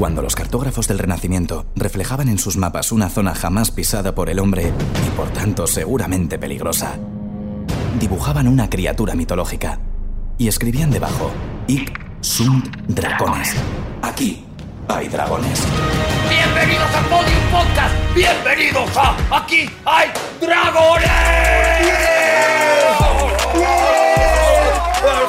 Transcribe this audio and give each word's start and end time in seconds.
Cuando 0.00 0.22
los 0.22 0.34
cartógrafos 0.34 0.88
del 0.88 0.98
Renacimiento 0.98 1.66
reflejaban 1.76 2.30
en 2.30 2.38
sus 2.38 2.56
mapas 2.56 2.90
una 2.90 3.10
zona 3.10 3.34
jamás 3.34 3.70
pisada 3.70 4.14
por 4.14 4.30
el 4.30 4.38
hombre 4.38 4.72
y 5.06 5.10
por 5.10 5.28
tanto 5.28 5.66
seguramente 5.66 6.38
peligrosa, 6.38 6.94
dibujaban 7.98 8.48
una 8.48 8.70
criatura 8.70 9.14
mitológica 9.14 9.78
y 10.38 10.48
escribían 10.48 10.90
debajo: 10.90 11.30
Ic 11.66 12.00
sunt 12.22 12.74
dragones. 12.88 13.54
Aquí 14.00 14.42
hay 14.88 15.08
dragones. 15.08 15.66
Bienvenidos 16.30 16.94
a 16.94 17.02
Podium 17.02 17.50
Podcast. 17.50 17.94
Bienvenidos 18.14 18.96
a 18.96 19.36
Aquí 19.36 19.68
hay 19.84 20.08
dragones. 20.40 21.10
El 25.02 25.28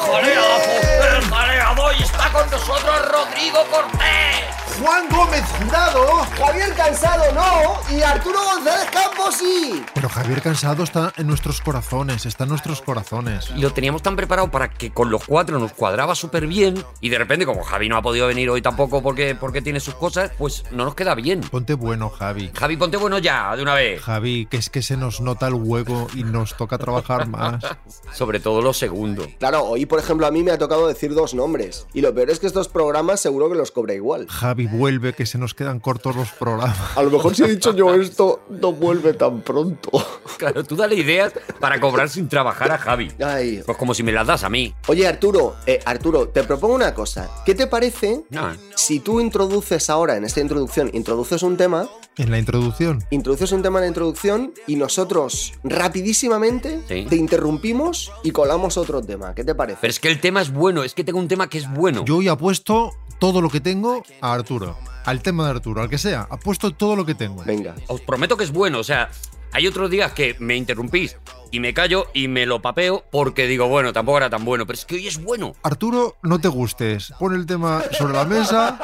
jaleado, 1.20 1.90
el 1.90 1.98
y 1.98 2.02
está 2.02 2.32
con 2.32 2.50
nosotros 2.50 3.12
Rodrigo 3.12 3.58
Cortés. 3.70 4.61
Juan 4.80 5.08
Gómez 5.10 5.42
Jurado, 5.58 6.06
Javier 6.36 6.72
Cansado 6.74 7.24
no 7.34 7.96
y 7.96 8.02
Arturo 8.02 8.38
González 8.42 8.88
Campos 8.90 9.36
sí. 9.36 9.84
Pero 9.94 10.08
Javier 10.08 10.40
Cansado 10.40 10.82
está 10.82 11.12
en 11.16 11.26
nuestros 11.26 11.60
corazones, 11.60 12.26
está 12.26 12.44
en 12.44 12.50
nuestros 12.50 12.80
corazones. 12.80 13.50
Y 13.56 13.60
lo 13.60 13.72
teníamos 13.72 14.02
tan 14.02 14.16
preparado 14.16 14.50
para 14.50 14.70
que 14.70 14.90
con 14.92 15.10
los 15.10 15.24
cuatro 15.24 15.58
nos 15.58 15.72
cuadraba 15.72 16.14
súper 16.14 16.46
bien. 16.46 16.82
Y 17.00 17.10
de 17.10 17.18
repente, 17.18 17.44
como 17.44 17.62
Javi 17.62 17.88
no 17.88 17.96
ha 17.96 18.02
podido 18.02 18.26
venir 18.26 18.48
hoy 18.50 18.62
tampoco 18.62 19.02
porque, 19.02 19.34
porque 19.34 19.62
tiene 19.62 19.80
sus 19.80 19.94
cosas, 19.94 20.30
pues 20.38 20.64
no 20.70 20.84
nos 20.84 20.94
queda 20.94 21.14
bien. 21.14 21.40
Ponte 21.42 21.74
bueno, 21.74 22.08
Javi. 22.10 22.50
Javi, 22.54 22.76
ponte 22.76 22.96
bueno 22.96 23.18
ya, 23.18 23.54
de 23.56 23.62
una 23.62 23.74
vez. 23.74 24.00
Javi, 24.02 24.46
que 24.46 24.56
es 24.56 24.70
que 24.70 24.82
se 24.82 24.96
nos 24.96 25.20
nota 25.20 25.48
el 25.48 25.54
huevo 25.54 26.08
y 26.14 26.24
nos 26.24 26.56
toca 26.56 26.78
trabajar 26.78 27.28
más. 27.28 27.62
Sobre 28.12 28.40
todo 28.40 28.62
lo 28.62 28.72
segundo. 28.72 29.26
Claro, 29.38 29.64
hoy 29.64 29.86
por 29.86 29.98
ejemplo 29.98 30.26
a 30.26 30.30
mí 30.30 30.42
me 30.42 30.50
ha 30.50 30.58
tocado 30.58 30.88
decir 30.88 31.14
dos 31.14 31.34
nombres. 31.34 31.86
Y 31.92 32.00
lo 32.00 32.14
peor 32.14 32.30
es 32.30 32.40
que 32.40 32.46
estos 32.46 32.68
programas 32.68 33.20
seguro 33.20 33.48
que 33.48 33.56
los 33.56 33.70
cobra 33.70 33.94
igual. 33.94 34.26
Javi, 34.28 34.61
vuelve, 34.66 35.12
que 35.12 35.26
se 35.26 35.38
nos 35.38 35.54
quedan 35.54 35.80
cortos 35.80 36.16
los 36.16 36.30
programas. 36.32 36.96
A 36.96 37.02
lo 37.02 37.10
mejor 37.10 37.34
si 37.34 37.44
he 37.44 37.48
dicho 37.48 37.74
yo 37.74 37.94
esto, 37.94 38.42
no 38.50 38.72
vuelve 38.72 39.14
tan 39.14 39.40
pronto. 39.42 39.90
Claro, 40.38 40.64
tú 40.64 40.74
dale 40.76 40.94
ideas 40.96 41.32
para 41.60 41.78
cobrar 41.80 42.08
sin 42.08 42.28
trabajar 42.28 42.70
a 42.72 42.78
Javi. 42.78 43.12
Ay. 43.24 43.62
Pues 43.64 43.78
como 43.78 43.94
si 43.94 44.02
me 44.02 44.10
las 44.12 44.26
das 44.26 44.42
a 44.44 44.48
mí. 44.48 44.74
Oye 44.88 45.06
Arturo, 45.06 45.54
eh, 45.66 45.80
Arturo, 45.84 46.28
te 46.28 46.42
propongo 46.42 46.74
una 46.74 46.94
cosa. 46.94 47.28
¿Qué 47.44 47.54
te 47.54 47.66
parece 47.66 48.22
Ah. 48.34 48.54
si 48.74 49.00
tú 49.00 49.20
introduces 49.20 49.88
ahora 49.90 50.16
en 50.16 50.24
esta 50.24 50.40
introducción, 50.40 50.90
introduces 50.92 51.42
un 51.42 51.56
tema, 51.56 51.88
En 52.18 52.30
la 52.30 52.38
introducción. 52.38 53.02
introduces 53.10 53.52
un 53.52 53.62
tema 53.62 53.78
en 53.78 53.84
la 53.84 53.88
introducción 53.88 54.52
y 54.66 54.76
nosotros 54.76 55.54
rapidísimamente 55.64 56.80
Sí. 56.88 57.06
te 57.08 57.16
interrumpimos 57.16 58.12
y 58.22 58.32
colamos 58.32 58.76
otro 58.76 59.00
tema? 59.02 59.34
¿Qué 59.34 59.44
te 59.44 59.54
parece? 59.54 59.78
Pero 59.80 59.90
es 59.90 59.98
que 60.00 60.08
el 60.08 60.20
tema 60.20 60.42
es 60.42 60.52
bueno, 60.52 60.82
es 60.82 60.94
que 60.94 61.04
tengo 61.04 61.18
un 61.18 61.28
tema 61.28 61.48
que 61.48 61.58
es 61.58 61.70
bueno. 61.72 62.04
Yo 62.04 62.18
hoy 62.18 62.28
apuesto 62.28 62.92
todo 63.18 63.40
lo 63.40 63.48
que 63.48 63.60
tengo 63.60 64.02
a 64.20 64.32
Arturo. 64.34 64.76
Al 65.04 65.22
tema 65.22 65.44
de 65.44 65.50
Arturo, 65.50 65.80
al 65.82 65.88
que 65.88 65.98
sea. 65.98 66.26
Apuesto 66.30 66.72
todo 66.72 66.96
lo 66.96 67.06
que 67.06 67.14
tengo. 67.14 67.42
Venga. 67.44 67.74
Os 67.88 68.00
prometo 68.02 68.36
que 68.36 68.44
es 68.44 68.52
bueno, 68.52 68.78
o 68.78 68.84
sea, 68.84 69.08
hay 69.52 69.66
otros 69.66 69.90
días 69.90 70.12
que 70.12 70.36
me 70.38 70.56
interrumpís 70.56 71.16
y 71.50 71.60
me 71.60 71.74
callo 71.74 72.06
y 72.14 72.28
me 72.28 72.46
lo 72.46 72.62
papeo 72.62 73.04
porque 73.10 73.46
digo, 73.46 73.68
bueno, 73.68 73.92
tampoco 73.92 74.18
era 74.18 74.30
tan 74.30 74.44
bueno, 74.44 74.66
pero 74.66 74.78
es 74.78 74.84
que 74.84 74.94
hoy 74.96 75.06
es 75.08 75.22
bueno. 75.22 75.52
Arturo, 75.62 76.16
no 76.22 76.38
te 76.40 76.48
gustes. 76.48 77.12
Pon 77.18 77.34
el 77.34 77.46
tema 77.46 77.82
sobre 77.92 78.12
la 78.14 78.24
mesa. 78.24 78.78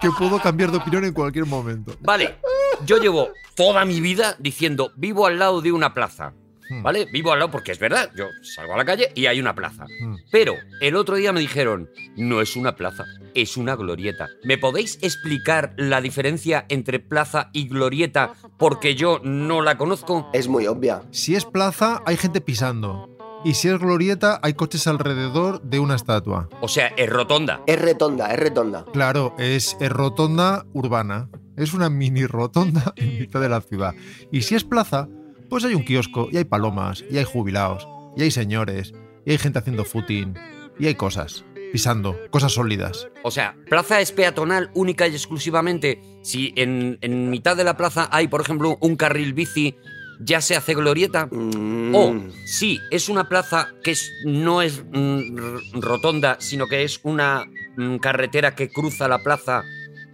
Que 0.00 0.10
puedo 0.10 0.40
cambiar 0.40 0.70
de 0.70 0.78
opinión 0.78 1.04
en 1.04 1.12
cualquier 1.12 1.46
momento. 1.46 1.96
Vale, 2.00 2.36
yo 2.84 2.98
llevo 2.98 3.30
toda 3.54 3.84
mi 3.84 4.00
vida 4.00 4.36
diciendo, 4.38 4.92
vivo 4.96 5.26
al 5.26 5.38
lado 5.38 5.60
de 5.62 5.72
una 5.72 5.94
plaza. 5.94 6.34
Hmm. 6.68 6.82
¿Vale? 6.82 7.06
Vivo 7.12 7.32
al 7.32 7.38
lado 7.38 7.50
porque 7.50 7.72
es 7.72 7.78
verdad, 7.78 8.10
yo 8.16 8.26
salgo 8.42 8.74
a 8.74 8.76
la 8.76 8.84
calle 8.84 9.12
y 9.14 9.26
hay 9.26 9.40
una 9.40 9.54
plaza. 9.54 9.84
Hmm. 10.00 10.16
Pero 10.30 10.54
el 10.80 10.96
otro 10.96 11.16
día 11.16 11.32
me 11.32 11.40
dijeron, 11.40 11.88
no 12.16 12.40
es 12.40 12.56
una 12.56 12.74
plaza, 12.74 13.04
es 13.34 13.56
una 13.56 13.76
glorieta. 13.76 14.28
¿Me 14.44 14.58
podéis 14.58 14.98
explicar 15.02 15.74
la 15.76 16.00
diferencia 16.00 16.66
entre 16.68 16.98
plaza 16.98 17.50
y 17.52 17.68
glorieta 17.68 18.32
porque 18.58 18.94
yo 18.94 19.20
no 19.22 19.62
la 19.62 19.78
conozco? 19.78 20.28
Es 20.32 20.48
muy 20.48 20.66
obvia. 20.66 21.02
Si 21.12 21.34
es 21.34 21.44
plaza, 21.44 22.02
hay 22.04 22.16
gente 22.16 22.40
pisando. 22.40 23.15
Y 23.46 23.54
si 23.54 23.68
es 23.68 23.78
glorieta, 23.78 24.40
hay 24.42 24.54
coches 24.54 24.88
alrededor 24.88 25.62
de 25.62 25.78
una 25.78 25.94
estatua. 25.94 26.48
O 26.60 26.66
sea, 26.66 26.88
es 26.96 27.08
rotonda. 27.08 27.60
Es 27.68 27.80
retonda, 27.80 28.32
es 28.32 28.40
retonda. 28.40 28.84
Claro, 28.92 29.36
es, 29.38 29.76
es 29.78 29.88
rotonda 29.88 30.66
urbana. 30.72 31.30
Es 31.56 31.72
una 31.72 31.88
mini 31.88 32.26
rotonda 32.26 32.92
en 32.96 33.20
mitad 33.20 33.40
de 33.40 33.48
la 33.48 33.60
ciudad. 33.60 33.94
Y 34.32 34.42
si 34.42 34.56
es 34.56 34.64
plaza, 34.64 35.08
pues 35.48 35.64
hay 35.64 35.76
un 35.76 35.84
kiosco, 35.84 36.28
y 36.32 36.38
hay 36.38 36.44
palomas, 36.44 37.04
y 37.08 37.18
hay 37.18 37.24
jubilados, 37.24 37.86
y 38.16 38.22
hay 38.22 38.32
señores, 38.32 38.92
y 39.24 39.30
hay 39.30 39.38
gente 39.38 39.60
haciendo 39.60 39.84
footing, 39.84 40.34
y 40.80 40.88
hay 40.88 40.96
cosas, 40.96 41.44
pisando, 41.70 42.16
cosas 42.30 42.50
sólidas. 42.50 43.06
O 43.22 43.30
sea, 43.30 43.54
plaza 43.70 44.00
es 44.00 44.10
peatonal 44.10 44.72
única 44.74 45.06
y 45.06 45.12
exclusivamente 45.12 46.02
si 46.24 46.52
en, 46.56 46.98
en 47.00 47.30
mitad 47.30 47.56
de 47.56 47.62
la 47.62 47.76
plaza 47.76 48.08
hay, 48.10 48.26
por 48.26 48.40
ejemplo, 48.40 48.76
un 48.80 48.96
carril 48.96 49.34
bici, 49.34 49.76
ya 50.20 50.40
se 50.40 50.56
hace 50.56 50.74
glorieta. 50.74 51.26
Mm. 51.30 51.94
O 51.94 52.14
si 52.46 52.80
es 52.90 53.08
una 53.08 53.28
plaza 53.28 53.68
que 53.82 53.92
es- 53.92 54.10
no 54.24 54.62
es 54.62 54.82
mm, 54.92 55.80
rotonda, 55.80 56.36
sino 56.40 56.66
que 56.66 56.84
es 56.84 57.00
una 57.02 57.46
mm, 57.76 57.96
carretera 57.96 58.54
que 58.54 58.68
cruza 58.70 59.06
la 59.08 59.22
plaza, 59.22 59.62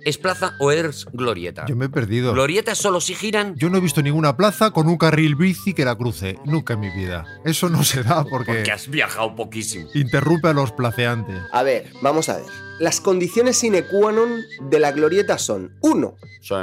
¿es 0.04 0.18
plaza 0.18 0.54
o 0.58 0.72
es 0.72 1.06
glorieta? 1.12 1.64
Yo 1.66 1.76
me 1.76 1.84
he 1.84 1.88
perdido. 1.88 2.32
Glorietas 2.32 2.78
solo 2.78 3.00
si 3.00 3.14
giran. 3.14 3.54
Yo 3.56 3.70
no 3.70 3.78
he 3.78 3.80
visto 3.80 4.02
ninguna 4.02 4.36
plaza 4.36 4.72
con 4.72 4.88
un 4.88 4.96
carril 4.96 5.36
bici 5.36 5.72
que 5.74 5.84
la 5.84 5.94
cruce. 5.96 6.38
Nunca 6.44 6.74
en 6.74 6.80
mi 6.80 6.90
vida. 6.90 7.24
Eso 7.44 7.68
no 7.68 7.84
se 7.84 8.02
da 8.02 8.24
porque 8.24 8.52
Porque 8.54 8.72
has 8.72 8.88
viajado 8.88 9.36
poquísimo. 9.36 9.88
interrumpe 9.94 10.48
a 10.48 10.52
los 10.52 10.72
placeantes. 10.72 11.36
A 11.52 11.62
ver, 11.62 11.92
vamos 12.02 12.28
a 12.28 12.36
ver. 12.38 12.46
Las 12.80 13.00
condiciones 13.00 13.58
sine 13.58 13.84
qua 13.84 14.10
non 14.10 14.42
de 14.68 14.78
la 14.80 14.90
glorieta 14.90 15.38
son, 15.38 15.76
uno, 15.82 16.16
Sí. 16.40 16.54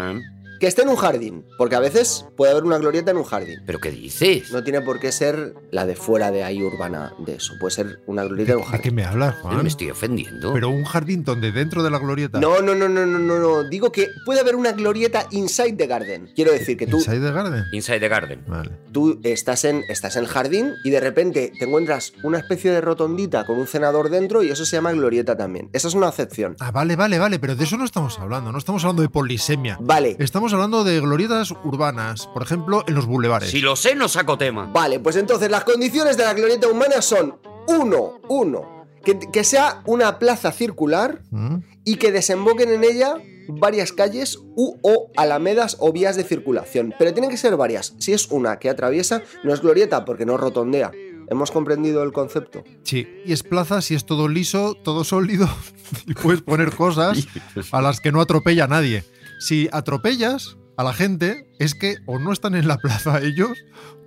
Que 0.60 0.68
esté 0.68 0.82
en 0.82 0.90
un 0.90 0.96
jardín, 0.96 1.46
porque 1.58 1.76
a 1.76 1.80
veces 1.80 2.26
puede 2.36 2.52
haber 2.52 2.64
una 2.64 2.78
glorieta 2.78 3.12
en 3.12 3.18
un 3.18 3.24
jardín. 3.24 3.60
¿Pero 3.66 3.80
qué 3.80 3.92
dices? 3.92 4.52
No 4.52 4.64
tiene 4.64 4.82
por 4.82 5.00
qué 5.00 5.12
ser 5.12 5.54
la 5.72 5.86
de 5.86 5.96
fuera 5.96 6.32
de 6.32 6.44
ahí 6.44 6.62
urbana 6.62 7.14
de 7.20 7.36
eso, 7.36 7.54
puede 7.60 7.74
ser 7.76 8.00
una 8.08 8.24
glorieta 8.24 8.54
en 8.54 8.58
un 8.60 8.64
¿De 8.66 8.70
qué 8.72 8.78
jardín. 8.78 8.96
me 8.96 9.06
hablas, 9.06 9.36
Pero 9.36 9.50
Juan? 9.50 9.64
me 9.64 9.70
estoy 9.70 9.90
ofendiendo. 9.90 10.54
Pero 10.54 10.70
un 10.70 10.84
jardín 10.84 11.24
donde 11.24 11.52
dentro 11.52 11.84
de 11.84 11.90
la 11.92 12.00
glorieta. 12.00 12.40
No, 12.40 12.62
no, 12.62 12.76
no, 12.76 12.90
no, 12.90 13.06
no, 13.06 13.20
no, 13.20 13.40
no. 13.40 13.64
Digo 13.70 13.92
que 13.92 14.08
puede 14.26 14.40
haber 14.42 14.56
una 14.56 14.72
glorieta 14.74 15.26
inside 15.32 15.74
the 15.74 15.88
garden. 15.88 16.30
Quiero 16.36 16.52
decir 16.52 16.78
que 16.78 16.88
tú, 16.88 16.98
¿Inside 16.98 17.20
the 17.20 17.32
Garden? 17.32 17.64
Inside 17.72 18.00
the 18.00 18.08
Garden. 18.10 18.44
Vale. 18.48 18.72
tú 18.92 19.20
estás, 19.24 19.66
en, 19.66 19.84
estás 19.90 20.16
en 20.16 20.24
el 20.24 20.28
jardín 20.30 20.74
y 20.84 20.90
de 20.90 21.00
repente 21.00 21.52
te 21.58 21.66
encuentras 21.66 22.14
una 22.24 22.38
especie 22.40 22.72
de 22.72 22.82
rotondita 22.82 23.46
con 23.46 23.58
un 23.60 23.68
cenador 23.68 24.10
dentro 24.10 24.44
y 24.44 24.50
eso 24.50 24.66
se 24.66 24.76
llama 24.78 24.92
glorieta 24.92 25.38
también. 25.38 25.70
Esa 25.74 25.88
es 25.88 25.94
una 25.94 26.08
acepción. 26.08 26.56
Ah, 26.60 26.72
vale, 26.72 26.96
vale, 26.96 27.18
vale, 27.20 27.40
pero 27.40 27.56
de 27.56 27.64
eso 27.64 27.78
no 27.78 27.86
estamos 27.86 28.20
hablando. 28.20 28.52
No 28.52 28.58
estamos 28.58 28.84
hablando 28.84 29.02
de 29.02 29.10
polisemia. 29.10 29.78
Vale, 29.82 30.16
Estamos 30.20 30.49
hablando 30.54 30.84
de 30.84 31.00
glorietas 31.00 31.52
urbanas, 31.64 32.28
por 32.28 32.44
ejemplo, 32.44 32.84
en 32.88 32.96
los 32.96 33.06
bulevares. 33.06 33.50
Si 33.50 33.62
lo 33.62 33.76
sé, 33.76 33.96
no 33.96 34.08
saco 34.08 34.38
tema. 34.38 34.70
Vale, 34.74 35.00
pues 35.00 35.16
entonces 35.16 35.50
las 35.50 35.64
condiciones 35.64 36.18
de 36.18 36.24
la 36.24 36.34
glorieta 36.34 36.68
humana 36.68 37.02
son 37.02 37.38
uno, 37.68 38.20
uno, 38.28 38.86
que, 39.04 39.20
que 39.20 39.44
sea 39.44 39.82
una 39.86 40.20
plaza 40.20 40.52
circular 40.52 41.22
¿Mm? 41.32 41.58
y 41.86 41.96
que 41.96 42.12
desemboquen 42.12 42.70
en 42.72 42.84
ella 42.84 43.16
varias 43.50 43.92
calles 43.92 44.38
u 44.56 44.78
o 44.82 45.12
alamedas 45.16 45.78
o 45.80 45.92
vías 45.92 46.16
de 46.16 46.24
circulación. 46.24 46.94
Pero 46.98 47.14
tienen 47.14 47.32
que 47.32 47.38
ser 47.38 47.56
varias. 47.58 47.96
Si 48.00 48.14
es 48.14 48.28
una 48.32 48.60
que 48.60 48.70
atraviesa, 48.70 49.24
no 49.44 49.54
es 49.54 49.62
glorieta 49.62 50.06
porque 50.06 50.26
no 50.26 50.38
rotondea. 50.38 50.92
¿Hemos 51.30 51.52
comprendido 51.52 52.02
el 52.02 52.12
concepto? 52.12 52.64
Sí, 52.84 53.08
y 53.24 53.34
es 53.34 53.44
plaza 53.44 53.82
si 53.82 53.94
es 53.94 54.06
todo 54.06 54.28
liso, 54.28 54.74
todo 54.74 55.04
sólido 55.04 55.48
y 56.08 56.14
puedes 56.16 56.42
poner 56.42 56.76
cosas 56.76 57.28
a 57.72 57.82
las 57.82 58.02
que 58.02 58.12
no 58.12 58.22
atropella 58.22 58.64
a 58.64 58.68
nadie. 58.68 59.04
Si 59.40 59.70
atropellas 59.72 60.58
a 60.78 60.84
la 60.84 60.94
gente, 60.94 61.48
es 61.60 61.74
que 61.74 61.96
o 62.06 62.20
no 62.20 62.34
están 62.34 62.56
en 62.56 62.68
la 62.68 62.78
plaza 62.78 63.22
ellos 63.22 63.58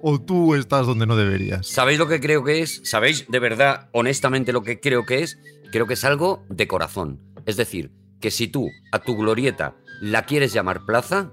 o 0.03 0.21
tú 0.21 0.55
estás 0.55 0.87
donde 0.87 1.07
no 1.07 1.17
deberías. 1.17 1.67
¿Sabéis 1.67 1.99
lo 1.99 2.07
que 2.07 2.21
creo 2.21 2.45
que 2.45 2.61
es? 2.61 2.83
¿Sabéis 2.85 3.27
de 3.29 3.39
verdad, 3.39 3.89
honestamente, 3.93 4.53
lo 4.53 4.63
que 4.63 4.79
creo 4.79 5.07
que 5.07 5.23
es? 5.23 5.39
Creo 5.71 5.87
que 5.87 5.95
es 5.95 6.05
algo 6.05 6.45
de 6.51 6.69
corazón. 6.69 7.21
Es 7.47 7.57
decir, 7.57 7.91
que 8.21 8.31
si 8.31 8.47
tú 8.47 8.69
a 8.93 8.99
tu 8.99 9.17
glorieta 9.17 9.75
la 10.03 10.27
quieres 10.27 10.53
llamar 10.53 10.85
plaza, 10.85 11.33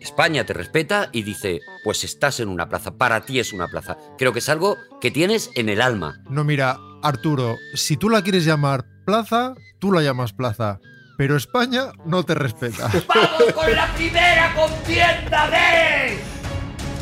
España 0.00 0.44
te 0.44 0.52
respeta 0.52 1.10
y 1.12 1.22
dice, 1.22 1.60
pues 1.84 2.02
estás 2.02 2.40
en 2.40 2.48
una 2.48 2.68
plaza, 2.68 2.96
para 2.96 3.20
ti 3.24 3.38
es 3.38 3.52
una 3.52 3.68
plaza. 3.68 3.98
Creo 4.18 4.32
que 4.32 4.40
es 4.40 4.48
algo 4.48 4.76
que 5.00 5.12
tienes 5.12 5.50
en 5.54 5.68
el 5.68 5.80
alma. 5.80 6.22
No, 6.28 6.42
mira, 6.42 6.78
Arturo, 7.02 7.56
si 7.74 7.96
tú 7.96 8.10
la 8.10 8.22
quieres 8.22 8.44
llamar 8.44 8.84
plaza, 9.04 9.54
tú 9.78 9.92
la 9.92 10.02
llamas 10.02 10.32
plaza. 10.32 10.80
Pero 11.22 11.36
España 11.36 11.92
no 12.04 12.24
te 12.24 12.34
respeta. 12.34 12.90
¡Vamos 13.06 13.52
con 13.54 13.72
la 13.72 13.86
primera 13.94 14.52
contienda 14.56 15.48
de 15.50 16.18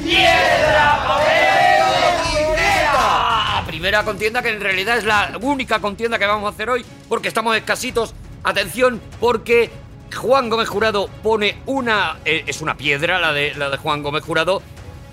Piedra, 0.05 1.05
Papel 1.09 1.83
o 1.87 2.23
Tijera! 2.23 3.65
Primera 3.67 4.05
contienda 4.05 4.43
que 4.43 4.51
en 4.51 4.61
realidad 4.61 4.99
es 4.99 5.05
la 5.05 5.39
única 5.41 5.79
contienda 5.79 6.19
que 6.19 6.27
vamos 6.27 6.45
a 6.45 6.55
hacer 6.55 6.69
hoy 6.69 6.85
porque 7.09 7.29
estamos 7.29 7.57
escasitos. 7.57 8.15
Atención, 8.45 9.01
porque 9.21 9.71
Juan 10.15 10.51
Gómez 10.51 10.69
Jurado 10.69 11.09
pone 11.23 11.57
una... 11.65 12.19
eh, 12.27 12.45
es 12.47 12.61
una 12.61 12.77
piedra 12.77 13.19
la 13.21 13.33
de, 13.33 13.55
la 13.55 13.71
de 13.71 13.79
Juan 13.79 14.03
Gómez 14.03 14.23
Jurado 14.23 14.61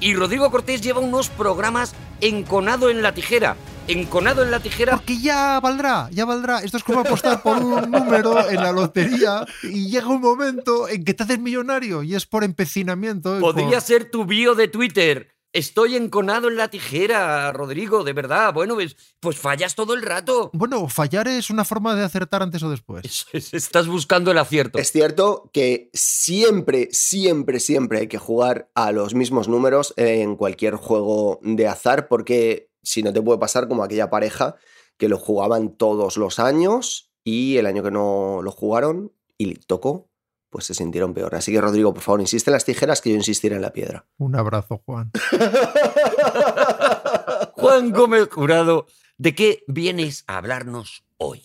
y 0.01 0.15
Rodrigo 0.15 0.51
Cortés 0.51 0.81
lleva 0.81 0.99
unos 0.99 1.29
programas 1.29 1.95
enconado 2.19 2.89
en 2.89 3.01
la 3.01 3.13
tijera. 3.13 3.55
Enconado 3.87 4.43
en 4.43 4.51
la 4.51 4.59
tijera. 4.59 4.97
Porque 4.97 5.17
ya 5.19 5.59
valdrá, 5.59 6.09
ya 6.11 6.25
valdrá. 6.25 6.59
Esto 6.59 6.77
es 6.77 6.83
como 6.83 6.99
apostar 7.01 7.41
por 7.41 7.57
un 7.63 7.89
número 7.91 8.49
en 8.49 8.57
la 8.57 8.71
lotería 8.71 9.45
y 9.63 9.89
llega 9.89 10.07
un 10.07 10.21
momento 10.21 10.87
en 10.87 11.03
que 11.03 11.13
te 11.13 11.23
haces 11.23 11.39
millonario 11.39 12.03
y 12.03 12.15
es 12.15 12.25
por 12.25 12.43
empecinamiento. 12.43 13.37
y 13.37 13.41
Podría 13.41 13.69
por- 13.69 13.81
ser 13.81 14.11
tu 14.11 14.25
bio 14.25 14.55
de 14.55 14.67
Twitter. 14.67 15.29
Estoy 15.53 15.95
enconado 15.95 16.49
en 16.49 16.57
la 16.57 16.67
tijera, 16.67 17.51
Rodrigo, 17.53 18.03
de 18.03 18.13
verdad. 18.13 18.53
Bueno, 18.53 18.75
pues, 18.75 18.95
pues 19.19 19.37
fallas 19.39 19.73
todo 19.73 19.93
el 19.95 20.01
rato. 20.03 20.51
Bueno, 20.53 20.87
fallar 20.89 21.27
es 21.29 21.49
una 21.49 21.63
forma 21.65 21.95
de 21.95 22.03
acertar 22.03 22.43
antes 22.43 22.61
o 22.61 22.69
después. 22.69 23.05
Eso 23.05 23.25
es, 23.31 23.53
Estás 23.53 23.87
buscando 23.87 24.29
el 24.31 24.37
acierto. 24.37 24.77
Es 24.77 24.91
cierto 24.91 25.49
que 25.53 25.89
siempre, 25.93 26.89
siempre, 26.91 27.59
siempre 27.59 27.99
hay 27.99 28.07
que 28.07 28.17
jugar 28.19 28.69
a 28.75 28.91
los 28.91 29.15
mismos 29.15 29.47
números 29.47 29.93
en 29.95 30.35
cualquier 30.35 30.75
juego 30.75 31.39
de 31.41 31.67
azar, 31.67 32.07
porque 32.09 32.69
si 32.87 33.03
no 33.03 33.11
te 33.11 33.21
puede 33.21 33.37
pasar 33.37 33.67
como 33.67 33.83
aquella 33.83 34.09
pareja 34.09 34.55
que 34.95 35.09
lo 35.09 35.19
jugaban 35.19 35.75
todos 35.75 36.15
los 36.15 36.39
años 36.39 37.11
y 37.25 37.57
el 37.57 37.65
año 37.65 37.83
que 37.83 37.91
no 37.91 38.39
lo 38.41 38.51
jugaron 38.51 39.11
y 39.37 39.47
le 39.47 39.55
tocó, 39.55 40.09
pues 40.49 40.67
se 40.67 40.73
sintieron 40.73 41.13
peor. 41.13 41.35
Así 41.35 41.51
que 41.51 41.59
Rodrigo, 41.59 41.93
por 41.93 42.01
favor, 42.01 42.21
insiste 42.21 42.49
en 42.49 42.53
las 42.53 42.63
tijeras 42.63 43.01
que 43.01 43.09
yo 43.09 43.17
insistiré 43.17 43.57
en 43.57 43.61
la 43.61 43.73
piedra. 43.73 44.05
Un 44.17 44.37
abrazo, 44.37 44.81
Juan. 44.85 45.11
Juan 47.55 47.91
Gómez 47.91 48.29
Jurado, 48.31 48.87
¿de 49.17 49.35
qué 49.35 49.65
vienes 49.67 50.23
a 50.27 50.37
hablarnos 50.37 51.03
hoy? 51.17 51.43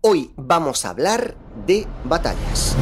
Hoy 0.00 0.30
vamos 0.36 0.84
a 0.84 0.90
hablar 0.90 1.36
de 1.66 1.88
batallas. 2.04 2.76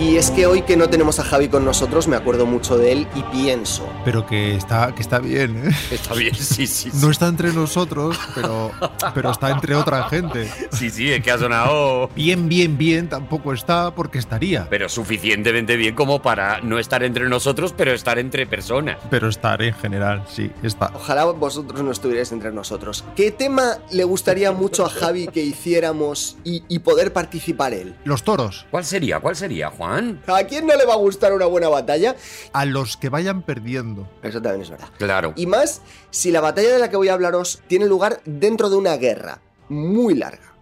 Y 0.00 0.16
es 0.16 0.30
que 0.30 0.46
hoy 0.46 0.62
que 0.62 0.78
no 0.78 0.88
tenemos 0.88 1.18
a 1.20 1.24
Javi 1.24 1.48
con 1.48 1.62
nosotros, 1.62 2.08
me 2.08 2.16
acuerdo 2.16 2.46
mucho 2.46 2.78
de 2.78 2.92
él 2.92 3.06
y 3.14 3.22
pienso, 3.24 3.86
Pero 4.02 4.26
que 4.26 4.54
está, 4.54 4.94
que 4.94 5.02
está 5.02 5.18
bien, 5.18 5.68
¿eh? 5.68 5.76
Está 5.90 6.14
bien, 6.14 6.34
sí, 6.34 6.66
sí. 6.66 6.90
No 6.94 7.10
está 7.10 7.28
entre 7.28 7.52
nosotros, 7.52 8.18
pero, 8.34 8.70
pero 9.14 9.30
está 9.30 9.50
entre 9.50 9.74
otra 9.74 10.08
gente. 10.08 10.50
Sí, 10.72 10.88
sí, 10.88 11.12
es 11.12 11.22
que 11.22 11.30
ha 11.30 11.36
sonado. 11.36 12.08
Bien, 12.14 12.48
bien, 12.48 12.78
bien 12.78 13.10
tampoco 13.10 13.52
está 13.52 13.94
porque 13.94 14.18
estaría. 14.18 14.66
Pero 14.70 14.88
suficientemente 14.88 15.76
bien 15.76 15.94
como 15.94 16.22
para 16.22 16.62
no 16.62 16.78
estar 16.78 17.02
entre 17.02 17.28
nosotros, 17.28 17.74
pero 17.76 17.92
estar 17.92 18.18
entre 18.18 18.46
personas. 18.46 18.96
Pero 19.10 19.28
estar 19.28 19.60
en 19.60 19.74
general, 19.74 20.24
sí, 20.30 20.50
está. 20.62 20.92
ojalá 20.94 21.26
vosotros 21.26 21.82
no 21.82 21.90
estuvierais 21.92 22.32
entre 22.32 22.52
nosotros. 22.52 23.04
¿Qué 23.16 23.32
tema 23.32 23.76
le 23.90 24.04
gustaría 24.04 24.50
mucho 24.52 24.86
a 24.86 24.88
Javi 24.88 25.26
que 25.26 25.42
hiciéramos 25.42 26.38
y, 26.42 26.62
y 26.68 26.78
poder 26.78 27.12
participar 27.12 27.74
él? 27.74 27.94
Los 28.04 28.22
toros, 28.22 28.64
¿Cuál 28.70 28.86
sería? 28.86 29.20
¿Cuál 29.20 29.36
sería, 29.36 29.68
Juan? 29.68 29.89
¿A 29.90 30.44
quién 30.44 30.66
no 30.66 30.76
le 30.76 30.84
va 30.86 30.94
a 30.94 30.96
gustar 30.96 31.32
una 31.32 31.46
buena 31.46 31.68
batalla? 31.68 32.16
a 32.52 32.64
los 32.64 32.96
que 32.96 33.08
vayan 33.08 33.42
perdiendo. 33.42 34.08
Eso 34.22 34.40
también 34.40 34.62
es 34.62 34.70
verdad. 34.70 34.88
Claro. 34.98 35.32
Y 35.36 35.46
más 35.46 35.82
si 36.10 36.30
la 36.30 36.40
batalla 36.40 36.72
de 36.72 36.78
la 36.78 36.90
que 36.90 36.96
voy 36.96 37.08
a 37.08 37.14
hablaros 37.14 37.62
tiene 37.66 37.86
lugar 37.86 38.20
dentro 38.24 38.70
de 38.70 38.76
una 38.76 38.96
guerra 38.96 39.40
muy 39.68 40.14
larga. 40.14 40.54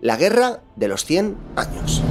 La 0.00 0.16
guerra 0.16 0.60
de 0.76 0.88
los 0.88 1.04
100 1.04 1.36
años. 1.56 2.02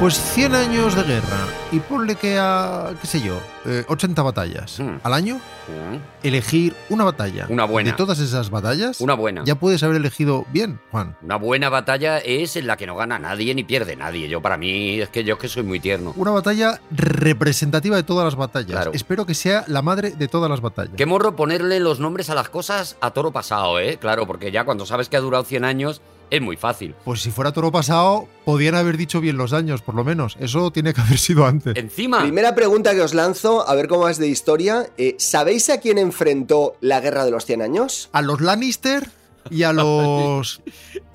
Pues 0.00 0.18
100 0.18 0.54
años 0.54 0.94
de 0.96 1.02
guerra 1.02 1.46
y 1.72 1.78
ponle 1.78 2.14
que 2.16 2.38
a, 2.38 2.94
qué 3.02 3.06
sé 3.06 3.20
yo, 3.20 3.38
eh, 3.66 3.84
80 3.86 4.22
batallas 4.22 4.80
Hmm. 4.80 4.96
al 5.02 5.12
año, 5.12 5.38
Mm, 5.68 5.98
elegir 6.26 6.74
una 6.88 7.04
batalla. 7.04 7.46
Una 7.48 7.64
buena. 7.64 7.90
De 7.92 7.96
todas 7.96 8.18
esas 8.18 8.48
batallas, 8.50 9.00
Una 9.02 9.14
buena. 9.14 9.42
ya 9.44 9.54
puedes 9.56 9.82
haber 9.84 9.96
elegido 9.96 10.44
bien, 10.52 10.80
Juan. 10.90 11.16
Una 11.22 11.36
buena 11.36 11.68
batalla 11.68 12.18
es 12.18 12.56
en 12.56 12.66
la 12.66 12.76
que 12.78 12.86
no 12.86 12.96
gana 12.96 13.18
nadie 13.20 13.54
ni 13.54 13.62
pierde 13.62 13.94
nadie. 13.94 14.28
Yo, 14.28 14.40
para 14.40 14.56
mí, 14.56 15.00
es 15.00 15.10
que 15.10 15.22
yo 15.22 15.34
es 15.34 15.40
que 15.40 15.48
soy 15.48 15.62
muy 15.64 15.78
tierno. 15.80 16.12
Una 16.16 16.30
batalla 16.32 16.80
representativa 16.90 17.94
de 17.94 18.02
todas 18.02 18.24
las 18.24 18.34
batallas. 18.36 18.70
Claro. 18.72 18.90
Espero 18.94 19.26
que 19.26 19.34
sea 19.34 19.64
la 19.68 19.82
madre 19.82 20.10
de 20.12 20.26
todas 20.28 20.50
las 20.50 20.60
batallas. 20.62 20.94
Qué 20.96 21.06
morro 21.06 21.36
ponerle 21.36 21.78
los 21.78 22.00
nombres 22.00 22.30
a 22.30 22.34
las 22.34 22.48
cosas 22.48 22.96
a 23.00 23.10
toro 23.12 23.30
pasado, 23.32 23.78
¿eh? 23.78 23.98
Claro, 24.00 24.26
porque 24.26 24.50
ya 24.50 24.64
cuando 24.64 24.86
sabes 24.86 25.08
que 25.10 25.16
ha 25.18 25.20
durado 25.20 25.44
100 25.44 25.64
años, 25.64 26.00
es 26.30 26.40
muy 26.40 26.56
fácil. 26.56 26.94
Pues 27.04 27.20
si 27.20 27.30
fuera 27.30 27.52
toro 27.52 27.70
pasado, 27.72 28.28
podían 28.44 28.74
haber 28.76 28.96
dicho 28.96 29.20
bien 29.20 29.36
los 29.36 29.52
años, 29.52 29.82
por 29.82 29.94
lo 29.94 30.04
menos. 30.04 30.36
Eso 30.40 30.70
tiene 30.70 30.94
que 30.94 31.00
haber 31.00 31.18
sido 31.18 31.44
antes. 31.46 31.76
Encima, 31.76 32.22
Primera 32.22 32.54
pregunta 32.54 32.94
que 32.94 33.00
os 33.02 33.14
lanzo, 33.14 33.68
a 33.68 33.74
ver 33.74 33.88
cómo 33.88 34.08
es 34.08 34.18
de 34.18 34.28
historia. 34.28 34.86
Eh, 34.96 35.16
¿Sabéis 35.18 35.68
a 35.70 35.78
quién 35.80 35.98
enfrentó 35.98 36.76
la 36.80 37.00
guerra 37.00 37.24
de 37.24 37.30
los 37.32 37.44
100 37.46 37.62
años? 37.62 38.08
A 38.12 38.22
los 38.22 38.40
Lannister 38.40 39.08
y 39.50 39.62
a 39.64 39.72
los 39.74 40.60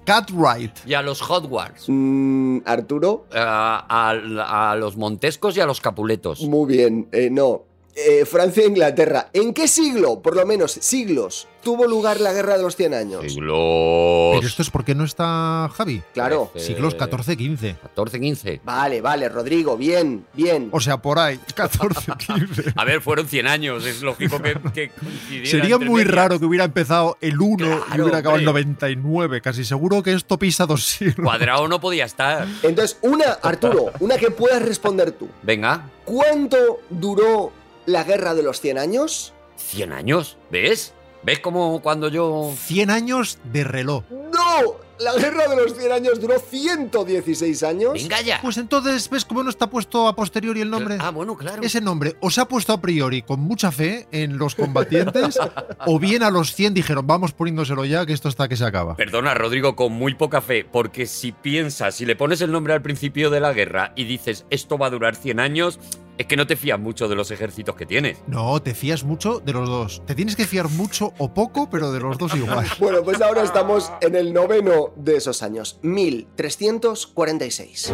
Cartwright. 0.06 0.72
y 0.86 0.94
a 0.94 1.02
los 1.02 1.22
Hot 1.22 1.46
Wars, 1.50 1.86
Mm, 1.88 2.60
Arturo. 2.66 3.26
a, 3.34 3.86
a- 3.88 4.72
a 4.72 4.76
los 4.76 4.98
Montescos 4.98 5.56
y 5.58 5.62
a 5.62 5.66
los 5.66 5.82
Capuletos. 5.82 6.42
Muy 6.42 6.76
bien, 6.76 7.08
eh, 7.12 7.30
no. 7.32 7.64
Eh, 7.96 8.26
Francia 8.26 8.64
e 8.64 8.68
Inglaterra. 8.68 9.30
¿En 9.32 9.54
qué 9.54 9.68
siglo, 9.70 10.22
por 10.22 10.36
lo 10.36 10.46
menos 10.46 10.74
siglos, 10.74 11.48
tuvo 11.66 11.86
lugar 11.88 12.22
la 12.22 12.32
guerra 12.32 12.56
de 12.58 12.64
los 12.64 12.76
100 12.76 12.94
años? 12.94 13.24
Siglos. 13.24 14.36
Pero 14.36 14.48
esto 14.48 14.62
es 14.62 14.70
porque 14.70 14.94
no 14.96 15.04
está 15.04 15.70
Javi. 15.76 16.02
Claro. 16.14 16.52
Eh, 16.56 16.60
Siglos 16.62 16.96
14-15. 16.96 17.76
14, 17.82 18.20
15. 18.20 18.62
Vale, 18.64 19.02
vale, 19.02 19.28
Rodrigo, 19.28 19.76
bien, 19.76 20.26
bien. 20.34 20.70
O 20.72 20.80
sea, 20.80 21.02
por 21.02 21.18
ahí, 21.20 21.38
14-15. 21.56 22.74
A 22.76 22.86
ver, 22.86 23.02
fueron 23.02 23.28
100 23.28 23.48
años, 23.48 23.86
es 23.86 24.02
lógico 24.04 24.40
que, 24.42 24.54
que 24.74 24.90
coincidiera 24.92 25.50
Sería 25.50 25.78
muy 25.80 26.02
medias. 26.04 26.16
raro 26.16 26.40
que 26.40 26.46
hubiera 26.46 26.66
empezado 26.66 27.18
el 27.20 27.42
1 27.42 27.54
y 27.54 27.58
Claro, 27.58 28.04
hubiera 28.04 28.20
acabado 28.20 28.40
el 28.40 28.48
hombre. 28.48 28.64
99. 28.66 29.42
Casi 29.42 29.66
seguro 29.66 30.04
que 30.04 30.14
esto 30.14 30.38
pisa 30.38 30.66
dos 30.66 30.86
siglos. 30.86 31.26
Cuadrado 31.26 31.68
no 31.68 31.82
podía 31.82 32.06
estar. 32.06 32.48
Entonces, 32.62 32.98
una, 33.02 33.32
Arturo, 33.42 33.92
una 34.00 34.18
que 34.18 34.30
puedas 34.32 34.62
responder 34.62 35.12
tú. 35.12 35.28
Venga, 35.42 35.90
¿Cuánto 36.06 36.58
duró 36.92 37.52
la 37.88 38.04
guerra 38.04 38.36
de 38.36 38.44
los 38.44 38.62
100 38.62 38.78
años? 38.78 39.34
100 39.58 39.92
años, 39.92 40.38
¿ves? 40.52 40.94
¿Ves 41.26 41.40
como 41.40 41.82
cuando 41.82 42.08
yo... 42.08 42.54
100 42.56 42.92
años 42.92 43.40
de 43.52 43.64
reloj. 43.64 44.04
¡No! 44.12 44.86
La 45.00 45.14
guerra 45.16 45.48
de 45.48 45.56
los 45.56 45.76
100 45.76 45.92
años 45.92 46.22
duró 46.22 46.40
116 46.40 47.64
años. 47.64 47.94
Venga 47.94 48.22
ya. 48.22 48.40
Pues 48.42 48.58
entonces, 48.58 49.10
¿ves 49.10 49.26
cómo 49.26 49.44
no 49.44 49.50
está 49.50 49.68
puesto 49.68 50.08
a 50.08 50.16
posteriori 50.16 50.62
el 50.62 50.70
nombre? 50.70 50.98
Ah, 51.00 51.10
bueno, 51.10 51.36
claro. 51.36 51.64
Ese 51.64 51.82
nombre 51.82 52.16
o 52.22 52.30
se 52.30 52.42
ha 52.42 52.46
puesto 52.46 52.74
a 52.74 52.80
priori 52.80 53.24
con 53.24 53.40
mucha 53.40 53.72
fe 53.72 54.08
en 54.12 54.38
los 54.38 54.54
combatientes, 54.54 55.40
o 55.88 56.00
bien 56.00 56.22
a 56.22 56.30
los 56.30 56.54
100 56.54 56.76
dijeron, 56.76 57.06
vamos 57.08 57.34
poniéndoselo 57.34 57.84
ya, 57.86 58.06
que 58.06 58.14
esto 58.14 58.30
está 58.30 58.48
que 58.48 58.56
se 58.56 58.64
acaba. 58.64 58.96
Perdona, 58.96 59.34
Rodrigo, 59.34 59.76
con 59.76 59.92
muy 59.92 60.14
poca 60.14 60.42
fe, 60.42 60.64
porque 60.64 61.08
si 61.08 61.32
piensas, 61.32 61.96
si 61.96 62.06
le 62.06 62.16
pones 62.16 62.40
el 62.42 62.52
nombre 62.52 62.74
al 62.74 62.84
principio 62.84 63.30
de 63.32 63.40
la 63.42 63.52
guerra 63.52 63.94
y 63.96 64.06
dices 64.06 64.46
esto 64.50 64.78
va 64.78 64.88
a 64.88 64.92
durar 64.92 65.16
100 65.16 65.40
años, 65.40 65.80
es 66.18 66.26
que 66.28 66.38
no 66.38 66.48
te 66.48 66.56
fías 66.56 66.80
mucho 66.80 67.08
de 67.08 67.16
los 67.16 67.32
ejércitos 67.32 67.76
que 67.76 67.86
tienes. 67.86 68.18
No, 68.28 68.62
te 68.62 68.74
fías 68.74 69.04
mucho 69.04 69.40
de 69.40 69.54
los 69.54 69.68
dos. 69.68 70.02
Te 70.06 70.16
tienes 70.16 70.36
que 70.36 70.46
fiar 70.46 70.70
mucho 70.70 71.14
o 71.18 71.34
poco, 71.34 71.70
pero 71.70 71.92
de 71.92 72.00
los 72.00 72.18
dos 72.18 72.36
igual. 72.36 72.66
Bueno, 72.80 73.04
pues 73.04 73.22
ahora 73.22 73.44
estamos 73.44 73.92
en 74.02 74.16
el 74.16 74.34
noveno 74.34 74.92
de 74.96 75.18
esos 75.18 75.42
años, 75.44 75.80
1346. 75.82 77.94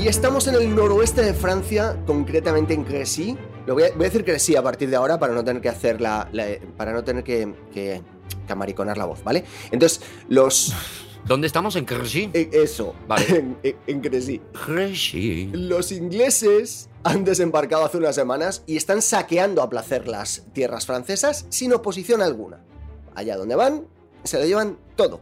Y 0.00 0.06
estamos 0.06 0.46
en 0.46 0.54
el 0.54 0.74
noroeste 0.74 1.22
de 1.22 1.34
Francia, 1.34 1.96
concretamente 2.06 2.72
en 2.72 2.84
Crecy. 2.84 3.36
Lo 3.66 3.74
voy 3.74 3.84
a, 3.84 3.86
voy 3.94 4.02
a 4.02 4.08
decir 4.08 4.24
Crecy 4.24 4.54
a 4.56 4.62
partir 4.62 4.88
de 4.88 4.96
ahora 4.96 5.18
para 5.18 5.34
no 5.34 5.44
tener 5.44 5.60
que 5.60 5.68
hacer 5.68 6.00
la, 6.00 6.28
la- 6.32 6.46
para 6.76 6.92
no 6.92 7.02
tener 7.02 7.24
que, 7.24 7.52
que, 7.72 8.00
que 8.48 8.52
amariconar 8.54 8.98
la 8.98 9.04
voz, 9.04 9.22
¿vale? 9.22 9.44
Entonces, 9.70 10.00
los 10.28 10.72
¿Dónde 11.24 11.46
estamos? 11.46 11.76
¿En 11.76 11.84
Crecy? 11.84 12.30
eh, 12.32 12.48
eso, 12.52 12.94
Vale. 13.06 13.24
en, 13.28 13.56
en- 13.62 13.76
en 13.86 14.00
Crecy. 14.00 14.40
Crecy. 14.64 15.50
Los 15.52 15.92
ingleses 15.92 16.88
han 17.04 17.24
desembarcado 17.24 17.84
hace 17.84 17.98
unas 17.98 18.14
semanas 18.14 18.62
y 18.66 18.76
están 18.76 19.02
saqueando 19.02 19.62
a 19.62 19.68
placer 19.68 20.08
las 20.08 20.42
tierras 20.54 20.86
francesas 20.86 21.46
sin 21.50 21.72
oposición 21.74 22.22
alguna. 22.22 22.60
Allá 23.14 23.36
donde 23.36 23.54
van, 23.56 23.86
se 24.24 24.38
lo 24.38 24.46
llevan 24.46 24.78
todo. 24.96 25.20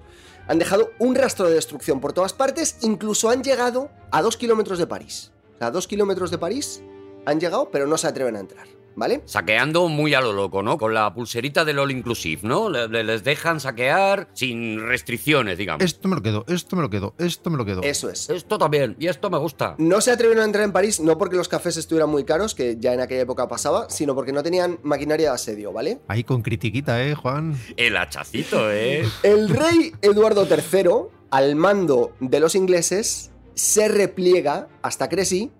Han 0.49 0.59
dejado 0.61 0.91
un 1.01 1.17
rastro 1.17 1.49
de 1.49 1.55
destrucción 1.55 2.01
por 2.01 2.13
todas 2.13 2.33
partes, 2.33 2.77
incluso 2.83 3.29
han 3.31 3.43
llegado 3.43 3.91
a 4.13 4.23
dos 4.23 4.37
kilómetros 4.37 4.79
de 4.79 4.87
París. 4.87 5.33
O 5.57 5.59
sea, 5.59 5.67
a 5.69 5.71
dos 5.73 5.89
kilómetros 5.89 6.31
de 6.31 6.39
París 6.39 6.83
han 7.25 7.41
llegado, 7.41 7.71
pero 7.73 7.87
no 7.89 7.99
se 7.99 8.07
atreven 8.07 8.37
a 8.37 8.41
entrar, 8.41 8.69
¿vale? 8.97 9.23
Saqueando 9.27 9.89
muy 9.89 10.15
a 10.15 10.21
lo 10.21 10.33
loco, 10.33 10.63
¿no? 10.63 10.77
Con 10.79 10.93
la 10.95 11.15
pulserita 11.15 11.65
del 11.65 11.79
All 11.79 11.91
Inclusive, 11.93 12.41
¿no? 12.43 12.69
Le- 12.69 12.89
le- 12.89 13.05
les 13.05 13.23
dejan 13.23 13.61
saquear 13.61 14.29
sin 14.33 14.81
restricciones, 14.87 15.57
digamos. 15.59 15.85
Esto 15.85 16.09
me 16.09 16.17
lo 16.17 16.23
quedo, 16.23 16.45
esto 16.49 16.75
me 16.77 16.83
lo 16.83 16.91
quedo, 16.91 17.15
esto 17.19 17.51
me 17.51 17.57
lo 17.57 17.65
quedo. 17.65 17.83
Eso 17.83 18.09
es. 18.11 18.29
Esto 18.31 18.59
también, 18.59 18.97
y 18.99 19.07
esto 19.07 19.31
me 19.31 19.39
gusta. 19.39 19.75
No 19.79 20.01
se 20.01 20.11
atrevieron 20.11 20.43
a 20.43 20.47
entrar 20.47 20.65
en 20.65 20.73
París 20.73 20.99
no 21.01 21.17
porque 21.19 21.37
los 21.37 21.49
cafés 21.49 21.77
estuvieran 21.77 22.11
muy 22.11 22.25
caros, 22.25 22.55
que 22.55 22.77
ya 22.81 22.93
en 22.95 23.01
aquella 23.01 23.21
época 23.23 23.47
pasaba, 23.49 23.89
sino 23.91 24.15
porque 24.15 24.33
no 24.33 24.43
tenían 24.43 24.79
maquinaria 24.83 25.29
de 25.29 25.35
asedio, 25.35 25.73
¿vale? 25.73 26.01
Ahí 26.09 26.25
con 26.25 26.43
critiquita, 26.43 27.03
¿eh, 27.05 27.15
Juan? 27.15 27.55
El 27.77 27.97
hachacito, 27.97 28.71
¿eh? 28.73 29.05
El 29.23 29.49
rey 29.51 29.93
Eduardo 30.03 30.47
III, 30.49 30.91
al 31.31 31.55
mando 31.57 32.13
de 32.21 32.41
los 32.41 32.55
ingleses, 32.55 33.31
se 33.55 33.89
repliega 33.89 34.69
hasta 34.83 35.09
Crecy 35.09 35.51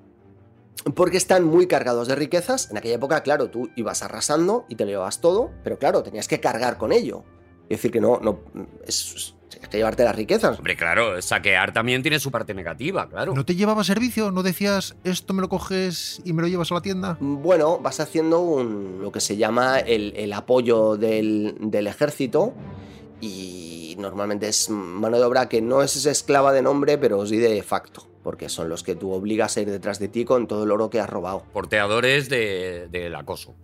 porque 0.95 1.17
están 1.17 1.45
muy 1.45 1.67
cargados 1.67 2.07
de 2.09 2.15
riquezas. 2.15 2.71
En 2.71 2.77
aquella 2.77 2.95
época, 2.97 3.23
claro, 3.23 3.51
tú 3.51 3.71
ibas 3.77 4.03
arrasando 4.03 4.67
y 4.69 4.77
te 4.77 4.85
lo 4.85 4.91
llevabas 4.91 5.21
todo, 5.21 5.51
pero 5.65 5.79
claro, 5.79 6.03
tenías 6.03 6.29
que 6.29 6.41
cargar 6.41 6.79
con 6.79 6.93
ello. 6.93 7.25
Es 7.69 7.79
decir, 7.79 7.91
que 7.91 8.01
no, 8.01 8.21
no 8.23 8.41
es, 8.87 9.35
es 9.61 9.69
que 9.69 9.79
llevarte 9.79 10.05
las 10.05 10.15
riquezas. 10.15 10.59
Hombre, 10.59 10.77
claro, 10.77 11.21
saquear 11.21 11.73
también 11.73 12.01
tiene 12.03 12.21
su 12.21 12.31
parte 12.31 12.55
negativa, 12.55 13.09
claro. 13.09 13.35
¿No 13.35 13.45
te 13.45 13.57
llevaba 13.57 13.83
servicio? 13.83 14.31
¿No 14.31 14.45
decías 14.45 14.95
esto 15.03 15.35
me 15.35 15.41
lo 15.43 15.49
coges 15.49 16.21
y 16.25 16.33
me 16.33 16.43
lo 16.43 16.49
llevas 16.49 16.71
a 16.71 16.75
la 16.75 16.83
tienda? 16.83 17.17
Bueno, 17.21 17.79
vas 17.81 17.99
haciendo 17.99 18.39
un- 18.41 19.01
lo 19.03 19.11
que 19.11 19.19
se 19.21 19.37
llama 19.37 19.81
el, 19.81 20.13
el 20.17 20.33
apoyo 20.35 20.97
del, 20.97 21.57
del 21.59 21.89
ejército 21.89 22.53
y 23.21 23.97
normalmente 23.99 24.47
es 24.49 24.69
mano 24.71 25.19
de 25.19 25.25
obra 25.25 25.49
que 25.49 25.61
no 25.63 25.83
es 25.83 26.05
esclava 26.07 26.53
de 26.53 26.63
nombre, 26.63 26.99
pero 26.99 27.25
sí 27.27 27.39
de 27.39 27.63
facto, 27.63 28.07
porque 28.27 28.49
son 28.49 28.69
los 28.69 28.83
que 28.83 28.97
tú 28.97 29.13
obligas 29.13 29.57
a 29.57 29.61
ir 29.61 29.71
detrás 29.71 30.01
de 30.01 30.09
ti 30.09 30.25
con 30.25 30.49
todo 30.49 30.65
el 30.65 30.73
oro 30.73 30.91
que 30.91 30.99
has 30.99 31.09
robado. 31.09 31.45
Porteadores 31.53 32.29
de- 32.29 32.89
del 32.91 33.15
acoso. 33.15 33.55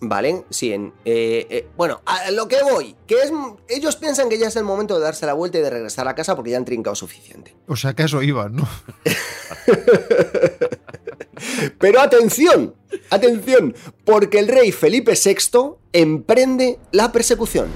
¿Vale? 0.00 0.42
Sí, 0.48 0.72
en, 0.72 0.94
eh, 1.04 1.46
eh, 1.50 1.66
bueno, 1.76 2.00
a 2.06 2.30
lo 2.30 2.48
que 2.48 2.56
voy, 2.62 2.96
que 3.06 3.16
es, 3.16 3.30
ellos 3.68 3.96
piensan 3.96 4.30
que 4.30 4.38
ya 4.38 4.48
es 4.48 4.56
el 4.56 4.64
momento 4.64 4.96
de 4.98 5.04
darse 5.04 5.26
la 5.26 5.34
vuelta 5.34 5.58
y 5.58 5.60
de 5.60 5.68
regresar 5.68 6.08
a 6.08 6.14
casa 6.14 6.34
porque 6.34 6.52
ya 6.52 6.56
han 6.56 6.64
trincado 6.64 6.96
suficiente. 6.96 7.54
O 7.68 7.76
sea 7.76 7.92
que 7.92 8.04
a 8.04 8.06
eso 8.06 8.22
iban, 8.22 8.56
¿no? 8.56 8.66
Pero 11.78 12.00
atención, 12.00 12.74
atención, 13.10 13.74
porque 14.06 14.38
el 14.38 14.48
rey 14.48 14.72
Felipe 14.72 15.12
VI 15.12 15.74
emprende 15.92 16.78
la 16.92 17.12
persecución. 17.12 17.68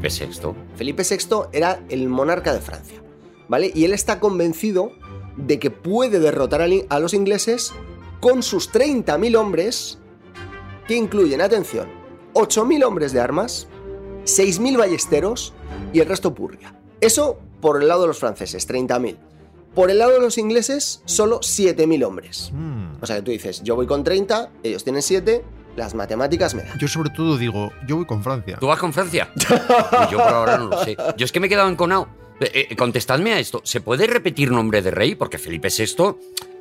Felipe 0.00 0.08
VI. 0.08 0.54
Felipe 0.76 1.02
VI 1.02 1.48
era 1.52 1.80
el 1.88 2.08
monarca 2.08 2.52
de 2.52 2.60
Francia, 2.60 3.02
¿vale? 3.48 3.72
Y 3.74 3.84
él 3.84 3.92
está 3.92 4.20
convencido 4.20 4.92
de 5.36 5.58
que 5.58 5.70
puede 5.70 6.20
derrotar 6.20 6.62
a 6.62 6.98
los 6.98 7.14
ingleses 7.14 7.72
con 8.20 8.42
sus 8.42 8.72
30.000 8.72 9.36
hombres, 9.36 9.98
que 10.86 10.96
incluyen, 10.96 11.40
atención, 11.40 11.88
8.000 12.34 12.84
hombres 12.84 13.12
de 13.12 13.20
armas, 13.20 13.68
6.000 14.24 14.78
ballesteros 14.78 15.54
y 15.92 16.00
el 16.00 16.06
resto 16.06 16.34
purria. 16.34 16.74
Eso 17.00 17.38
por 17.60 17.80
el 17.80 17.88
lado 17.88 18.02
de 18.02 18.08
los 18.08 18.18
franceses, 18.18 18.68
30.000. 18.68 19.16
Por 19.74 19.90
el 19.90 19.98
lado 19.98 20.12
de 20.12 20.20
los 20.20 20.38
ingleses, 20.38 21.02
solo 21.04 21.40
7.000 21.40 22.04
hombres. 22.04 22.50
Mm. 22.52 23.02
O 23.02 23.06
sea 23.06 23.16
que 23.16 23.22
tú 23.22 23.30
dices, 23.30 23.62
yo 23.62 23.76
voy 23.76 23.86
con 23.86 24.02
30, 24.02 24.50
ellos 24.62 24.82
tienen 24.82 25.02
7, 25.02 25.44
las 25.78 25.94
matemáticas 25.94 26.54
me 26.54 26.62
dan. 26.64 26.78
Yo 26.78 26.88
sobre 26.88 27.10
todo 27.10 27.38
digo, 27.38 27.72
yo 27.86 27.96
voy 27.96 28.04
con 28.04 28.22
Francia. 28.22 28.58
¿Tú 28.60 28.66
vas 28.66 28.78
con 28.78 28.92
Francia? 28.92 29.30
Pues 29.34 30.10
yo 30.10 30.18
por 30.18 30.28
ahora 30.34 30.58
no 30.58 30.66
lo 30.66 30.84
sé. 30.84 30.96
Yo 31.16 31.24
es 31.24 31.32
que 31.32 31.40
me 31.40 31.46
he 31.46 31.50
quedado 31.50 31.68
enconado. 31.70 32.08
Eh, 32.40 32.68
eh, 32.70 32.76
contestadme 32.76 33.32
a 33.32 33.38
esto. 33.40 33.60
¿Se 33.64 33.80
puede 33.80 34.06
repetir 34.06 34.50
nombre 34.52 34.80
de 34.82 34.90
rey? 34.92 35.14
Porque 35.16 35.38
Felipe 35.38 35.68
VI, 35.76 36.14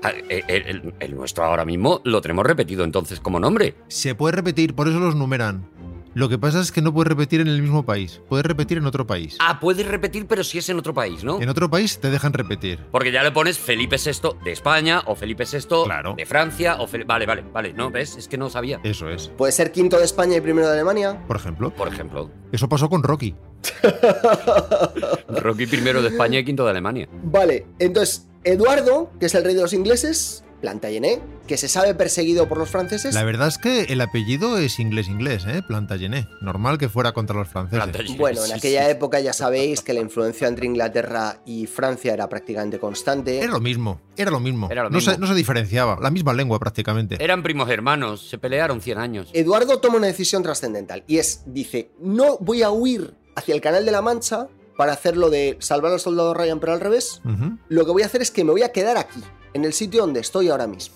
ah, 0.03 0.12
eh, 0.29 0.43
el, 0.47 0.63
el- 0.67 0.93
el 1.00 1.15
nuestro 1.15 1.43
ahora 1.43 1.65
mismo, 1.65 2.01
lo 2.03 2.19
tenemos 2.21 2.45
repetido 2.45 2.83
entonces 2.83 3.19
como 3.19 3.39
nombre. 3.39 3.75
Se 3.88 4.15
puede 4.15 4.36
repetir, 4.36 4.74
por 4.74 4.88
eso 4.88 5.00
los 5.00 5.15
numeran. 5.15 5.69
Lo 6.17 6.29
que 6.29 6.39
pasa 6.39 6.62
es 6.62 6.71
que 6.71 6.81
no 6.81 6.91
puedes 6.91 7.09
repetir 7.09 7.41
en 7.41 7.47
el 7.47 7.62
mismo 7.62 7.86
país, 7.86 8.21
puedes 8.27 8.43
repetir 8.43 8.79
en 8.79 8.88
otro 8.88 9.05
país. 9.05 9.38
Ah, 9.39 9.59
puedes 9.59 9.86
repetir, 9.88 10.25
pero 10.25 10.43
si 10.43 10.57
es 10.57 10.67
en 10.67 10.79
otro 10.79 10.91
país, 10.91 11.24
¿no? 11.24 11.39
En 11.39 11.47
otro 11.47 11.69
país 11.69 12.00
te 12.00 12.09
dejan 12.09 12.33
repetir. 12.33 12.79
Porque 12.91 13.12
ya 13.12 13.21
le 13.21 13.31
pones 13.31 13.59
Felipe 13.59 13.97
VI 14.03 14.29
de 14.43 14.51
España 14.51 15.03
o 15.05 15.13
Felipe 15.13 15.43
VI 15.45 15.83
Claro. 15.86 16.15
de 16.17 16.25
Francia 16.25 16.77
o 16.79 16.88
Fel- 16.88 17.05
Vale, 17.05 17.27
vale, 17.27 17.43
vale. 17.53 17.71
No, 17.74 17.91
¿ves? 17.91 18.17
Es 18.17 18.27
que 18.27 18.36
no 18.36 18.50
sabía. 18.50 18.79
Eso 18.83 19.07
es. 19.12 19.27
Puede 19.38 19.51
ser 19.51 19.71
quinto 19.71 20.00
de 20.00 20.05
España 20.05 20.36
y 20.38 20.41
primero 20.41 20.65
de 20.67 20.74
Alemania. 20.74 21.24
Por 21.27 21.36
ejemplo, 21.36 21.69
Por 21.69 21.88
ejemplo, 21.88 22.31
eso 22.51 22.67
pasó 22.67 22.89
con 22.89 23.03
Rocky. 23.03 23.36
Rocky 25.29 25.67
primero 25.67 26.01
de 26.01 26.07
España 26.09 26.39
y 26.39 26.45
quinto 26.45 26.63
de 26.65 26.71
Alemania. 26.71 27.07
Vale, 27.25 27.67
entonces, 27.77 28.27
Eduardo, 28.43 29.12
que 29.19 29.27
es 29.27 29.36
el 29.36 29.43
rey 29.43 29.53
de 29.53 29.62
los 29.62 29.74
ingleses, 29.74 30.43
Plantagenet, 30.67 31.21
que 31.47 31.55
se 31.55 31.69
sabe 31.69 31.95
perseguido 31.95 32.50
por 32.50 32.57
los 32.57 32.69
franceses. 32.69 33.15
La 33.15 33.24
verdad 33.24 33.47
es 33.47 33.57
que 33.57 33.83
el 33.83 34.01
apellido 34.01 34.57
es 34.57 34.79
inglés-inglés, 34.79 35.45
¿eh? 35.47 35.62
Plantagenet. 35.65 36.27
Normal 36.41 36.77
que 36.77 36.89
fuera 36.89 37.13
contra 37.13 37.38
los 37.38 37.47
franceses. 37.47 38.17
Bueno, 38.17 38.43
en 38.43 38.51
aquella 38.51 38.89
época 38.89 39.21
ya 39.21 39.31
sabéis 39.31 39.79
que 39.79 39.93
la 39.93 40.01
influencia 40.01 40.45
entre 40.45 40.65
Inglaterra 40.65 41.39
y 41.45 41.67
Francia 41.67 42.13
era 42.13 42.27
prácticamente 42.27 42.79
constante. 42.79 43.39
Era 43.39 43.53
lo 43.53 43.62
mismo, 43.62 44.01
era 44.17 44.29
lo 44.29 44.41
mismo. 44.41 44.67
Era 44.69 44.83
lo 44.83 44.89
no, 44.89 44.97
mismo. 44.97 45.13
Se, 45.13 45.17
no 45.17 45.25
se 45.25 45.36
diferenciaba, 45.36 45.97
la 46.01 46.12
misma 46.12 46.33
lengua 46.33 46.59
prácticamente. 46.59 47.15
Eran 47.24 47.43
primos 47.43 47.69
hermanos, 47.69 48.27
se 48.27 48.38
pelearon 48.38 48.81
100 48.81 48.97
años. 48.97 49.29
Eduardo 49.31 49.79
toma 49.79 49.95
una 49.95 50.07
decisión 50.07 50.43
trascendental 50.43 51.05
y 51.07 51.19
es, 51.19 51.43
dice, 51.45 51.91
no 52.01 52.39
voy 52.39 52.62
a 52.62 52.71
huir 52.71 53.13
hacia 53.38 53.55
el 53.55 53.62
Canal 53.62 53.86
de 53.86 53.91
la 53.91 54.01
Mancha 54.01 54.50
para 54.77 54.93
hacer 54.93 55.17
lo 55.17 55.29
de 55.29 55.57
salvar 55.60 55.91
al 55.91 56.00
soldado 56.00 56.34
Ryan, 56.34 56.60
pero 56.60 56.74
al 56.74 56.79
revés. 56.79 57.22
Lo 57.67 57.86
que 57.86 57.91
voy 57.91 58.03
a 58.03 58.05
hacer 58.05 58.22
es 58.22 58.31
que 58.31 58.43
me 58.43 58.51
voy 58.51 58.62
a 58.62 58.72
quedar 58.72 58.98
aquí, 58.98 59.22
en 59.53 59.65
el 59.65 59.74
sitio 59.74 60.01
donde 60.01 60.22
estoy 60.22 60.50
ahora 60.50 60.67
mismo. 60.67 60.96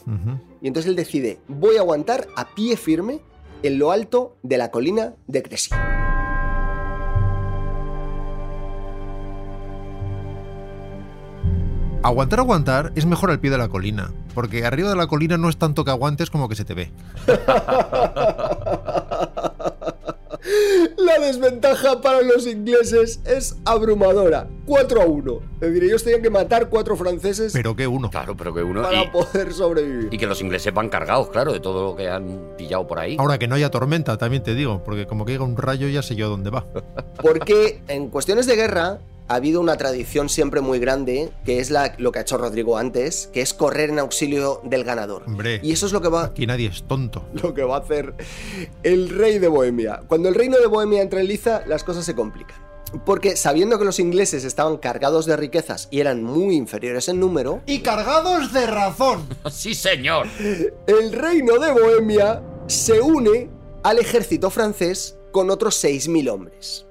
Y 0.61 0.67
entonces 0.67 0.89
él 0.89 0.95
decide, 0.95 1.39
voy 1.47 1.77
a 1.77 1.79
aguantar 1.79 2.27
a 2.35 2.53
pie 2.53 2.77
firme 2.77 3.19
en 3.63 3.79
lo 3.79 3.91
alto 3.91 4.37
de 4.43 4.57
la 4.57 4.71
colina 4.71 5.15
de 5.27 5.43
Crecy. 5.43 5.71
Aguantar, 12.03 12.39
aguantar 12.39 12.91
es 12.95 13.05
mejor 13.05 13.29
al 13.29 13.39
pie 13.39 13.51
de 13.51 13.59
la 13.59 13.67
colina, 13.67 14.11
porque 14.33 14.65
arriba 14.65 14.89
de 14.89 14.95
la 14.95 15.05
colina 15.05 15.37
no 15.37 15.49
es 15.49 15.57
tanto 15.57 15.85
que 15.85 15.91
aguantes 15.91 16.31
como 16.31 16.49
que 16.49 16.55
se 16.55 16.65
te 16.65 16.73
ve. 16.73 16.91
La 20.97 21.19
desventaja 21.19 22.01
para 22.01 22.21
los 22.21 22.47
ingleses 22.47 23.19
es 23.25 23.55
abrumadora. 23.65 24.47
4 24.65 25.01
a 25.01 25.05
1. 25.05 25.39
Es 25.55 25.59
decir, 25.59 25.83
ellos 25.83 26.03
tenían 26.03 26.21
que 26.21 26.29
matar 26.29 26.69
cuatro 26.69 26.95
franceses 26.95 27.53
Pero 27.53 27.75
que 27.75 27.85
uno. 27.87 28.09
Claro, 28.09 28.35
pero 28.35 28.53
que 28.53 28.63
uno. 28.63 28.81
para 28.81 29.03
Y, 29.03 29.07
poder 29.09 29.53
sobrevivir. 29.53 30.07
y 30.11 30.17
que 30.17 30.25
los 30.25 30.41
ingleses 30.41 30.73
van 30.73 30.89
cargados, 30.89 31.29
claro, 31.29 31.53
de 31.53 31.59
todo 31.59 31.91
lo 31.91 31.95
que 31.95 32.09
han 32.09 32.39
pillado 32.57 32.87
por 32.87 32.99
ahí. 32.99 33.17
Ahora 33.19 33.37
que 33.37 33.47
no 33.47 33.55
haya 33.55 33.69
tormenta, 33.69 34.17
también 34.17 34.41
te 34.43 34.55
digo, 34.55 34.81
porque 34.83 35.05
como 35.07 35.25
que 35.25 35.33
llega 35.33 35.43
un 35.43 35.57
rayo 35.57 35.87
ya 35.89 36.01
sé 36.01 36.15
yo 36.15 36.29
dónde 36.29 36.49
va. 36.49 36.65
Porque 37.21 37.81
en 37.87 38.09
cuestiones 38.09 38.45
de 38.47 38.55
guerra 38.55 38.99
ha 39.31 39.35
habido 39.35 39.61
una 39.61 39.77
tradición 39.77 40.27
siempre 40.27 40.59
muy 40.59 40.77
grande, 40.79 41.31
que 41.45 41.59
es 41.59 41.69
la, 41.69 41.95
lo 41.97 42.11
que 42.11 42.19
ha 42.19 42.21
hecho 42.23 42.37
Rodrigo 42.37 42.77
antes, 42.77 43.29
que 43.31 43.41
es 43.41 43.53
correr 43.53 43.89
en 43.89 43.99
auxilio 43.99 44.59
del 44.65 44.83
ganador. 44.83 45.23
Hombre, 45.25 45.61
Y 45.63 45.71
eso 45.71 45.85
es 45.85 45.93
lo 45.93 46.01
que 46.01 46.09
va, 46.09 46.25
aquí 46.25 46.45
nadie 46.45 46.67
es 46.67 46.83
tonto. 46.83 47.25
lo 47.41 47.53
que 47.53 47.63
va 47.63 47.77
a 47.77 47.79
hacer 47.79 48.13
el 48.83 49.09
rey 49.09 49.39
de 49.39 49.47
Bohemia. 49.47 50.01
Cuando 50.07 50.27
el 50.27 50.35
reino 50.35 50.57
de 50.57 50.67
Bohemia 50.67 51.01
entra 51.01 51.21
en 51.21 51.27
liza, 51.27 51.63
las 51.65 51.83
cosas 51.85 52.03
se 52.05 52.13
complican. 52.13 52.57
Porque 53.05 53.37
sabiendo 53.37 53.79
que 53.79 53.85
los 53.85 53.99
ingleses 53.99 54.43
estaban 54.43 54.75
cargados 54.77 55.25
de 55.25 55.37
riquezas 55.37 55.87
y 55.91 56.01
eran 56.01 56.23
muy 56.23 56.55
inferiores 56.57 57.07
en 57.07 57.21
número, 57.21 57.61
Y 57.65 57.79
cargados 57.79 58.51
de 58.51 58.67
razón. 58.67 59.25
Sí, 59.49 59.73
señor. 59.75 60.27
el 60.87 61.13
reino 61.13 61.57
de 61.57 61.71
Bohemia 61.71 62.43
se 62.67 62.99
une 62.99 63.49
al 63.83 63.97
ejército 63.97 64.49
francés 64.49 65.17
con 65.31 65.49
otros 65.49 65.81
6.000 65.81 66.29
hombres. 66.29 66.85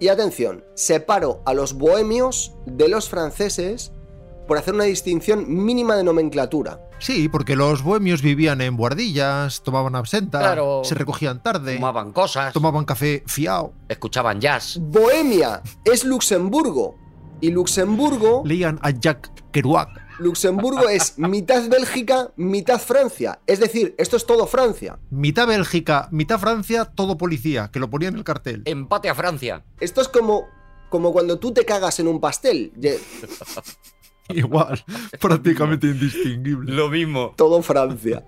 Y 0.00 0.08
atención, 0.08 0.64
separo 0.74 1.42
a 1.46 1.54
los 1.54 1.74
bohemios 1.74 2.52
de 2.66 2.88
los 2.88 3.08
franceses 3.08 3.92
por 4.48 4.58
hacer 4.58 4.74
una 4.74 4.84
distinción 4.84 5.44
mínima 5.48 5.96
de 5.96 6.04
nomenclatura. 6.04 6.80
Sí, 6.98 7.28
porque 7.28 7.56
los 7.56 7.82
bohemios 7.82 8.22
vivían 8.22 8.60
en 8.60 8.76
buhardillas, 8.76 9.62
tomaban 9.62 9.94
absenta, 9.94 10.38
Claro. 10.40 10.82
se 10.84 10.94
recogían 10.94 11.42
tarde, 11.42 11.76
Fumaban 11.76 12.12
cosas, 12.12 12.52
tomaban 12.52 12.84
café 12.84 13.22
fiao, 13.26 13.72
escuchaban 13.88 14.40
jazz. 14.40 14.78
Bohemia 14.80 15.62
es 15.84 16.04
Luxemburgo. 16.04 16.96
Y 17.40 17.50
Luxemburgo, 17.50 18.42
leían 18.46 18.78
a 18.82 18.90
Jacques 18.90 19.30
Kerouac. 19.52 19.88
Luxemburgo 20.18 20.88
es 20.88 21.18
mitad 21.18 21.68
Bélgica, 21.68 22.30
mitad 22.36 22.80
Francia. 22.80 23.40
Es 23.46 23.58
decir, 23.58 23.94
esto 23.98 24.16
es 24.16 24.26
todo 24.26 24.46
Francia. 24.46 24.98
Mitad 25.10 25.48
Bélgica, 25.48 26.08
mitad 26.12 26.38
Francia, 26.38 26.84
todo 26.84 27.16
policía, 27.16 27.70
que 27.72 27.80
lo 27.80 27.90
ponía 27.90 28.08
en 28.08 28.16
el 28.16 28.24
cartel. 28.24 28.62
Empate 28.64 29.08
a 29.08 29.14
Francia. 29.14 29.64
Esto 29.80 30.00
es 30.00 30.08
como, 30.08 30.46
como 30.88 31.12
cuando 31.12 31.38
tú 31.38 31.52
te 31.52 31.64
cagas 31.64 31.98
en 31.98 32.08
un 32.08 32.20
pastel. 32.20 32.72
Igual, 34.28 34.82
prácticamente 35.20 35.88
indistinguible. 35.88 36.72
Lo 36.72 36.88
mismo. 36.88 37.34
Todo 37.36 37.60
Francia. 37.62 38.24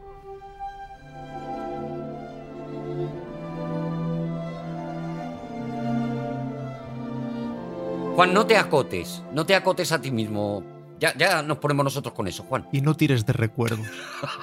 Juan, 8.17 8.35
no 8.35 8.47
te 8.47 8.57
acotes. 8.57 9.23
No 9.33 9.47
te 9.47 9.55
acotes 9.55 9.93
a 9.93 10.01
ti 10.01 10.11
mismo. 10.11 10.76
Ya, 10.99 11.17
ya 11.17 11.43
nos 11.43 11.59
ponemos 11.59 11.85
nosotros 11.85 12.15
con 12.15 12.27
eso, 12.27 12.45
Juan. 12.45 12.67
Y 12.73 12.81
no 12.81 12.97
tires 12.97 13.27
de 13.27 13.33
recuerdos. 13.33 13.87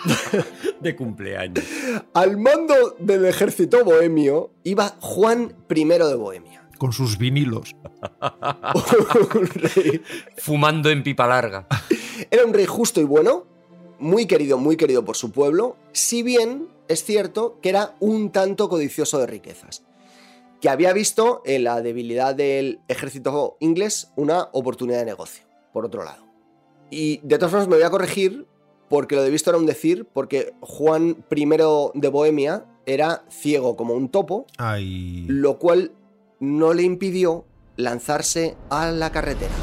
De 0.80 0.96
cumpleaños. 0.96 1.64
Al 2.14 2.38
mando 2.38 2.96
del 3.00 3.26
ejército 3.26 3.84
bohemio 3.84 4.52
iba 4.64 4.96
Juan 5.00 5.56
I 5.70 5.86
de 5.86 6.16
Bohemia. 6.16 6.68
Con 6.78 6.92
sus 6.92 7.18
vinilos. 7.18 7.74
un 9.36 9.48
rey. 9.48 10.02
Fumando 10.38 10.90
en 10.90 11.04
pipa 11.04 11.26
larga. 11.26 11.68
Era 12.30 12.46
un 12.46 12.54
rey 12.54 12.66
justo 12.66 13.00
y 13.00 13.06
bueno, 13.06 13.46
muy 14.00 14.26
querido, 14.26 14.58
muy 14.58 14.76
querido 14.76 15.06
por 15.06 15.16
su 15.16 15.32
pueblo, 15.32 15.78
si 15.94 16.24
bien 16.24 16.68
es 16.90 17.04
cierto 17.04 17.60
que 17.62 17.70
era 17.70 17.96
un 18.02 18.32
tanto 18.32 18.68
codicioso 18.68 19.18
de 19.20 19.28
riquezas, 19.28 19.84
que 20.60 20.70
había 20.70 20.92
visto 20.94 21.42
en 21.46 21.64
la 21.64 21.82
debilidad 21.82 22.36
del 22.36 22.82
ejército 22.88 23.58
inglés 23.60 24.12
una 24.16 24.50
oportunidad 24.52 25.00
de 25.00 25.06
negocio. 25.06 25.46
por 25.72 25.86
otro 25.86 26.04
lado. 26.04 26.23
Y 26.94 27.20
de 27.24 27.38
todas 27.38 27.52
formas 27.52 27.68
me 27.68 27.76
voy 27.76 27.84
a 27.84 27.90
corregir 27.90 28.46
porque 28.88 29.16
lo 29.16 29.24
de 29.24 29.32
visto 29.32 29.50
era 29.50 29.58
un 29.58 29.66
decir, 29.66 30.06
porque 30.14 30.54
Juan 30.62 31.26
I 31.36 31.46
de 31.96 32.08
Bohemia 32.10 32.66
era 32.86 33.24
ciego 33.30 33.76
como 33.76 33.96
un 33.96 34.10
topo, 34.10 34.46
Ay. 34.58 35.26
lo 35.28 35.58
cual 35.58 35.94
no 36.40 36.74
le 36.74 36.84
impidió 36.84 37.46
lanzarse 37.76 38.56
a 38.70 38.92
la 38.92 39.12
carretera. 39.12 39.54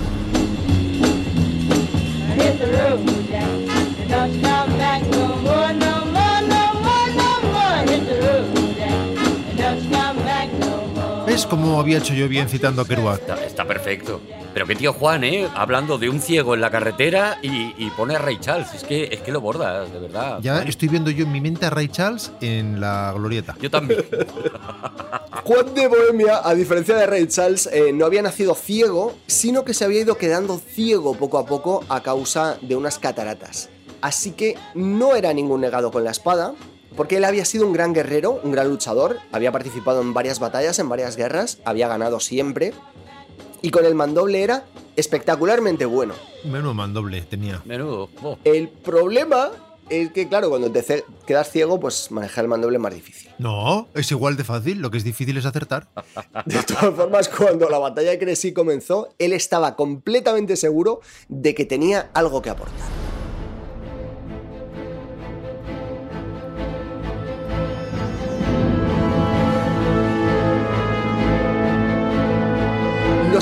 ¿Ves 11.41 11.47
cómo 11.47 11.81
había 11.81 11.97
hecho 11.97 12.13
yo 12.13 12.29
bien 12.29 12.51
citando 12.51 12.83
a 12.83 12.87
Kerouac? 12.87 13.21
Está, 13.21 13.43
está 13.43 13.65
perfecto. 13.65 14.21
Pero 14.53 14.67
qué 14.67 14.77
tío 14.77 14.93
Juan, 14.93 15.25
¿eh? 15.25 15.49
Hablando 15.55 15.97
de 15.97 16.11
un 16.11 16.21
ciego 16.21 16.53
en 16.53 16.61
la 16.61 16.71
carretera 16.71 17.39
y, 17.41 17.73
y 17.83 17.89
pone 17.97 18.15
a 18.15 18.19
Ray 18.19 18.39
Charles. 18.39 18.75
Es 18.75 18.85
que, 18.85 19.05
es 19.05 19.23
que 19.23 19.33
lo 19.33 19.41
bordas, 19.41 19.91
de 19.91 20.01
verdad. 20.01 20.41
Ya 20.43 20.57
Juan. 20.57 20.69
estoy 20.69 20.89
viendo 20.89 21.11
yo 21.11 21.25
en 21.25 21.33
mi 21.33 21.41
mente 21.41 21.65
a 21.65 21.71
Ray 21.71 21.89
Charles 21.89 22.31
en 22.43 22.79
la 22.79 23.15
glorieta. 23.15 23.57
Yo 23.59 23.71
también. 23.71 24.05
Juan 25.45 25.73
de 25.73 25.89
Bohemia, 25.89 26.43
a 26.45 26.55
diferencia 26.55 26.95
de 26.95 27.07
Ray 27.07 27.27
Charles, 27.27 27.71
eh, 27.73 27.91
no 27.95 28.05
había 28.05 28.21
nacido 28.21 28.55
ciego, 28.55 29.15
sino 29.27 29.65
que 29.65 29.73
se 29.73 29.87
había 29.87 30.03
ido 30.03 30.19
quedando 30.19 30.59
ciego 30.59 31.15
poco 31.15 31.39
a 31.39 31.47
poco 31.47 31.83
a 31.89 32.03
causa 32.03 32.59
de 32.61 32.77
unas 32.77 32.99
cataratas. 32.99 33.71
Así 34.03 34.33
que 34.33 34.59
no 34.75 35.17
era 35.17 35.33
ningún 35.33 35.63
negado 35.63 35.91
con 35.91 36.05
la 36.05 36.11
espada, 36.11 36.53
porque 37.01 37.17
él 37.17 37.25
había 37.25 37.47
sido 37.47 37.67
un 37.67 37.73
gran 37.73 37.95
guerrero, 37.95 38.43
un 38.43 38.53
gran 38.53 38.69
luchador, 38.69 39.17
había 39.33 39.51
participado 39.51 40.03
en 40.03 40.13
varias 40.13 40.39
batallas, 40.39 40.79
en 40.81 40.91
varias 40.91 41.17
guerras, 41.17 41.57
había 41.65 41.89
ganado 41.89 42.21
siempre, 42.21 42.75
y 43.63 43.71
con 43.71 43.87
el 43.87 43.95
mandoble 43.95 44.43
era 44.43 44.67
espectacularmente 44.97 45.87
bueno. 45.87 46.13
Menudo 46.45 46.75
mandoble 46.75 47.23
tenía. 47.23 47.63
Menudo. 47.65 48.11
Oh. 48.23 48.37
El 48.45 48.69
problema 48.69 49.51
es 49.89 50.13
que, 50.13 50.29
claro, 50.29 50.51
cuando 50.51 50.71
te 50.71 51.03
quedas 51.27 51.51
ciego, 51.51 51.81
pues 51.81 52.11
manejar 52.11 52.45
el 52.45 52.51
mandoble 52.51 52.77
es 52.77 52.83
más 52.83 52.93
difícil. 52.93 53.31
No, 53.39 53.89
es 53.95 54.11
igual 54.11 54.37
de 54.37 54.45
fácil. 54.45 54.83
Lo 54.83 54.91
que 54.91 54.99
es 54.99 55.05
difícil 55.05 55.39
es 55.39 55.47
acertar. 55.47 55.89
De 56.45 56.63
todas 56.65 56.95
formas, 56.95 57.31
cuando 57.31 57.71
la 57.71 57.79
batalla 57.79 58.11
de 58.11 58.19
Crecy 58.19 58.53
comenzó, 58.53 59.15
él 59.19 59.33
estaba 59.33 59.75
completamente 59.75 60.55
seguro 60.55 61.01
de 61.31 61.55
que 61.55 61.65
tenía 61.65 62.11
algo 62.13 62.43
que 62.43 62.51
aportar. 62.51 63.00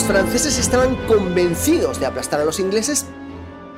Franceses 0.09 0.59
estaban 0.59 0.97
convencidos 1.07 2.01
de 2.01 2.07
aplastar 2.07 2.41
a 2.41 2.45
los 2.47 2.59
ingleses, 2.61 3.05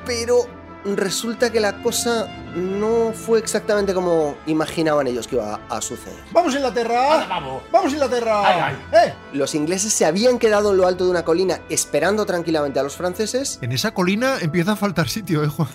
pero 0.05 0.47
resulta 0.85 1.51
que 1.51 1.59
la 1.59 1.83
cosa 1.83 2.25
no 2.55 3.11
fue 3.11 3.37
exactamente 3.37 3.93
como 3.93 4.37
imaginaban 4.45 5.07
ellos 5.07 5.27
que 5.27 5.35
iba 5.35 5.59
a 5.67 5.81
suceder. 5.81 6.15
¡Vamos, 6.31 6.55
Inglaterra! 6.55 7.27
Vamos. 7.27 7.63
¡Vamos, 7.69 7.91
Inglaterra! 7.91 8.67
Ay, 8.67 8.75
¡Eh! 8.93 9.13
Los 9.33 9.55
ingleses 9.55 9.91
se 9.91 10.05
habían 10.05 10.39
quedado 10.39 10.71
en 10.71 10.77
lo 10.77 10.87
alto 10.87 11.03
de 11.03 11.11
una 11.11 11.25
colina 11.25 11.59
esperando 11.67 12.25
tranquilamente 12.25 12.79
a 12.79 12.83
los 12.83 12.95
franceses 12.95 13.59
En 13.61 13.73
esa 13.73 13.93
colina 13.93 14.37
empieza 14.39 14.71
a 14.71 14.75
faltar 14.77 15.09
sitio, 15.09 15.43
¿eh, 15.43 15.47
Juan? 15.49 15.67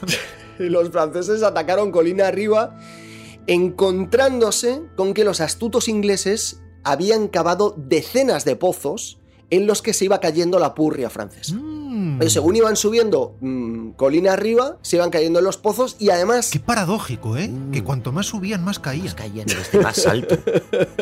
y 0.59 0.63
los 0.71 0.89
franceses 0.89 1.43
atacaron 1.43 1.93
colina 1.93 2.29
arriba 2.29 2.75
encontrándose 3.47 4.85
con 4.97 5.13
que 5.13 5.23
los 5.23 5.43
astutos 5.43 5.87
ingleses 5.87 6.63
habían 6.83 7.29
cavado 7.29 7.75
decenas 7.77 8.47
de 8.47 8.57
pozos 8.57 9.21
en 9.51 9.67
los 9.67 9.83
que 9.83 9.93
se 9.93 10.05
iba 10.05 10.21
cayendo 10.21 10.59
la 10.59 10.75
purria 10.75 11.11
francesa. 11.11 11.55
Mm, 11.55 12.19
Pero 12.19 12.31
según 12.31 12.57
iban 12.57 12.77
subiendo 12.77 13.37
mm, 13.41 13.91
colina 13.91 14.33
arriba, 14.33 14.79
se 14.83 14.97
iban 14.97 15.11
cayendo 15.11 15.39
en 15.39 15.45
los 15.45 15.57
pozos 15.57 15.97
y 15.99 16.11
además 16.11 16.51
Qué 16.51 16.61
paradójico, 16.61 17.37
¿eh? 17.37 17.51
Que 17.73 17.83
cuanto 17.85 18.13
más 18.13 18.27
subían, 18.27 18.65
más 18.65 18.79
caían. 18.79 19.03
Pues 19.03 19.15
caían 19.15 19.47
desde 19.47 19.81
más 19.81 20.07
alto. 20.07 20.37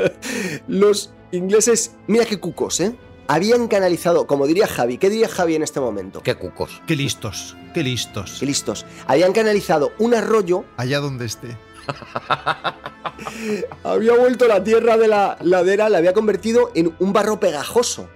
los 0.68 1.12
ingleses, 1.32 1.92
mira 2.06 2.24
qué 2.26 2.38
cucos, 2.38 2.80
¿eh? 2.80 2.94
Habían 3.26 3.68
canalizado, 3.68 4.26
como 4.26 4.46
diría 4.46 4.66
Javi, 4.66 4.98
¿qué 4.98 5.08
diría 5.08 5.28
Javi 5.28 5.54
en 5.54 5.62
este 5.62 5.80
momento? 5.80 6.22
Qué 6.22 6.34
cucos. 6.34 6.82
Qué 6.86 6.94
listos, 6.94 7.56
qué 7.72 7.82
listos. 7.82 8.36
Qué 8.38 8.44
listos. 8.46 8.84
Habían 9.06 9.32
canalizado 9.32 9.92
un 9.98 10.14
arroyo 10.14 10.64
Allá 10.76 11.00
donde 11.00 11.24
esté. 11.24 11.56
había 13.84 14.14
vuelto 14.14 14.46
la 14.46 14.62
tierra 14.62 14.96
de 14.96 15.08
la 15.08 15.38
ladera, 15.40 15.88
la 15.88 15.98
había 15.98 16.12
convertido 16.12 16.70
en 16.74 16.94
un 16.98 17.12
barro 17.12 17.40
pegajoso. 17.40 18.08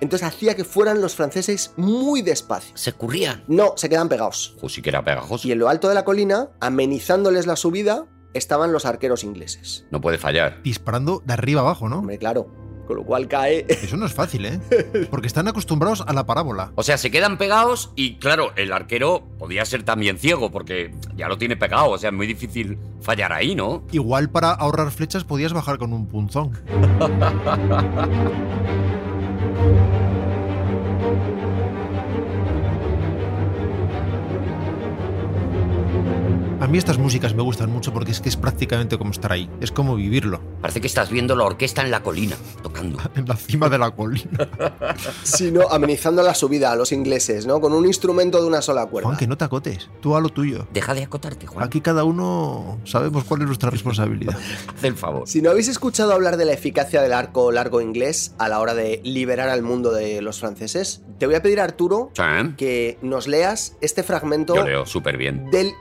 Entonces 0.00 0.26
hacía 0.26 0.54
que 0.54 0.64
fueran 0.64 1.00
los 1.00 1.14
franceses 1.14 1.72
muy 1.76 2.22
despacio. 2.22 2.76
Se 2.76 2.92
currían. 2.92 3.44
No, 3.48 3.74
se 3.76 3.88
quedan 3.88 4.08
pegados. 4.08 4.56
O 4.60 4.68
sí 4.68 4.82
que 4.82 4.90
era 4.90 5.04
pegajoso. 5.04 5.48
Y 5.48 5.52
en 5.52 5.58
lo 5.58 5.68
alto 5.68 5.88
de 5.88 5.94
la 5.94 6.04
colina, 6.04 6.50
amenizándoles 6.60 7.46
la 7.46 7.56
subida, 7.56 8.06
estaban 8.34 8.72
los 8.72 8.84
arqueros 8.84 9.24
ingleses. 9.24 9.86
No 9.90 10.00
puede 10.00 10.18
fallar. 10.18 10.62
Disparando 10.62 11.22
de 11.24 11.32
arriba 11.32 11.62
abajo, 11.62 11.88
¿no? 11.88 11.98
Hombre, 11.98 12.18
claro. 12.18 12.48
Con 12.86 12.96
lo 12.96 13.04
cual 13.04 13.26
cae. 13.26 13.66
Eso 13.68 13.96
no 13.96 14.06
es 14.06 14.14
fácil, 14.14 14.46
¿eh? 14.46 14.60
Porque 15.10 15.26
están 15.26 15.48
acostumbrados 15.48 16.04
a 16.06 16.12
la 16.12 16.24
parábola. 16.24 16.70
O 16.76 16.84
sea, 16.84 16.98
se 16.98 17.10
quedan 17.10 17.36
pegados 17.36 17.90
y 17.96 18.18
claro, 18.18 18.52
el 18.54 18.72
arquero 18.72 19.26
podía 19.38 19.64
ser 19.64 19.82
también 19.82 20.18
ciego 20.18 20.52
porque 20.52 20.94
ya 21.16 21.26
lo 21.26 21.36
tiene 21.36 21.56
pegado. 21.56 21.90
O 21.90 21.98
sea, 21.98 22.10
es 22.10 22.16
muy 22.16 22.28
difícil 22.28 22.78
fallar 23.00 23.32
ahí, 23.32 23.56
¿no? 23.56 23.82
Igual 23.90 24.30
para 24.30 24.52
ahorrar 24.52 24.92
flechas 24.92 25.24
podías 25.24 25.52
bajar 25.52 25.78
con 25.78 25.92
un 25.92 26.06
punzón. 26.06 26.56
Thank 29.56 30.00
you. 30.00 30.05
A 36.58 36.66
mí 36.66 36.78
estas 36.78 36.96
músicas 36.96 37.34
me 37.34 37.42
gustan 37.42 37.70
mucho 37.70 37.92
porque 37.92 38.12
es 38.12 38.20
que 38.20 38.30
es 38.30 38.36
prácticamente 38.36 38.96
como 38.96 39.10
estar 39.10 39.30
ahí. 39.30 39.48
Es 39.60 39.70
como 39.70 39.94
vivirlo. 39.94 40.40
Parece 40.62 40.80
que 40.80 40.86
estás 40.86 41.10
viendo 41.10 41.36
la 41.36 41.44
orquesta 41.44 41.82
en 41.82 41.90
la 41.90 42.02
colina, 42.02 42.36
tocando. 42.62 42.98
En 43.14 43.26
la 43.26 43.36
cima 43.36 43.68
de 43.68 43.78
la 43.78 43.90
colina. 43.90 44.48
sino 45.22 45.68
amenizando 45.70 46.22
la 46.22 46.34
subida 46.34 46.72
a 46.72 46.76
los 46.76 46.92
ingleses, 46.92 47.46
¿no? 47.46 47.60
Con 47.60 47.72
un 47.72 47.84
instrumento 47.86 48.40
de 48.40 48.48
una 48.48 48.62
sola 48.62 48.86
cuerda. 48.86 49.08
Juan, 49.08 49.18
que 49.18 49.26
no 49.26 49.36
te 49.36 49.44
acotes. 49.44 49.88
Tú 50.00 50.16
a 50.16 50.20
lo 50.20 50.30
tuyo. 50.30 50.66
Deja 50.72 50.94
de 50.94 51.02
acotarte, 51.02 51.46
Juan. 51.46 51.64
Aquí 51.64 51.80
cada 51.82 52.04
uno 52.04 52.78
sabemos 52.84 53.24
cuál 53.24 53.42
es 53.42 53.46
nuestra 53.46 53.70
responsabilidad. 53.70 54.36
Haz 54.76 54.84
el 54.84 54.96
favor. 54.96 55.28
Si 55.28 55.42
no 55.42 55.50
habéis 55.50 55.68
escuchado 55.68 56.12
hablar 56.14 56.36
de 56.38 56.46
la 56.46 56.52
eficacia 56.52 57.02
del 57.02 57.12
arco 57.12 57.52
largo 57.52 57.80
inglés 57.82 58.34
a 58.38 58.48
la 58.48 58.60
hora 58.60 58.74
de 58.74 59.00
liberar 59.04 59.50
al 59.50 59.62
mundo 59.62 59.92
de 59.92 60.22
los 60.22 60.40
franceses, 60.40 61.02
te 61.18 61.26
voy 61.26 61.34
a 61.34 61.42
pedir, 61.42 61.60
Arturo, 61.60 62.10
Sí, 62.14 62.54
que 62.56 62.98
nos 63.02 63.26
leas 63.28 63.76
este 63.80 64.02
fragmento 64.02 64.54
Yo 64.54 64.64
leo 64.64 64.86
súper 64.86 65.16
bien. 65.16 65.50
del 65.50 65.72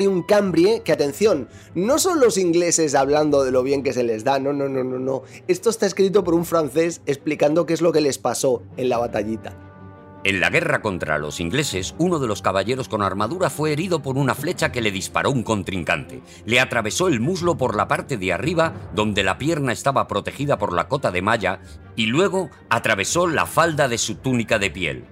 Itinerarium 0.00 0.22
Cambrie, 0.22 0.82
que 0.82 0.92
atención, 0.92 1.48
no 1.74 1.98
son 1.98 2.20
los 2.20 2.38
ingleses 2.38 2.94
hablando 2.94 3.44
de 3.44 3.50
lo 3.50 3.62
bien 3.62 3.82
que 3.82 3.92
se 3.92 4.02
les 4.02 4.24
da, 4.24 4.38
no, 4.38 4.52
no, 4.52 4.68
no, 4.68 4.82
no, 4.82 4.98
no. 4.98 5.22
Esto 5.46 5.68
está 5.68 5.84
escrito 5.86 6.24
por 6.24 6.34
un 6.34 6.46
francés 6.46 7.02
explicando 7.04 7.66
qué 7.66 7.74
es 7.74 7.82
lo 7.82 7.92
que 7.92 8.00
les 8.00 8.16
pasó 8.16 8.62
en 8.78 8.88
la 8.88 8.98
batallita. 8.98 9.54
En 10.24 10.40
la 10.40 10.50
guerra 10.50 10.82
contra 10.82 11.18
los 11.18 11.40
ingleses, 11.40 11.94
uno 11.98 12.18
de 12.18 12.26
los 12.26 12.42
caballeros 12.42 12.88
con 12.88 13.02
armadura 13.02 13.48
fue 13.48 13.72
herido 13.72 14.02
por 14.02 14.16
una 14.16 14.34
flecha 14.34 14.70
que 14.70 14.82
le 14.82 14.90
disparó 14.90 15.30
un 15.30 15.42
contrincante. 15.42 16.20
Le 16.44 16.60
atravesó 16.60 17.08
el 17.08 17.20
muslo 17.20 17.56
por 17.56 17.74
la 17.74 17.88
parte 17.88 18.16
de 18.16 18.32
arriba, 18.32 18.74
donde 18.94 19.22
la 19.22 19.38
pierna 19.38 19.72
estaba 19.72 20.06
protegida 20.08 20.58
por 20.58 20.74
la 20.74 20.88
cota 20.88 21.10
de 21.10 21.22
malla, 21.22 21.60
y 21.96 22.06
luego 22.06 22.50
atravesó 22.68 23.26
la 23.26 23.46
falda 23.46 23.88
de 23.88 23.98
su 23.98 24.16
túnica 24.16 24.58
de 24.58 24.70
piel. 24.70 25.04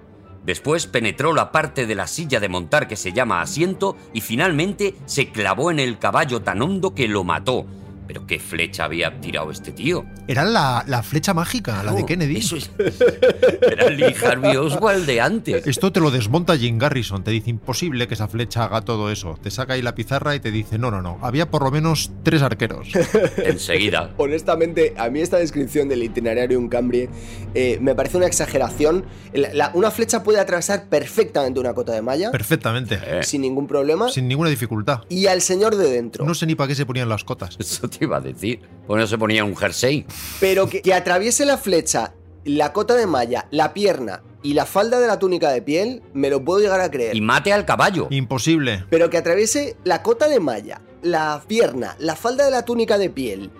Después 0.45 0.87
penetró 0.87 1.33
la 1.33 1.51
parte 1.51 1.85
de 1.85 1.95
la 1.95 2.07
silla 2.07 2.39
de 2.39 2.49
montar 2.49 2.87
que 2.87 2.95
se 2.95 3.13
llama 3.13 3.41
asiento 3.41 3.95
y 4.13 4.21
finalmente 4.21 4.95
se 5.05 5.29
clavó 5.31 5.71
en 5.71 5.79
el 5.79 5.99
caballo 5.99 6.41
tan 6.41 6.61
hondo 6.61 6.95
que 6.95 7.07
lo 7.07 7.23
mató. 7.23 7.65
Pero 8.09 8.25
qué 8.25 8.39
flecha 8.39 8.85
había 8.85 9.21
tirado 9.21 9.51
este 9.51 9.71
tío. 9.71 10.03
Era 10.27 10.43
la, 10.43 10.83
la 10.87 11.03
flecha 11.03 11.35
mágica, 11.35 11.83
la 11.83 11.93
de 11.93 12.07
Kennedy. 12.07 12.37
Eso 12.37 12.55
es. 12.57 12.71
Era 13.61 13.87
Lee 13.91 14.15
Harvey 14.25 14.57
Oswald 14.57 15.05
de 15.05 15.21
antes. 15.21 15.67
Esto 15.67 15.91
te 15.91 15.99
lo 15.99 16.09
desmonta 16.09 16.57
Jim 16.57 16.79
Garrison. 16.79 17.23
Te 17.23 17.29
dice 17.29 17.51
imposible 17.51 18.07
que 18.07 18.15
esa 18.15 18.27
flecha 18.27 18.63
haga 18.63 18.81
todo 18.81 19.11
eso. 19.11 19.37
Te 19.39 19.51
saca 19.51 19.73
ahí 19.73 19.83
la 19.83 19.93
pizarra 19.93 20.33
y 20.33 20.39
te 20.39 20.49
dice 20.49 20.79
no, 20.79 20.89
no, 20.89 21.03
no. 21.03 21.19
Había 21.21 21.51
por 21.51 21.61
lo 21.61 21.69
menos 21.69 22.09
tres 22.23 22.41
arqueros. 22.41 22.89
Enseguida. 23.37 24.11
Honestamente, 24.17 24.95
a 24.97 25.07
mí 25.11 25.19
esta 25.21 25.37
descripción 25.37 25.87
del 25.87 26.01
Itinerarium 26.01 26.67
Cambrie 26.67 27.09
eh, 27.53 27.77
me 27.79 27.93
parece 27.93 28.17
una 28.17 28.25
exageración. 28.25 29.05
La- 29.33 29.53
la- 29.53 29.71
una 29.75 29.91
flecha 29.91 30.23
puede 30.23 30.39
atravesar 30.39 30.89
perfectamente 30.89 31.59
una 31.59 31.75
cota 31.75 31.93
de 31.93 32.01
malla 32.01 32.31
Perfectamente. 32.31 32.99
Eh, 33.05 33.21
sin 33.23 33.41
ningún 33.41 33.67
problema. 33.67 34.09
Sin 34.09 34.27
ninguna 34.27 34.49
dificultad. 34.49 35.01
Y 35.09 35.27
al 35.27 35.43
señor 35.43 35.75
de 35.75 35.91
dentro. 35.91 36.25
No 36.25 36.33
sé 36.33 36.47
ni 36.47 36.55
para 36.55 36.69
qué 36.69 36.73
se 36.75 36.87
ponían 36.87 37.07
las 37.07 37.23
cotas. 37.23 37.55
Eso 37.59 37.87
te 37.99 38.05
iba 38.05 38.17
a 38.17 38.21
decir. 38.21 38.61
Pues 38.87 38.99
no 38.99 39.05
se 39.05 39.17
ponía 39.17 39.43
un 39.43 39.55
jersey. 39.55 40.05
Pero 40.39 40.67
que, 40.67 40.81
que 40.81 40.93
atraviese 40.93 41.45
la 41.45 41.57
flecha, 41.57 42.13
la 42.43 42.73
cota 42.73 42.95
de 42.95 43.05
malla, 43.05 43.47
la 43.51 43.73
pierna 43.73 44.23
y 44.41 44.53
la 44.53 44.65
falda 44.65 44.99
de 44.99 45.05
la 45.05 45.19
túnica 45.19 45.51
de 45.51 45.61
piel, 45.61 46.01
me 46.13 46.29
lo 46.29 46.43
puedo 46.43 46.59
llegar 46.59 46.81
a 46.81 46.89
creer. 46.89 47.15
Y 47.15 47.21
mate 47.21 47.53
al 47.53 47.65
caballo. 47.65 48.07
Imposible. 48.09 48.85
Pero 48.89 49.09
que 49.09 49.17
atraviese 49.17 49.77
la 49.83 50.01
cota 50.01 50.27
de 50.27 50.39
malla, 50.39 50.81
la 51.03 51.43
pierna, 51.47 51.95
la 51.99 52.15
falda 52.15 52.45
de 52.45 52.51
la 52.51 52.65
túnica 52.65 52.97
de 52.97 53.09
piel 53.09 53.51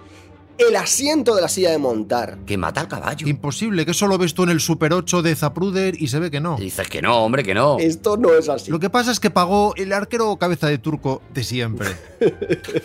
el 0.60 0.76
asiento 0.76 1.36
de 1.36 1.42
la 1.42 1.48
silla 1.48 1.72
de 1.72 1.78
montar. 1.78 2.38
Que 2.46 2.58
mata 2.58 2.82
al 2.82 2.88
caballo. 2.88 3.28
Imposible, 3.28 3.86
que 3.86 3.92
eso 3.92 4.08
lo 4.08 4.18
ves 4.18 4.34
tú 4.34 4.44
en 4.44 4.50
el 4.50 4.60
Super 4.60 4.94
8 4.94 5.22
de 5.22 5.36
Zapruder 5.36 6.02
y 6.02 6.08
se 6.08 6.20
ve 6.20 6.30
que 6.30 6.40
no. 6.40 6.58
Dices 6.58 6.88
que 6.88 7.02
no, 7.02 7.24
hombre, 7.24 7.44
que 7.44 7.54
no. 7.54 7.78
Esto 7.80 8.18
no 8.18 8.34
es 8.34 8.50
así. 8.50 8.70
Lo 8.70 8.80
que 8.80 8.90
pasa 8.90 9.12
es 9.12 9.20
que 9.20 9.30
pagó 9.30 9.74
el 9.76 9.94
arquero 9.94 10.36
cabeza 10.38 10.68
de 10.68 10.78
turco 10.78 11.22
de 11.34 11.44
siempre. 11.44 11.90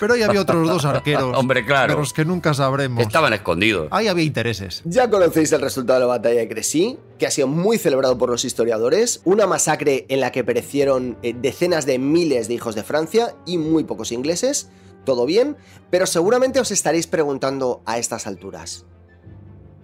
Pero 0.01 0.15
ahí 0.15 0.23
había 0.23 0.41
otros 0.41 0.67
dos 0.67 0.85
arqueros. 0.85 1.37
Hombre, 1.37 1.65
claro. 1.67 1.95
De 1.95 1.99
los 1.99 2.13
que 2.13 2.25
nunca 2.25 2.55
sabremos. 2.55 3.03
Estaban 3.03 3.33
escondidos. 3.33 3.89
Ahí 3.91 4.07
había 4.09 4.25
intereses. 4.25 4.83
Ya 4.85 5.11
conocéis 5.11 5.53
el 5.53 5.61
resultado 5.61 5.99
de 5.99 6.07
la 6.07 6.13
batalla 6.13 6.41
de 6.41 6.49
Crecy, 6.49 6.99
que 7.19 7.27
ha 7.27 7.31
sido 7.31 7.49
muy 7.49 7.79
celebrado 7.79 8.17
por 8.17 8.31
los 8.31 8.45
historiadores, 8.45 9.21
una 9.25 9.47
masacre 9.47 10.07
en 10.09 10.21
la 10.21 10.33
que 10.33 10.45
perecieron 10.45 11.17
eh, 11.23 11.35
decenas 11.37 11.87
de 11.87 11.99
miles 11.99 12.49
de 12.49 12.55
hijos 12.55 12.75
de 12.75 12.83
Francia 12.83 13.35
y 13.47 13.59
muy 13.59 13.85
pocos 13.85 14.13
ingleses, 14.13 14.69
todo 15.05 15.27
bien, 15.27 15.57
pero 15.91 16.07
seguramente 16.07 16.61
os 16.61 16.71
estaréis 16.71 17.07
preguntando 17.07 17.83
a 17.87 17.99
estas 17.99 18.27
alturas. 18.27 18.87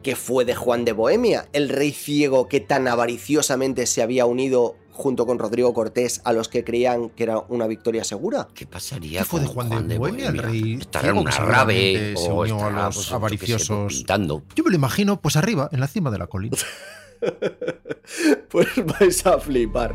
¿Qué 0.02 0.16
fue 0.16 0.44
de 0.46 0.54
Juan 0.54 0.84
de 0.86 0.92
Bohemia, 0.92 1.48
el 1.52 1.68
rey 1.68 1.92
ciego 1.92 2.48
que 2.48 2.60
tan 2.60 2.88
avariciosamente 2.88 3.86
se 3.86 4.02
había 4.02 4.24
unido 4.24 4.76
junto 4.90 5.26
con 5.26 5.38
Rodrigo 5.38 5.74
Cortés 5.74 6.22
a 6.24 6.32
los 6.32 6.48
que 6.48 6.64
creían 6.64 7.10
que 7.10 7.24
era 7.24 7.38
una 7.48 7.66
victoria 7.66 8.02
segura? 8.02 8.48
¿Qué 8.54 8.66
pasaría 8.66 9.20
¿Qué 9.20 9.24
fue 9.26 9.40
de 9.40 9.46
con 9.46 9.68
Juan 9.68 9.88
de 9.88 9.98
Bohemia, 9.98 10.28
el 10.28 10.38
rey 10.38 10.78
Estará 10.80 11.08
en 11.08 11.14
ciego 11.14 11.20
una 11.20 11.30
que 11.30 11.42
rave 11.42 12.14
o 12.16 12.42
a 12.42 12.70
los 12.70 12.96
pues, 12.96 13.12
avariciosos? 13.12 13.92
pintando. 13.94 14.42
Yo 14.54 14.64
me 14.64 14.70
lo 14.70 14.76
imagino, 14.76 15.20
pues 15.20 15.36
arriba, 15.36 15.68
en 15.70 15.80
la 15.80 15.86
cima 15.86 16.10
de 16.10 16.18
la 16.18 16.26
colina. 16.26 16.56
Pues 18.48 18.68
vais 18.84 19.26
a 19.26 19.38
flipar. 19.38 19.94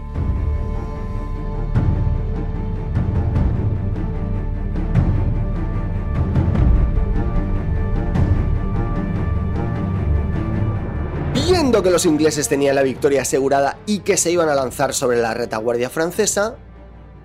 Viendo 11.75 11.89
que 11.89 11.91
los 11.91 12.05
ingleses 12.05 12.47
tenían 12.47 12.73
la 12.73 12.83
victoria 12.83 13.23
asegurada 13.23 13.79
y 13.85 13.99
que 13.99 14.15
se 14.15 14.31
iban 14.31 14.47
a 14.47 14.55
lanzar 14.55 14.93
sobre 14.93 15.17
la 15.17 15.33
retaguardia 15.33 15.89
francesa, 15.89 16.55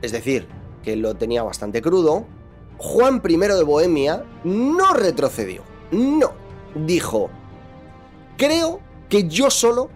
es 0.02 0.10
decir, 0.10 0.48
que 0.82 0.96
lo 0.96 1.14
tenía 1.14 1.44
bastante 1.44 1.80
crudo, 1.80 2.26
Juan 2.76 3.22
I 3.24 3.36
de 3.36 3.62
Bohemia 3.62 4.24
no 4.42 4.92
retrocedió. 4.92 5.62
No. 5.92 6.32
Dijo, 6.74 7.30
creo 8.36 8.80
que 9.08 9.28
yo 9.28 9.50
solo 9.50 9.88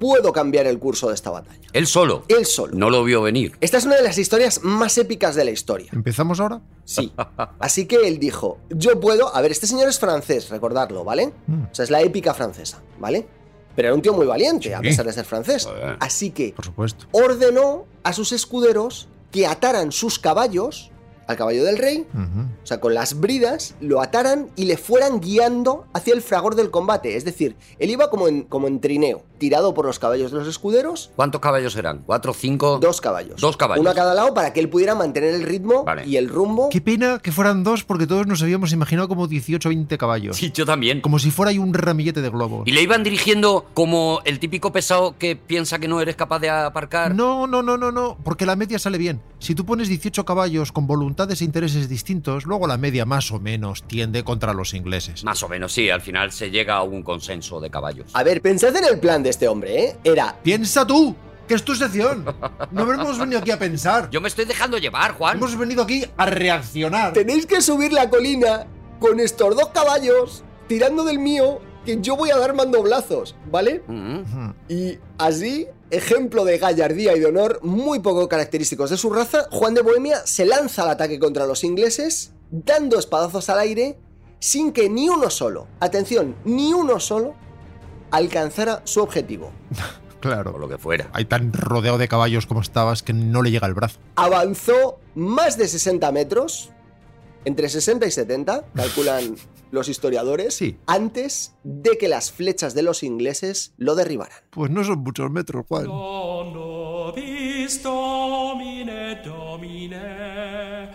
puedo 0.00 0.32
cambiar 0.32 0.66
el 0.66 0.80
curso 0.80 1.06
de 1.06 1.14
esta 1.14 1.30
batalla. 1.30 1.68
Él 1.72 1.86
solo. 1.86 2.24
Él 2.26 2.46
solo. 2.46 2.76
No 2.76 2.90
lo 2.90 3.04
vio 3.04 3.22
venir. 3.22 3.56
Esta 3.60 3.78
es 3.78 3.84
una 3.84 3.94
de 3.94 4.02
las 4.02 4.18
historias 4.18 4.64
más 4.64 4.98
épicas 4.98 5.36
de 5.36 5.44
la 5.44 5.52
historia. 5.52 5.88
¿Empezamos 5.92 6.40
ahora? 6.40 6.62
Sí. 6.84 7.12
Así 7.60 7.86
que 7.86 8.08
él 8.08 8.18
dijo, 8.18 8.58
yo 8.70 8.98
puedo... 8.98 9.32
A 9.36 9.40
ver, 9.40 9.52
este 9.52 9.68
señor 9.68 9.88
es 9.88 10.00
francés, 10.00 10.50
recordarlo, 10.50 11.04
¿vale? 11.04 11.32
Mm. 11.46 11.62
O 11.70 11.74
sea, 11.76 11.84
es 11.84 11.90
la 11.90 12.00
épica 12.00 12.34
francesa, 12.34 12.82
¿vale? 12.98 13.38
Pero 13.76 13.88
era 13.88 13.94
un 13.94 14.02
tío 14.02 14.12
muy 14.12 14.26
valiente, 14.26 14.74
a 14.74 14.80
pesar 14.80 15.06
de 15.06 15.12
ser 15.12 15.24
francés. 15.24 15.68
Así 16.00 16.30
que 16.30 16.52
Por 16.54 16.64
supuesto. 16.64 17.06
ordenó 17.12 17.84
a 18.02 18.12
sus 18.12 18.32
escuderos 18.32 19.08
que 19.30 19.46
ataran 19.46 19.92
sus 19.92 20.18
caballos 20.18 20.90
al 21.30 21.36
caballo 21.36 21.64
del 21.64 21.78
rey, 21.78 22.06
o 22.14 22.66
sea, 22.66 22.80
con 22.80 22.94
las 22.94 23.18
bridas, 23.20 23.74
lo 23.80 24.00
ataran 24.02 24.48
y 24.56 24.64
le 24.64 24.76
fueran 24.76 25.20
guiando 25.20 25.86
hacia 25.92 26.14
el 26.14 26.22
fragor 26.22 26.54
del 26.54 26.70
combate. 26.70 27.16
Es 27.16 27.24
decir, 27.24 27.56
él 27.78 27.90
iba 27.90 28.10
como 28.10 28.28
en, 28.28 28.42
como 28.42 28.66
en 28.68 28.80
trineo, 28.80 29.22
tirado 29.38 29.72
por 29.74 29.86
los 29.86 29.98
caballos 29.98 30.30
de 30.32 30.38
los 30.38 30.48
escuderos, 30.48 31.10
¿Cuántos 31.16 31.40
caballos 31.40 31.74
eran? 31.76 32.02
¿Cuatro, 32.06 32.32
cinco? 32.34 32.78
dos 32.80 33.00
caballos. 33.00 33.40
Dos 33.40 33.56
caballos. 33.56 33.80
Uno 33.80 33.90
a 33.90 33.94
cada 33.94 34.14
lado 34.14 34.34
para 34.34 34.52
que 34.52 34.60
él 34.60 34.68
pudiera 34.68 34.94
mantener 34.94 35.34
el 35.34 35.42
ritmo 35.42 35.84
Vale. 35.84 36.06
y 36.06 36.16
el 36.16 36.28
rumbo. 36.28 36.68
Qué 36.70 36.80
pena 36.80 37.18
que 37.22 37.32
fueran 37.32 37.62
dos 37.64 37.84
porque 37.84 38.06
todos 38.06 38.26
nos 38.26 38.42
habíamos 38.42 38.72
imaginado 38.72 39.08
como 39.08 39.26
18 39.26 39.68
o 39.68 39.70
20 39.70 39.98
caballos. 39.98 40.36
Sí, 40.36 40.50
yo 40.52 40.66
también. 40.66 41.00
Como 41.00 41.18
si 41.18 41.30
fuera 41.30 41.50
ahí 41.50 41.58
un 41.58 41.72
ramillete 41.74 42.20
de 42.22 42.28
globos. 42.30 42.66
Y 42.66 42.72
le 42.72 42.82
iban 42.82 43.02
dirigiendo 43.02 43.66
como 43.74 44.20
el 44.24 44.38
típico 44.40 44.72
pesado 44.72 45.16
que 45.18 45.36
piensa 45.36 45.78
que 45.78 45.88
no 45.88 46.00
eres 46.00 46.16
capaz 46.16 46.38
de 46.40 46.50
aparcar. 46.50 47.14
No, 47.14 47.46
no, 47.46 47.62
no, 47.62 47.76
no, 47.76 47.92
no, 47.92 48.16
porque 48.24 48.46
la 48.46 48.56
media 48.56 48.78
sale 48.78 48.98
bien. 48.98 49.20
Si 49.38 49.54
tú 49.54 49.64
pones 49.64 49.88
18 49.88 50.24
caballos 50.24 50.72
con 50.72 50.86
voluntades 51.20 51.42
e 51.42 51.44
intereses 51.44 51.88
distintos, 51.88 52.46
luego 52.46 52.66
la 52.66 52.78
media 52.78 53.04
más 53.04 53.30
o 53.30 53.38
menos 53.38 53.82
tiende 53.82 54.24
contra 54.24 54.54
los 54.54 54.72
ingleses. 54.72 55.22
Más 55.22 55.42
o 55.42 55.48
menos, 55.48 55.70
sí. 55.72 55.90
Al 55.90 56.00
final 56.00 56.32
se 56.32 56.50
llega 56.50 56.76
a 56.76 56.82
un 56.82 57.02
consenso 57.02 57.60
de 57.60 57.68
caballos. 57.68 58.06
A 58.14 58.22
ver, 58.22 58.40
pensad 58.40 58.74
en 58.74 58.84
el 58.84 58.98
plan 58.98 59.22
de 59.22 59.28
este 59.28 59.46
hombre, 59.46 59.84
¿eh? 59.84 59.96
Era 60.02 60.38
Piensa 60.42 60.86
tú, 60.86 61.14
que 61.46 61.54
es 61.54 61.62
tu 61.62 61.74
sección. 61.74 62.24
No 62.70 62.90
hemos 62.90 63.18
venido 63.18 63.40
aquí 63.40 63.50
a 63.50 63.58
pensar. 63.58 64.08
Yo 64.10 64.22
me 64.22 64.28
estoy 64.28 64.46
dejando 64.46 64.78
llevar, 64.78 65.12
Juan. 65.12 65.36
Hemos 65.36 65.58
venido 65.58 65.82
aquí 65.82 66.06
a 66.16 66.24
reaccionar. 66.24 67.12
Tenéis 67.12 67.44
que 67.44 67.60
subir 67.60 67.92
la 67.92 68.08
colina 68.08 68.66
con 68.98 69.20
estos 69.20 69.54
dos 69.54 69.68
caballos 69.68 70.42
tirando 70.68 71.04
del 71.04 71.18
mío 71.18 71.60
que 71.84 71.98
yo 72.00 72.16
voy 72.16 72.30
a 72.30 72.36
dar 72.38 72.54
mandoblazos, 72.54 73.34
¿vale? 73.50 73.82
Y 74.68 74.98
así, 75.18 75.66
ejemplo 75.90 76.44
de 76.44 76.58
gallardía 76.58 77.16
y 77.16 77.20
de 77.20 77.26
honor 77.26 77.60
muy 77.62 78.00
poco 78.00 78.28
característicos 78.28 78.90
de 78.90 78.96
su 78.96 79.10
raza, 79.12 79.46
Juan 79.50 79.74
de 79.74 79.82
Bohemia 79.82 80.20
se 80.26 80.44
lanza 80.44 80.82
al 80.82 80.90
ataque 80.90 81.18
contra 81.18 81.46
los 81.46 81.64
ingleses, 81.64 82.32
dando 82.50 82.98
espadazos 82.98 83.48
al 83.50 83.58
aire, 83.60 83.98
sin 84.38 84.72
que 84.72 84.88
ni 84.88 85.08
uno 85.08 85.30
solo, 85.30 85.66
atención, 85.80 86.34
ni 86.44 86.72
uno 86.72 87.00
solo, 87.00 87.34
alcanzara 88.10 88.82
su 88.84 89.00
objetivo. 89.02 89.50
O 90.12 90.22
Claro. 90.22 90.58
lo 90.58 90.68
que 90.68 90.76
fuera. 90.76 91.08
Hay 91.14 91.24
tan 91.24 91.50
rodeado 91.50 91.96
de 91.96 92.06
caballos 92.06 92.44
como 92.44 92.60
estabas 92.60 93.02
que 93.02 93.14
no 93.14 93.40
le 93.40 93.50
llega 93.50 93.66
el 93.66 93.72
brazo. 93.72 94.00
Avanzó 94.16 94.98
más 95.14 95.56
de 95.56 95.66
60 95.66 96.12
metros, 96.12 96.72
entre 97.46 97.70
60 97.70 98.04
y 98.06 98.10
70, 98.10 98.66
calculan 98.74 99.36
los 99.70 99.88
historiadores, 99.88 100.54
Sí. 100.54 100.76
antes 100.86 101.54
de 101.64 101.96
que 101.98 102.08
las 102.08 102.32
flechas 102.32 102.74
de 102.74 102.82
los 102.82 103.02
ingleses 103.02 103.72
lo 103.76 103.94
derribaran. 103.94 104.38
Pues 104.50 104.70
no 104.70 104.84
son 104.84 105.00
muchos 105.00 105.30
metros, 105.30 105.64
Juan. 105.68 105.84
Nobis 105.86 107.82
Domine, 107.82 109.16
Domine, 109.24 110.88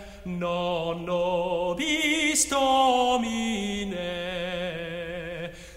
nobis 1.06 2.48
Domine, 2.50 3.96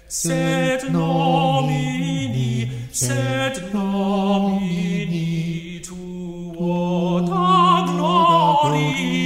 sed 0.08 0.84
nomini, 0.90 2.72
sed 2.92 3.72
nomini 3.74 5.82
tuota 5.86 7.86
gloriam. 7.88 9.19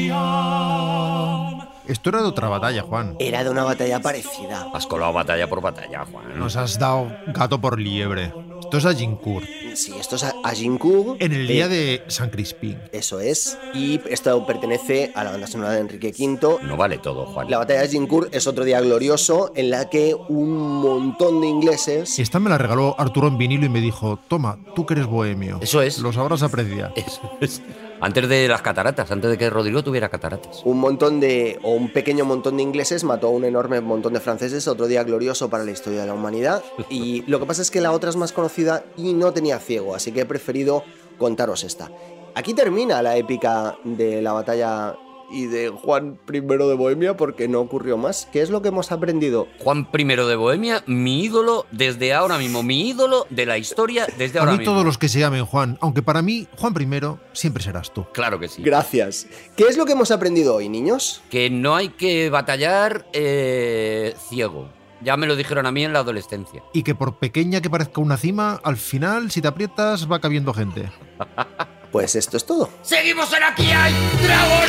Esto 1.88 2.10
era 2.10 2.22
de 2.22 2.28
otra 2.28 2.48
batalla, 2.48 2.82
Juan. 2.84 3.16
Era 3.20 3.44
de 3.44 3.50
una 3.50 3.64
batalla 3.64 4.02
parecida. 4.02 4.70
Has 4.74 4.88
colado 4.88 5.12
batalla 5.12 5.50
por 5.50 5.62
batalla, 5.62 6.06
Juan. 6.06 6.40
Nos 6.40 6.56
has 6.56 6.80
dado 6.80 7.12
gato 7.28 7.60
por 7.60 7.80
liebre. 7.80 8.34
Esto 8.60 8.78
es 8.78 8.86
Agincourt. 8.86 9.46
Sí, 9.76 9.94
esto 10.00 10.16
es 10.16 10.24
a 10.24 10.34
Agincourt. 10.44 11.22
En 11.22 11.34
el 11.34 11.46
día 11.46 11.66
eh, 11.66 11.70
de 11.70 12.04
San 12.08 12.30
Crispín. 12.30 12.80
Eso 12.92 13.20
es. 13.20 13.58
Y 13.74 14.00
esto 14.10 14.46
pertenece 14.46 15.12
a 15.14 15.24
la 15.24 15.32
banda 15.32 15.48
sonora 15.48 15.72
de 15.72 15.82
Enrique 15.82 16.14
V. 16.18 16.64
No 16.64 16.78
vale 16.78 16.98
todo, 17.00 17.26
Juan. 17.26 17.52
La 17.52 17.58
batalla 17.58 17.82
de 17.82 17.88
Agincourt 17.88 18.34
es 18.34 18.48
otro 18.48 18.64
día 18.64 18.80
glorioso 18.80 19.52
en 19.56 19.70
la 19.70 19.90
que 19.90 20.16
un 20.16 20.82
montón 20.82 21.42
de 21.42 21.48
ingleses 21.48 22.18
Esta 22.18 22.40
me 22.40 22.50
la 22.50 22.58
regaló 22.58 22.96
Arturo 22.98 23.28
en 23.28 23.38
vinilo 23.38 23.66
y 23.66 23.70
me 23.70 23.82
dijo, 23.82 24.18
toma, 24.28 24.58
tú 24.74 24.86
que 24.86 24.94
eres 24.94 25.06
bohemio. 25.06 25.60
Eso 25.62 25.82
es. 25.82 26.00
Lo 26.00 26.14
sabrás 26.14 26.42
apreciar. 26.44 26.94
Eso 26.96 27.38
es. 27.42 27.62
Antes 28.04 28.28
de 28.28 28.50
las 28.50 28.62
cataratas, 28.62 29.10
antes 29.12 29.32
de 29.32 29.38
que 29.38 29.50
Rodrigo 29.50 29.82
tuviera 29.82 30.10
cataratas. 30.10 30.62
un 30.66 30.78
montón 30.82 31.22
de, 31.22 31.58
o 31.64 31.72
un 31.72 31.88
pequeño 31.88 32.26
montón 32.26 32.58
de 32.58 32.64
ingleses 32.64 33.06
mató 33.06 33.28
a 33.28 33.30
un 33.30 33.46
enorme 33.46 33.80
montón 33.80 34.12
de 34.12 34.20
franceses, 34.20 34.68
otro 34.68 34.88
día 34.88 35.06
glorioso 35.06 35.50
para 35.50 35.64
la 35.64 35.72
historia 35.72 36.02
de 36.02 36.08
la 36.08 36.14
humanidad. 36.14 36.62
Y 36.90 37.22
lo 37.28 37.40
que 37.40 37.46
pasa 37.46 37.62
es 37.62 37.72
que 37.72 37.80
la 37.80 37.94
otra 37.94 38.10
es 38.10 38.18
más 38.18 38.34
conocida 38.34 38.84
y 38.98 39.14
no 39.14 39.32
tenía 39.32 39.58
ciego, 39.58 39.96
así 39.96 40.12
que 40.12 40.20
he 40.20 40.26
preferido 40.26 40.84
contaros 41.18 41.64
esta. 41.64 41.90
Aquí 42.36 42.54
termina 42.54 43.02
la 43.02 43.16
épica 43.16 43.78
de 43.86 44.22
la 44.22 44.34
batalla 44.34 44.98
y 45.34 45.48
de 45.48 45.70
Juan 45.70 46.20
I 46.32 46.40
de 46.42 46.74
Bohemia 46.76 47.18
porque 47.18 47.48
no 47.48 47.60
ocurrió 47.60 47.98
más. 47.98 48.28
¿Qué 48.32 48.42
es 48.42 48.50
lo 48.50 48.62
que 48.62 48.70
hemos 48.70 48.92
aprendido? 48.92 49.48
Juan 49.60 49.88
I 49.92 50.04
de 50.04 50.36
Bohemia, 50.36 50.84
mi 50.86 51.24
ídolo 51.24 51.66
desde 51.72 52.14
ahora 52.14 52.38
mismo, 52.38 52.64
mi 52.64 52.90
ídolo 52.90 53.26
de 53.30 53.46
la 53.46 53.58
historia 53.58 54.08
desde 54.18 54.38
A 54.40 54.42
ahora 54.44 54.54
mí 54.54 54.60
mismo. 54.60 54.74
todos 54.74 54.86
los 54.86 54.98
que 54.98 55.10
se 55.10 55.20
llamen 55.20 55.46
Juan, 55.46 55.78
aunque 55.82 56.02
para 56.04 56.22
mí 56.22 56.48
Juan 56.58 56.74
primero 56.74 57.20
siempre 57.34 57.64
serás 57.64 57.92
tú. 57.92 58.06
Claro 58.14 58.40
que 58.40 58.48
sí. 58.48 58.62
Gracias. 58.62 59.28
¿Qué 59.58 59.66
es 59.66 59.78
lo 59.78 59.86
que 59.86 59.94
hemos 59.94 60.12
aprendido 60.12 60.56
hoy, 60.56 60.70
niños? 60.70 61.22
Que 61.30 61.50
no 61.50 61.76
hay 61.76 61.90
que 61.90 62.30
batallar 62.30 63.08
eh, 63.14 64.16
ciego. 64.30 64.70
Ya 65.02 65.18
me 65.18 65.28
lo 65.28 65.36
dijeron 65.36 65.66
a 65.66 65.72
mí 65.72 65.84
en 65.84 65.92
la 65.92 66.00
adolescencia. 66.00 66.64
Y 66.72 66.84
que 66.84 66.96
por 66.96 67.18
pequeña 67.18 67.60
que 67.60 67.70
parezca 67.70 68.00
una 68.00 68.16
cima, 68.16 68.62
al 68.64 68.78
final, 68.78 69.32
si 69.32 69.42
te 69.42 69.50
aprietas, 69.50 70.10
va 70.10 70.20
cabiendo 70.20 70.54
gente. 70.54 70.90
Pues 71.94 72.16
esto 72.16 72.38
es 72.38 72.44
todo. 72.44 72.72
¡Seguimos 72.82 73.32
en 73.34 73.44
Aquí 73.44 73.72
hay 73.72 73.94
dragones! 74.24 74.68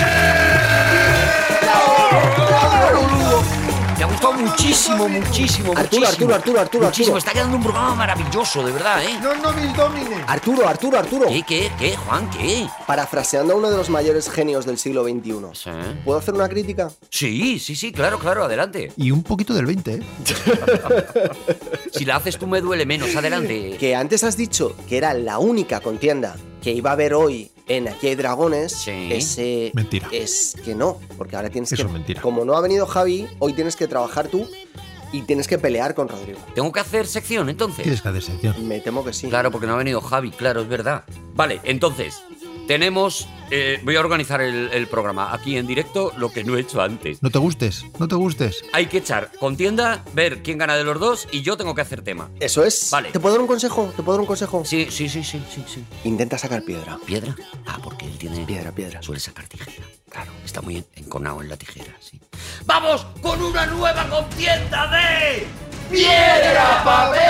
¿Te 3.97 4.03
ha 4.03 4.07
gustado 4.07 4.33
muchísimo, 4.35 5.09
muchísimo, 5.09 5.73
Arturo, 5.75 6.01
muchísimo. 6.01 6.07
Arturo, 6.07 6.35
Arturo, 6.35 6.61
Arturo, 6.61 6.85
Muchísimo. 6.85 7.17
Arturo. 7.17 7.19
Está 7.19 7.33
quedando 7.33 7.57
un 7.57 7.63
programa 7.63 7.95
maravilloso, 7.95 8.63
de 8.63 8.73
verdad, 8.73 9.03
¿eh? 9.03 9.19
No, 9.23 9.35
no, 9.37 9.53
mis 9.55 9.75
domine. 9.75 10.23
Arturo, 10.27 10.69
Arturo, 10.69 10.99
Arturo. 10.99 11.29
¿Qué, 11.29 11.43
qué, 11.49 11.73
qué, 11.79 11.97
Juan, 11.97 12.29
qué? 12.29 12.69
Parafraseando 12.87 13.55
a 13.55 13.57
uno 13.57 13.71
de 13.71 13.79
los 13.79 13.89
mayores 13.89 14.29
genios 14.29 14.67
del 14.67 14.77
siglo 14.77 15.05
XXI. 15.05 15.33
Sí. 15.55 15.71
¿Puedo 16.05 16.19
hacer 16.19 16.35
una 16.35 16.51
crítica? 16.51 16.91
Sí, 17.09 17.59
sí, 17.59 17.75
sí, 17.75 17.91
claro, 17.91 18.19
claro, 18.19 18.45
adelante. 18.45 18.93
Y 18.99 19.13
un 19.13 19.23
poquito 19.23 19.55
del 19.55 19.65
20, 19.65 19.95
¿eh? 19.95 20.03
Si 21.91 22.05
la 22.05 22.17
haces 22.17 22.37
tú 22.37 22.47
me 22.47 22.61
duele 22.61 22.85
menos, 22.85 23.17
adelante. 23.17 23.79
Que 23.81 23.97
antes 23.97 24.25
has 24.25 24.37
dicho 24.37 24.77
que 24.91 24.99
era 24.99 25.15
la 25.15 25.39
única 25.39 25.81
contienda 25.81 26.37
que 26.65 26.73
iba 26.73 26.91
a 26.91 26.93
haber 26.95 27.13
hoy 27.15 27.51
en 27.69 27.89
Aquí 27.89 28.09
hay 28.09 28.15
dragones. 28.15 28.73
Sí. 28.73 29.09
Ese 29.13 29.71
Mentira. 29.75 30.09
es 30.11 30.57
que 30.65 30.75
no, 30.75 30.99
porque 31.19 31.37
ahora 31.37 31.51
tienes 31.51 31.71
Eso 31.73 31.83
que 31.85 31.87
es 31.89 31.93
mentira. 31.93 32.21
como 32.23 32.45
no 32.45 32.57
ha 32.57 32.61
venido 32.61 32.87
Javi, 32.87 33.27
hoy 33.39 33.53
tienes 33.53 33.77
que 33.77 33.87
trabajar 33.87 34.29
tú 34.29 34.49
y 35.13 35.23
tienes 35.23 35.47
que 35.47 35.59
pelear 35.59 35.95
con 35.95 36.09
Rodrigo. 36.09 36.41
¿Tengo 36.55 36.73
que 36.73 36.81
hacer 36.81 37.07
sección 37.07 37.49
entonces? 37.49 37.83
Tienes 37.85 38.03
que 38.03 38.09
hacer 38.09 38.23
sección. 38.23 38.67
Me 38.67 38.81
temo 38.81 39.05
que 39.05 39.13
sí. 39.13 39.29
Claro, 39.29 39.51
porque 39.53 39.67
no 39.67 39.75
ha 39.75 39.77
venido 39.77 40.01
Javi, 40.01 40.31
claro, 40.31 40.63
es 40.63 40.69
verdad. 40.69 41.05
Vale, 41.35 41.61
entonces, 41.65 42.23
tenemos. 42.67 43.29
eh, 43.51 43.79
voy 43.85 43.95
a 43.97 44.01
organizar 44.01 44.41
el, 44.41 44.71
el 44.73 44.87
programa 44.87 45.33
aquí 45.35 45.57
en 45.59 45.67
directo, 45.67 46.13
lo 46.17 46.31
que 46.33 46.43
no 46.45 46.57
he 46.57 46.61
hecho 46.61 46.81
antes. 46.81 47.23
No 47.23 47.31
te 47.31 47.39
gustes, 47.39 47.85
no 47.99 48.09
te 48.09 48.15
gustes. 48.15 48.65
Hay 48.73 48.87
que 48.87 48.99
echar 48.99 49.31
contienda, 49.39 50.03
ver 50.15 50.43
quién 50.43 50.59
gana 50.59 50.75
de 50.77 50.83
los 50.85 50.99
dos 50.99 51.29
y 51.31 51.43
yo 51.43 51.57
tengo 51.57 51.75
que 51.75 51.83
hacer 51.83 52.03
tema. 52.03 52.31
Eso 52.41 52.65
es. 52.65 52.89
Vale. 52.91 53.11
¿Te 53.13 53.21
puedo 53.21 53.35
dar 53.35 53.43
un 53.43 53.47
consejo? 53.47 53.93
¿Te 53.97 54.03
puedo 54.03 54.17
dar 54.17 54.21
un 54.23 54.27
consejo? 54.27 54.65
Sí, 54.65 54.89
sí, 54.91 55.09
sí, 55.09 55.23
sí, 55.23 55.43
sí, 55.55 55.65
sí. 55.67 55.85
Intenta 56.05 56.39
sacar 56.39 56.63
piedra. 56.65 56.99
¿Piedra? 57.07 57.37
Ah, 57.67 57.79
porque 57.85 58.07
él 58.07 58.17
tiene. 58.19 58.45
Piedra, 58.45 58.73
piedra. 58.73 59.03
Suele 59.03 59.21
sacar 59.21 59.47
tijera. 59.47 59.87
Claro, 60.11 60.33
está 60.45 60.61
muy 60.63 60.83
enconado 60.95 61.43
en 61.43 61.49
la 61.49 61.57
tijera, 61.57 61.93
sí. 62.01 62.21
¡Vamos 62.67 63.07
con 63.21 63.43
una 63.43 63.67
nueva 63.67 64.09
contienda 64.09 64.87
de. 64.89 65.47
¡Piedra, 65.91 66.83
papel, 66.83 67.21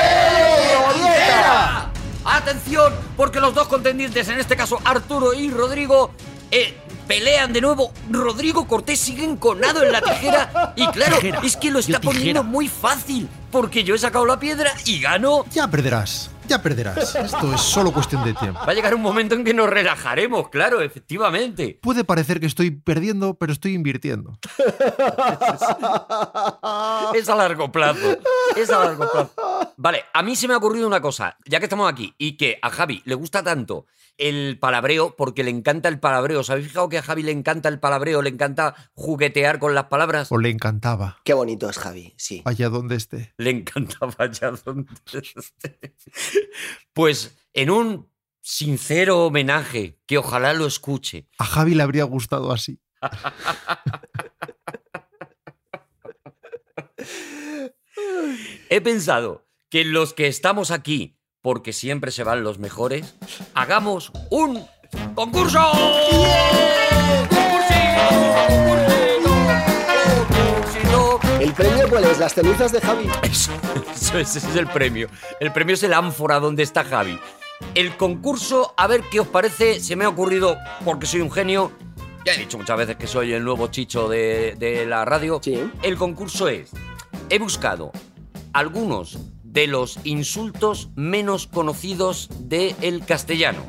tijera! 0.95 1.91
Atención, 2.25 2.93
porque 3.17 3.41
los 3.41 3.55
dos 3.55 3.69
contendientes, 3.69 4.29
en 4.29 4.39
este 4.41 4.57
caso 4.57 4.79
Arturo 4.85 5.35
y 5.35 5.51
Rodrigo, 5.51 6.11
eh, 6.51 6.75
pelean 7.07 7.53
de 7.53 7.61
nuevo. 7.61 7.93
Rodrigo 8.11 8.67
Cortés 8.67 8.99
sigue 8.99 9.25
enconado 9.25 9.83
en 9.83 9.93
la 9.93 10.01
tijera. 10.01 10.73
Y 10.77 10.87
claro, 10.93 11.19
es 11.43 11.57
que 11.57 11.71
lo 11.71 11.79
está 11.79 12.01
poniendo 12.01 12.43
muy 12.43 12.69
fácil, 12.69 13.29
porque 13.51 13.85
yo 13.85 13.95
he 13.95 13.99
sacado 13.99 14.27
la 14.27 14.39
piedra 14.39 14.73
y 14.85 15.01
gano. 15.01 15.45
Ya 15.51 15.69
perderás, 15.69 16.31
ya 16.49 16.63
perderás. 16.63 17.15
Esto 17.15 17.55
es 17.55 17.61
solo 17.61 17.93
cuestión 17.93 18.25
de 18.25 18.35
tiempo. 18.35 18.61
Va 18.61 18.73
a 18.73 18.75
llegar 18.75 18.95
un 18.95 19.03
momento 19.03 19.35
en 19.35 19.45
que 19.45 19.55
nos 19.55 19.69
relajaremos, 19.69 20.49
claro, 20.49 20.81
efectivamente. 20.81 21.79
Puede 21.83 22.05
parecer 22.05 22.41
que 22.41 22.47
estoy 22.47 22.71
perdiendo, 22.71 23.35
pero 23.35 23.53
estoy 23.53 23.75
invirtiendo. 23.75 24.39
Es 27.15 27.29
a 27.29 27.37
largo 27.37 27.71
plazo. 27.71 28.19
Es 28.57 28.71
a 28.71 28.85
largo 28.85 29.11
plazo. 29.11 29.33
Vale, 29.77 30.05
a 30.13 30.23
mí 30.23 30.37
se 30.37 30.49
me 30.49 30.55
ha 30.55 30.57
ocurrido 30.57 30.87
una 30.87 31.01
cosa, 31.01 31.37
ya 31.47 31.59
que 31.59 31.67
estamos 31.67 31.91
aquí 31.91 32.15
y 32.19 32.37
que 32.37 32.59
a 32.61 32.71
Javi 32.71 33.03
le 33.05 33.15
gusta 33.15 33.43
tanto 33.43 33.87
el 34.19 34.59
palabreo, 34.59 35.17
porque 35.17 35.45
le 35.45 35.51
encanta 35.51 35.89
el 35.89 35.99
palabreo. 36.01 36.41
¿Os 36.41 36.51
habéis 36.51 36.69
fijado 36.69 36.89
que 36.89 36.99
a 36.99 37.03
Javi 37.03 37.23
le 37.23 37.33
encanta 37.33 37.69
el 37.69 37.81
palabreo, 37.81 38.23
le 38.23 38.31
encanta 38.31 38.75
juguetear 38.95 39.59
con 39.59 39.75
las 39.75 39.85
palabras? 39.85 40.31
O 40.31 40.39
le 40.39 40.51
encantaba. 40.51 41.19
Qué 41.25 41.35
bonito 41.35 41.69
es 41.69 41.79
Javi, 41.79 42.15
sí. 42.17 42.43
Allá 42.45 42.69
donde 42.69 42.97
esté. 42.97 43.35
Le 43.39 43.51
encanta 43.51 43.99
vaya 44.19 44.53
donde 44.65 44.93
esté. 45.13 45.95
Pues 46.93 47.37
en 47.53 47.71
un 47.71 48.09
sincero 48.41 49.25
homenaje, 49.25 49.99
que 50.07 50.19
ojalá 50.19 50.53
lo 50.53 50.67
escuche. 50.67 51.29
A 51.39 51.45
Javi 51.45 51.75
le 51.75 51.83
habría 51.83 52.05
gustado 52.05 52.53
así. 52.53 52.81
He 58.69 58.81
pensado 58.81 59.47
que 59.71 59.85
los 59.85 60.15
que 60.15 60.27
estamos 60.27 60.71
aquí, 60.71 61.19
porque 61.45 61.75
siempre 61.75 62.11
se 62.11 62.25
van 62.25 62.43
los 62.43 62.59
mejores, 62.59 63.17
hagamos 63.53 64.11
un 64.31 64.65
concurso. 65.15 65.61
¡Concursito! 70.41 71.21
El 71.39 71.53
premio, 71.53 71.87
¿cuál 71.91 72.05
es? 72.05 72.19
Las 72.19 72.33
cenizas 72.33 72.73
de 72.73 72.81
Javi. 72.81 73.11
Eso, 73.25 73.53
eso 73.95 74.19
es, 74.19 74.37
ese 74.37 74.49
es 74.49 74.57
el 74.57 74.67
premio. 74.69 75.09
El 75.39 75.53
premio 75.53 75.75
es 75.75 75.83
el 75.83 75.93
ánfora 75.93 76.41
donde 76.41 76.63
está 76.63 76.83
Javi. 76.83 77.19
El 77.75 77.95
concurso, 77.99 78.73
a 78.79 78.87
ver 78.87 79.03
qué 79.11 79.21
os 79.21 79.29
parece, 79.29 79.81
se 79.81 79.97
me 79.97 80.07
ha 80.07 80.09
ocurrido 80.09 80.57
porque 80.83 81.05
soy 81.05 81.21
un 81.21 81.31
genio. 81.31 81.73
Ya 82.25 82.33
he 82.33 82.39
dicho 82.39 82.57
muchas 82.57 82.79
veces 82.79 82.97
que 82.97 83.07
soy 83.07 83.35
el 83.35 83.45
nuevo 83.45 83.67
chicho 83.67 84.09
de, 84.09 84.57
de 84.59 84.87
la 84.87 85.05
radio. 85.05 85.41
Sí. 85.45 85.71
El 85.83 85.99
concurso 85.99 86.49
es, 86.49 86.71
he 87.29 87.39
buscado 87.39 87.93
algunos 88.55 89.19
de 89.55 89.69
los 89.69 90.01
insultos 90.03 90.91
menos 90.97 91.47
conocidos 91.47 92.29
del 92.41 93.05
castellano. 93.07 93.61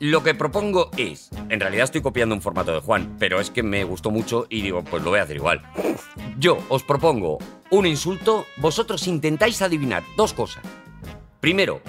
Lo 0.00 0.24
que 0.24 0.34
propongo 0.34 0.90
es, 0.96 1.30
en 1.48 1.60
realidad 1.60 1.84
estoy 1.84 2.02
copiando 2.02 2.34
un 2.34 2.42
formato 2.42 2.74
de 2.74 2.80
Juan, 2.80 3.16
pero 3.20 3.40
es 3.40 3.48
que 3.48 3.62
me 3.62 3.84
gustó 3.84 4.10
mucho 4.10 4.46
y 4.50 4.62
digo, 4.62 4.82
pues 4.82 5.02
lo 5.04 5.10
voy 5.10 5.20
a 5.20 5.22
hacer 5.22 5.36
igual. 5.36 5.62
Yo 6.40 6.58
os 6.68 6.82
propongo 6.82 7.38
un 7.70 7.86
insulto, 7.86 8.46
vosotros 8.56 9.06
intentáis 9.06 9.62
adivinar 9.62 10.02
dos 10.16 10.32
cosas. 10.32 10.64
Primero, 11.38 11.82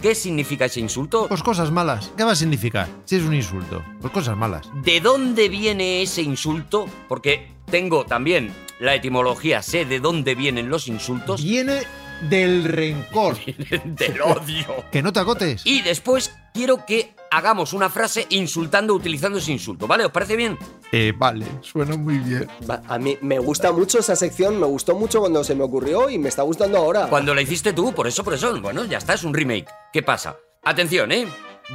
¿qué 0.00 0.14
significa 0.14 0.66
ese 0.66 0.78
insulto? 0.78 1.26
Pues 1.26 1.42
cosas 1.42 1.72
malas. 1.72 2.12
¿Qué 2.16 2.22
va 2.22 2.32
a 2.32 2.36
significar? 2.36 2.88
Si 3.04 3.16
es 3.16 3.24
un 3.24 3.34
insulto. 3.34 3.82
Pues 4.00 4.12
cosas 4.12 4.36
malas. 4.36 4.70
¿De 4.84 5.00
dónde 5.00 5.48
viene 5.48 6.02
ese 6.02 6.22
insulto? 6.22 6.86
Porque 7.08 7.48
tengo 7.68 8.06
también 8.06 8.54
la 8.78 8.94
etimología, 8.94 9.60
sé 9.60 9.84
de 9.86 9.98
dónde 9.98 10.36
vienen 10.36 10.68
los 10.68 10.86
insultos. 10.86 11.42
Viene 11.42 11.80
del 12.28 12.64
rencor. 12.64 13.36
Del 13.84 14.20
odio. 14.22 14.84
Que 14.90 15.02
no 15.02 15.12
te 15.12 15.20
agotes. 15.20 15.62
Y 15.64 15.82
después 15.82 16.34
quiero 16.52 16.84
que 16.84 17.14
hagamos 17.30 17.72
una 17.72 17.88
frase 17.88 18.26
insultando 18.30 18.94
utilizando 18.94 19.38
ese 19.38 19.52
insulto, 19.52 19.86
¿vale? 19.86 20.04
¿Os 20.04 20.12
parece 20.12 20.36
bien? 20.36 20.58
Eh, 20.92 21.12
vale, 21.16 21.46
suena 21.62 21.96
muy 21.96 22.18
bien. 22.18 22.48
Va, 22.68 22.82
A 22.88 22.98
mí 22.98 23.16
me 23.20 23.38
gusta 23.38 23.72
mucho 23.72 24.00
esa 24.00 24.16
sección, 24.16 24.58
me 24.58 24.66
gustó 24.66 24.94
mucho 24.94 25.20
cuando 25.20 25.44
se 25.44 25.54
me 25.54 25.62
ocurrió 25.62 26.10
y 26.10 26.18
me 26.18 26.28
está 26.28 26.42
gustando 26.42 26.78
ahora. 26.78 27.06
Cuando 27.08 27.34
la 27.34 27.42
hiciste 27.42 27.72
tú, 27.72 27.92
por 27.92 28.06
eso, 28.06 28.24
por 28.24 28.34
eso. 28.34 28.60
Bueno, 28.60 28.84
ya 28.84 28.98
está, 28.98 29.14
es 29.14 29.24
un 29.24 29.32
remake. 29.32 29.68
¿Qué 29.92 30.02
pasa? 30.02 30.36
Atención, 30.64 31.12
¿eh? 31.12 31.26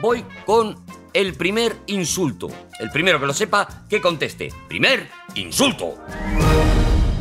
Voy 0.02 0.26
con 0.46 0.84
el 1.14 1.34
primer 1.36 1.78
insulto. 1.88 2.50
El 2.80 2.92
primero 2.92 3.20
que 3.20 3.26
lo 3.26 3.34
sepa, 3.34 3.86
que 3.90 4.02
conteste. 4.02 4.52
Primer 4.68 5.10
insulto. 5.36 5.96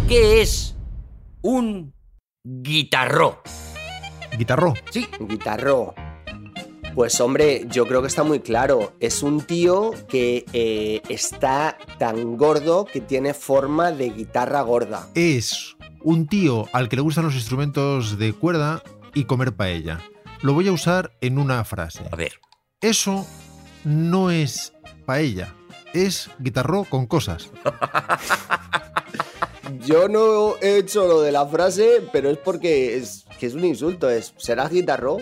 ¿Qué 0.08 0.42
es 0.42 0.74
un 1.42 1.94
guitarró? 2.44 3.42
Guitarro. 4.36 4.74
Sí, 4.90 5.08
Guitarro. 5.20 5.94
Pues 6.94 7.20
hombre, 7.20 7.66
yo 7.68 7.86
creo 7.86 8.02
que 8.02 8.08
está 8.08 8.22
muy 8.22 8.40
claro. 8.40 8.94
Es 9.00 9.22
un 9.22 9.40
tío 9.40 9.92
que 10.08 10.44
eh, 10.52 11.02
está 11.08 11.76
tan 11.98 12.36
gordo 12.36 12.84
que 12.84 13.00
tiene 13.00 13.34
forma 13.34 13.90
de 13.90 14.10
guitarra 14.10 14.60
gorda. 14.62 15.08
Es 15.14 15.76
un 16.02 16.28
tío 16.28 16.68
al 16.72 16.88
que 16.88 16.96
le 16.96 17.02
gustan 17.02 17.24
los 17.24 17.34
instrumentos 17.34 18.18
de 18.18 18.32
cuerda 18.32 18.82
y 19.14 19.24
comer 19.24 19.56
paella. 19.56 20.00
Lo 20.42 20.52
voy 20.52 20.68
a 20.68 20.72
usar 20.72 21.12
en 21.20 21.38
una 21.38 21.64
frase. 21.64 22.04
a 22.10 22.16
ver. 22.16 22.40
Eso 22.80 23.26
no 23.84 24.30
es 24.30 24.74
paella. 25.06 25.54
Es 25.94 26.30
guitarro 26.38 26.84
con 26.84 27.06
cosas. 27.06 27.50
Yo 29.84 30.08
no 30.08 30.56
he 30.60 30.78
hecho 30.78 31.06
lo 31.06 31.20
de 31.20 31.32
la 31.32 31.46
frase, 31.46 32.02
pero 32.12 32.30
es 32.30 32.38
porque 32.38 32.96
es, 32.96 33.26
que 33.38 33.46
es 33.46 33.54
un 33.54 33.64
insulto. 33.64 34.10
Es, 34.10 34.34
¿Será 34.36 34.68
guitarro? 34.68 35.18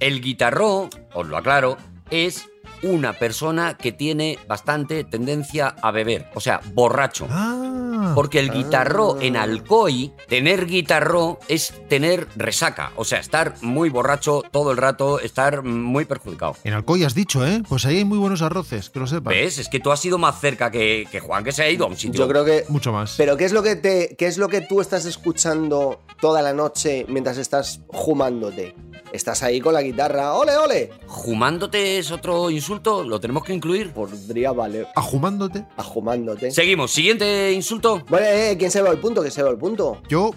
El 0.00 0.20
guitarró, 0.20 0.88
os 1.14 1.26
lo 1.26 1.36
aclaro, 1.36 1.76
es 2.10 2.49
una 2.82 3.12
persona 3.12 3.76
que 3.76 3.92
tiene 3.92 4.38
bastante 4.48 5.04
tendencia 5.04 5.74
a 5.82 5.90
beber, 5.90 6.28
o 6.34 6.40
sea, 6.40 6.60
borracho. 6.72 7.26
Ah. 7.30 8.12
Porque 8.14 8.38
el 8.40 8.50
guitarró 8.50 9.16
Ah. 9.20 9.24
en 9.24 9.36
Alcoy, 9.36 10.12
tener 10.28 10.66
guitarró 10.66 11.38
es 11.48 11.72
tener 11.88 12.26
resaca, 12.36 12.92
o 12.96 13.04
sea, 13.04 13.18
estar 13.18 13.54
muy 13.62 13.88
borracho 13.90 14.42
todo 14.50 14.70
el 14.72 14.76
rato, 14.76 15.20
estar 15.20 15.62
muy 15.62 16.04
perjudicado. 16.06 16.56
En 16.64 16.72
Alcoy 16.74 17.04
has 17.04 17.14
dicho, 17.14 17.46
¿eh? 17.46 17.62
Pues 17.68 17.84
ahí 17.86 17.98
hay 17.98 18.04
muy 18.04 18.18
buenos 18.18 18.42
arroces, 18.42 18.90
que 18.90 18.98
lo 19.00 19.06
sepas. 19.06 19.32
¿Ves? 19.34 19.58
Es 19.58 19.68
que 19.68 19.80
tú 19.80 19.90
has 19.92 20.04
ido 20.04 20.18
más 20.18 20.40
cerca 20.40 20.70
que, 20.70 21.06
que 21.10 21.20
Juan, 21.20 21.44
que 21.44 21.52
se 21.52 21.62
ha 21.62 21.70
ido 21.70 21.84
a 21.84 21.88
un 21.88 21.96
sitio. 21.96 22.20
Yo 22.20 22.28
creo 22.28 22.44
que. 22.44 22.64
Mucho 22.68 22.92
más. 22.92 23.14
Pero 23.16 23.36
¿qué 23.36 23.44
es 23.44 23.52
lo 23.52 23.62
que 23.62 23.76
te. 23.76 24.16
qué 24.18 24.26
es 24.26 24.38
lo 24.38 24.48
que 24.48 24.60
tú 24.62 24.80
estás 24.80 25.04
escuchando 25.04 26.00
toda 26.20 26.42
la 26.42 26.52
noche 26.52 27.04
mientras 27.08 27.36
estás 27.38 27.80
jumándote? 27.88 28.74
Estás 29.12 29.42
ahí 29.42 29.60
con 29.60 29.74
la 29.74 29.82
guitarra. 29.82 30.34
¡Ole, 30.34 30.56
ole! 30.56 30.90
¿Jumándote 31.06 31.98
es 31.98 32.10
otro 32.10 32.50
insulto? 32.50 33.02
¿Lo 33.02 33.18
tenemos 33.20 33.44
que 33.44 33.52
incluir? 33.52 33.92
Podría 33.92 34.52
valer. 34.52 34.86
Ajumándote. 34.94 35.64
Ajumándote. 35.76 36.50
Seguimos, 36.52 36.92
siguiente 36.92 37.52
insulto. 37.52 38.02
Bueno, 38.08 38.26
eh, 38.26 38.56
¿quién 38.58 38.70
se 38.70 38.80
va 38.82 38.90
al 38.90 38.98
punto? 38.98 39.20
¿Quién 39.20 39.32
se 39.32 39.42
va 39.42 39.50
al 39.50 39.58
punto? 39.58 40.00
Yo, 40.08 40.30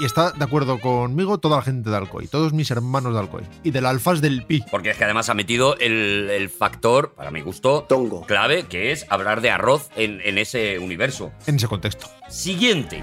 y 0.00 0.04
está 0.04 0.32
de 0.32 0.44
acuerdo 0.44 0.80
conmigo 0.80 1.38
toda 1.38 1.56
la 1.58 1.62
gente 1.62 1.88
de 1.88 1.96
Alcoy, 1.96 2.26
todos 2.26 2.52
mis 2.52 2.70
hermanos 2.70 3.14
de 3.14 3.20
Alcoy. 3.20 3.44
Y 3.62 3.70
del 3.70 3.86
Alfaz 3.86 4.20
del 4.20 4.44
Pi. 4.44 4.64
Porque 4.70 4.90
es 4.90 4.96
que 4.96 5.04
además 5.04 5.28
ha 5.30 5.34
metido 5.34 5.76
el, 5.78 6.28
el 6.30 6.50
factor, 6.50 7.12
para 7.14 7.30
mi 7.30 7.42
gusto, 7.42 7.84
Tongo. 7.88 8.22
clave, 8.26 8.64
que 8.64 8.90
es 8.90 9.06
hablar 9.08 9.40
de 9.40 9.50
arroz 9.50 9.88
en, 9.96 10.20
en 10.24 10.38
ese 10.38 10.78
universo. 10.80 11.30
En 11.46 11.56
ese 11.56 11.68
contexto. 11.68 12.08
Siguiente. 12.28 13.02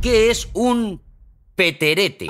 ¿qué 0.00 0.30
es 0.30 0.48
un 0.52 1.00
peterete? 1.54 2.28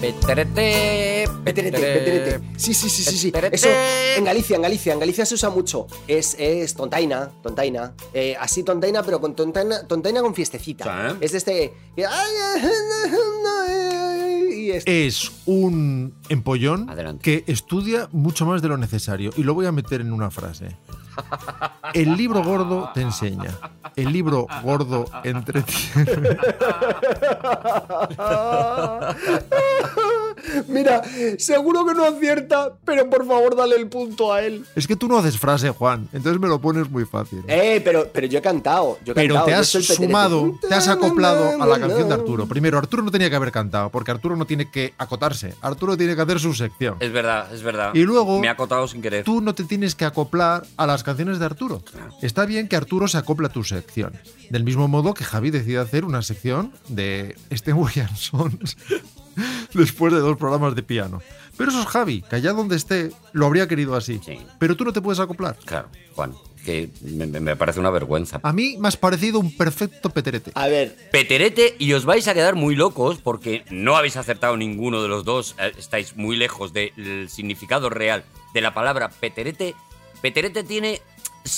Peterete, 0.00 1.28
Peterete, 1.44 1.76
peterete. 1.78 2.40
Sí, 2.56 2.72
sí, 2.72 2.88
sí, 2.88 3.02
sí, 3.04 3.16
sí. 3.18 3.32
Eso 3.52 3.68
en 4.16 4.24
Galicia, 4.24 4.56
en 4.56 4.62
Galicia, 4.62 4.92
en 4.94 5.00
Galicia 5.00 5.26
se 5.26 5.34
usa 5.34 5.50
mucho. 5.50 5.86
Es, 6.08 6.34
es 6.38 6.74
tontaina, 6.74 7.30
tontaina. 7.42 7.92
Eh, 8.14 8.34
así 8.40 8.62
tontaina, 8.62 9.02
pero 9.02 9.20
con 9.20 9.34
tontaina, 9.36 9.86
tontaina 9.86 10.22
con 10.22 10.34
fiestecita. 10.34 11.16
Es 11.20 11.32
de 11.32 11.38
este. 11.38 11.74
Y 14.52 14.70
es- 14.70 14.84
Es 14.86 15.32
un 15.46 16.14
empollón 16.28 16.88
Adelante. 16.88 17.22
que 17.22 17.52
estudia 17.52 18.08
mucho 18.12 18.46
más 18.46 18.62
de 18.62 18.68
lo 18.68 18.76
necesario. 18.78 19.32
Y 19.36 19.42
lo 19.42 19.54
voy 19.54 19.66
a 19.66 19.72
meter 19.72 20.00
en 20.00 20.12
una 20.12 20.30
frase. 20.30 20.76
El 21.94 22.16
libro 22.16 22.42
gordo 22.42 22.90
te 22.94 23.02
enseña. 23.02 23.50
El 23.96 24.12
libro 24.12 24.46
gordo 24.62 25.06
entretiene. 25.24 26.06
Mira, 30.68 31.02
seguro 31.38 31.84
que 31.86 31.94
no 31.94 32.04
acierta, 32.04 32.72
pero 32.84 33.08
por 33.08 33.26
favor 33.26 33.56
dale 33.56 33.76
el 33.76 33.88
punto 33.88 34.32
a 34.32 34.42
él. 34.42 34.64
Es 34.74 34.86
que 34.86 34.96
tú 34.96 35.08
no 35.08 35.18
haces 35.18 35.38
frase, 35.38 35.70
Juan. 35.70 36.08
Entonces 36.12 36.40
me 36.40 36.48
lo 36.48 36.60
pones 36.60 36.90
muy 36.90 37.04
fácil. 37.04 37.42
Eh, 37.48 37.80
pero, 37.84 38.08
pero 38.12 38.26
yo 38.26 38.38
he 38.38 38.42
cantado. 38.42 38.98
Yo 39.04 39.12
he 39.12 39.14
Pero 39.14 39.34
cantado, 39.34 39.46
te 39.46 39.54
has 39.54 39.68
sumado, 39.68 40.54
te 40.68 40.74
has 40.74 40.88
acoplado 40.88 41.62
a 41.62 41.66
la 41.66 41.78
canción 41.78 42.08
de 42.08 42.14
Arturo. 42.14 42.46
Primero, 42.48 42.78
Arturo 42.78 43.02
no 43.02 43.10
tenía 43.10 43.30
que 43.30 43.36
haber 43.36 43.52
cantado, 43.52 43.90
porque 43.90 44.10
Arturo 44.10 44.36
no 44.36 44.44
tiene 44.46 44.70
que 44.70 44.94
acotarse. 44.98 45.54
Arturo 45.60 45.96
tiene 45.96 46.14
que 46.16 46.22
hacer 46.22 46.40
su 46.40 46.54
sección. 46.54 46.96
Es 47.00 47.12
verdad, 47.12 47.52
es 47.54 47.62
verdad. 47.62 47.94
Y 47.94 48.02
luego- 48.04 48.40
Me 48.40 48.48
ha 48.48 48.52
acotado 48.52 48.86
sin 48.88 49.02
querer. 49.02 49.24
Tú 49.24 49.40
no 49.40 49.54
te 49.54 49.64
tienes 49.64 49.94
que 49.94 50.04
acoplar 50.04 50.64
a 50.76 50.86
las 50.86 51.02
canciones 51.02 51.38
de 51.38 51.44
Arturo. 51.46 51.82
Está 52.22 52.46
bien 52.46 52.68
que 52.68 52.76
Arturo 52.76 53.08
se 53.08 53.18
acople 53.18 53.46
a 53.46 53.50
tu 53.50 53.64
sección. 53.64 54.12
Del 54.50 54.64
mismo 54.64 54.88
modo 54.88 55.14
que 55.14 55.24
Javi 55.24 55.50
decide 55.50 55.78
hacer 55.78 56.04
una 56.04 56.22
sección 56.22 56.72
de 56.88 57.36
Este 57.50 57.72
William 57.72 58.14
Sons 58.16 58.76
después 59.74 60.12
de 60.12 60.20
dos 60.20 60.36
programas 60.36 60.74
de 60.74 60.82
piano. 60.82 61.20
Pero 61.56 61.70
eso 61.70 61.80
es 61.80 61.86
Javi, 61.86 62.22
que 62.22 62.36
allá 62.36 62.52
donde 62.52 62.76
esté 62.76 63.10
lo 63.32 63.46
habría 63.46 63.68
querido 63.68 63.94
así. 63.94 64.20
Sí. 64.24 64.38
Pero 64.58 64.76
tú 64.76 64.84
no 64.84 64.92
te 64.92 65.02
puedes 65.02 65.20
acoplar. 65.20 65.56
Claro, 65.66 65.88
Juan, 66.14 66.34
que 66.64 66.90
me, 67.02 67.56
parece 67.56 67.80
una 67.80 67.90
vergüenza. 67.90 68.40
A 68.42 68.52
mí 68.52 68.76
me 68.78 68.88
has 68.88 68.96
parecido 68.96 69.38
un 69.38 69.56
perfecto 69.56 70.10
peterete. 70.10 70.52
A 70.54 70.68
ver, 70.68 70.96
Peterete 71.10 71.74
y 71.78 71.92
os 71.92 72.04
vais 72.04 72.26
a 72.28 72.34
quedar 72.34 72.54
muy 72.54 72.76
locos 72.76 73.18
porque 73.18 73.64
no 73.70 73.96
habéis 73.96 74.16
acertado 74.16 74.56
ninguno 74.56 75.02
de 75.02 75.08
los 75.08 75.24
dos, 75.24 75.54
eh, 75.58 75.72
estáis 75.78 76.16
muy 76.16 76.36
lejos 76.36 76.72
del 76.72 77.28
significado 77.28 77.90
real 77.90 78.24
de 78.54 78.60
la 78.60 78.74
palabra 78.74 79.08
peterete. 79.08 79.74
Peterete 80.20 80.64
tiene 80.64 81.00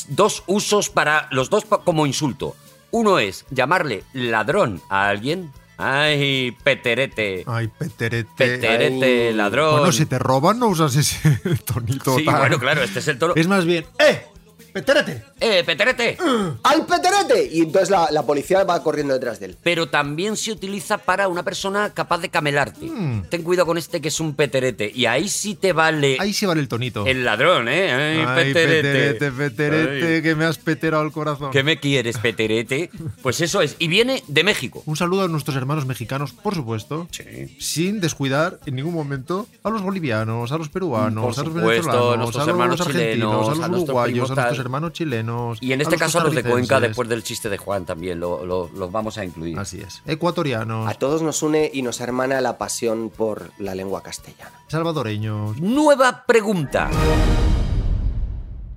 dos 0.08 0.44
usos 0.46 0.90
para 0.90 1.28
los 1.30 1.50
dos 1.50 1.64
como 1.64 2.06
insulto. 2.06 2.56
Uno 2.90 3.18
es 3.18 3.46
llamarle 3.50 4.04
ladrón 4.12 4.82
a 4.88 5.08
alguien. 5.08 5.50
Ay, 5.78 6.56
peterete. 6.62 7.44
Ay, 7.46 7.68
peterete. 7.68 8.30
Peterete, 8.36 9.28
Ay. 9.28 9.34
ladrón. 9.34 9.72
Bueno, 9.78 9.92
si 9.92 10.06
te 10.06 10.18
roban, 10.18 10.58
no 10.58 10.68
usas 10.68 10.94
ese 10.96 11.18
tonito 11.64 12.16
Sí, 12.18 12.24
bueno, 12.24 12.58
claro, 12.58 12.82
este 12.82 13.00
es 13.00 13.08
el 13.08 13.18
tono. 13.18 13.34
Es 13.36 13.48
más 13.48 13.64
bien, 13.64 13.84
¡eh! 13.98 14.26
¡Peterete! 14.72 15.22
¡Eh, 15.40 15.62
peterete! 15.64 16.16
¡al 16.62 16.86
peterete! 16.86 17.48
Y 17.52 17.60
entonces 17.62 17.90
la, 17.90 18.08
la 18.10 18.22
policía 18.22 18.64
va 18.64 18.82
corriendo 18.82 19.12
detrás 19.14 19.38
de 19.40 19.46
él. 19.46 19.56
pero 19.62 19.88
también 19.88 20.36
se 20.36 20.52
utiliza 20.52 20.98
para 20.98 21.28
una 21.28 21.42
persona 21.42 21.90
capaz 21.92 22.18
de 22.18 22.28
camelarte. 22.28 22.86
Mm. 22.86 23.24
Ten 23.28 23.42
cuidado 23.42 23.66
con 23.66 23.78
este 23.78 24.00
que 24.00 24.08
es 24.08 24.20
un 24.20 24.34
peterete. 24.34 24.90
Y 24.94 25.06
ahí 25.06 25.28
sí 25.28 25.54
te 25.54 25.72
vale 25.72 26.16
Ahí 26.20 26.32
sí 26.32 26.46
vale 26.46 26.60
el 26.60 26.68
tonito. 26.68 27.06
el 27.06 27.24
ladrón, 27.24 27.68
¿eh? 27.68 27.92
Ay, 27.92 28.24
Ay, 28.26 28.44
peterete. 28.52 28.82
peterete, 29.18 29.32
peterete, 29.32 30.14
Ay, 30.16 30.22
que 30.22 30.34
me 30.34 30.44
has 30.44 30.58
peterado 30.58 31.02
el 31.04 31.12
corazón. 31.12 31.50
¿Qué 31.50 31.62
me 31.62 31.78
quieres, 31.78 32.18
peterete? 32.18 32.90
Pues 33.22 33.40
eso 33.40 33.60
es. 33.60 33.76
Y 33.78 33.88
viene 33.88 34.22
de 34.28 34.44
México. 34.44 34.82
Un 34.86 34.96
saludo 34.96 35.22
a 35.24 35.28
nuestros 35.28 35.56
hermanos 35.56 35.86
mexicanos, 35.86 36.32
por 36.32 36.54
supuesto. 36.54 37.08
Sí. 37.10 37.56
Sin 37.58 38.00
descuidar 38.00 38.58
en 38.66 38.76
ningún 38.76 38.94
momento 38.94 39.46
a 39.62 39.70
los 39.70 39.82
bolivianos, 39.82 40.50
a 40.52 40.58
los 40.58 40.68
peruanos, 40.68 41.24
Por 41.36 41.44
a 41.44 41.44
los 41.48 41.54
supuesto, 41.54 41.66
venezolanos, 41.68 42.12
a 42.14 42.16
nuestros 42.16 42.36
a 42.36 42.46
los 42.46 42.48
hermanos 42.48 42.80
argentinos, 42.80 43.12
chilenos, 43.12 43.48
a 43.48 43.68
los 43.68 43.80
a 43.80 43.82
uruguayos, 43.82 44.30
a 44.30 44.34
nuestros. 44.34 44.58
Hermanos 44.62 44.92
chilenos. 44.92 45.58
Y 45.60 45.72
en 45.72 45.80
este 45.82 45.96
caso 45.96 46.20
a 46.20 46.24
los 46.24 46.34
de 46.34 46.42
Cuenca, 46.42 46.80
después 46.80 47.08
del 47.08 47.22
chiste 47.22 47.48
de 47.50 47.58
Juan 47.58 47.84
también, 47.84 48.18
lo- 48.18 48.46
lo- 48.46 48.70
los 48.74 48.90
vamos 48.90 49.18
a 49.18 49.24
incluir. 49.24 49.58
Así 49.58 49.80
es. 49.80 50.02
Ecuatorianos, 50.06 50.88
A 50.88 50.94
todos 50.94 51.20
nos 51.20 51.42
une 51.42 51.70
y 51.72 51.82
nos 51.82 52.00
hermana 52.00 52.40
la 52.40 52.56
pasión 52.56 53.10
por 53.10 53.50
la 53.58 53.74
lengua 53.74 54.02
castellana. 54.02 54.52
salvadoreños. 54.68 55.60
Nueva 55.60 56.24
pregunta. 56.26 56.88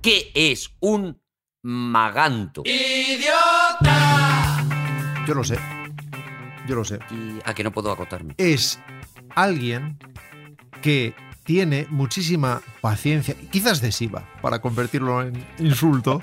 ¿Qué 0.02 0.30
es 0.34 0.70
un 0.80 1.18
maganto? 1.62 2.62
Yo 5.26 5.34
lo 5.34 5.42
sé. 5.42 5.58
Yo 6.68 6.74
lo 6.76 6.84
sé. 6.84 6.98
Y 7.10 7.38
a 7.44 7.54
que 7.54 7.64
no 7.64 7.72
puedo 7.72 7.90
acotarme. 7.90 8.34
Es 8.38 8.78
alguien 9.34 9.98
que 10.82 11.14
tiene 11.46 11.86
muchísima 11.90 12.60
paciencia, 12.80 13.34
quizás 13.50 13.78
excesiva, 13.78 14.28
para 14.42 14.60
convertirlo 14.60 15.22
en 15.22 15.46
insulto, 15.58 16.22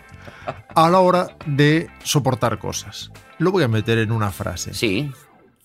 a 0.76 0.90
la 0.90 1.00
hora 1.00 1.36
de 1.46 1.90
soportar 2.04 2.60
cosas. 2.60 3.10
Lo 3.40 3.52
voy 3.52 3.64
a 3.64 3.68
meter 3.68 3.98
en 3.98 4.12
una 4.12 4.32
frase. 4.32 4.74
Sí. 4.74 5.10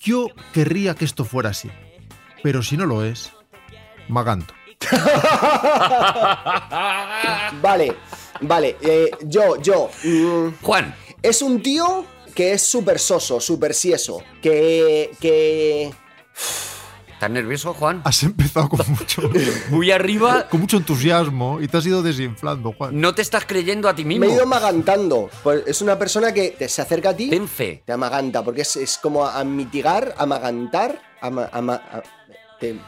Yo 0.01 0.29
querría 0.53 0.94
que 0.94 1.05
esto 1.05 1.25
fuera 1.25 1.51
así, 1.51 1.68
pero 2.42 2.62
si 2.62 2.77
no 2.77 2.87
lo 2.87 3.05
es, 3.05 3.33
maganto. 4.09 4.55
Vale, 7.61 7.97
vale. 8.42 8.77
eh, 8.81 9.11
yo, 9.25 9.61
yo. 9.61 9.90
mm, 10.05 10.62
Juan, 10.62 10.94
es 11.23 11.42
un 11.42 11.61
tío 11.62 12.05
que 12.35 12.53
es 12.53 12.62
súper 12.62 12.99
soso, 13.01 13.40
súper 13.40 13.75
sieso. 13.75 14.23
Que. 14.40 15.11
que. 15.21 15.92
¿Estás 17.18 17.31
nervioso, 17.31 17.74
Juan? 17.74 18.00
Has 18.04 18.22
empezado 18.22 18.68
con 18.68 18.78
mucho, 18.90 19.22
Muy 19.70 19.90
arriba. 19.90 20.46
con 20.48 20.61
mucho 20.61 20.76
entusiasmo 20.76 21.59
y 21.61 21.66
te 21.66 21.76
has 21.76 21.85
ido 21.85 22.00
desinflando, 22.00 22.72
Juan. 22.78 22.98
No 23.00 23.12
te 23.12 23.22
estás 23.22 23.44
creyendo 23.44 23.88
a 23.88 23.94
ti 23.96 24.04
mismo. 24.04 24.24
Me 24.24 24.31
he 24.31 24.35
ido 24.37 24.46
magantando. 24.46 25.28
Pues 25.42 25.64
es 25.66 25.83
una 25.83 25.98
persona 25.98 26.33
que 26.33 26.50
te- 26.50 26.68
se 26.68 26.81
acerca 26.81 27.09
a 27.11 27.16
ti. 27.16 27.28
Ten 27.28 27.48
fe. 27.48 27.83
Te 27.85 27.92
amaganta, 27.92 28.44
porque 28.44 28.62
es, 28.62 28.76
es 28.76 28.98
como 28.98 29.26
a, 29.26 29.40
a 29.40 29.44
mitigar, 29.44 30.14
amagantar, 30.16 31.02
ama, 31.20 31.48
ama- 31.52 31.83
a- 31.92 32.02
te- 32.61 32.78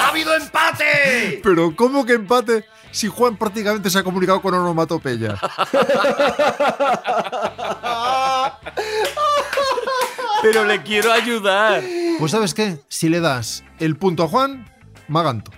¡Ha 0.00 0.08
habido 0.08 0.34
empate! 0.34 1.40
Pero 1.42 1.74
¿cómo 1.76 2.04
que 2.04 2.14
empate 2.14 2.64
si 2.90 3.06
Juan 3.06 3.36
prácticamente 3.36 3.90
se 3.90 3.98
ha 4.00 4.02
comunicado 4.02 4.42
con 4.42 4.54
onomatopeya? 4.54 5.38
Pero 10.42 10.64
le 10.64 10.82
quiero 10.82 11.12
ayudar. 11.12 11.82
Pues 12.18 12.32
¿sabes 12.32 12.54
qué? 12.54 12.78
Si 12.88 13.08
le 13.08 13.20
das 13.20 13.64
el 13.78 13.96
punto 13.96 14.24
a 14.24 14.28
Juan, 14.28 14.68
maganto. 15.08 15.50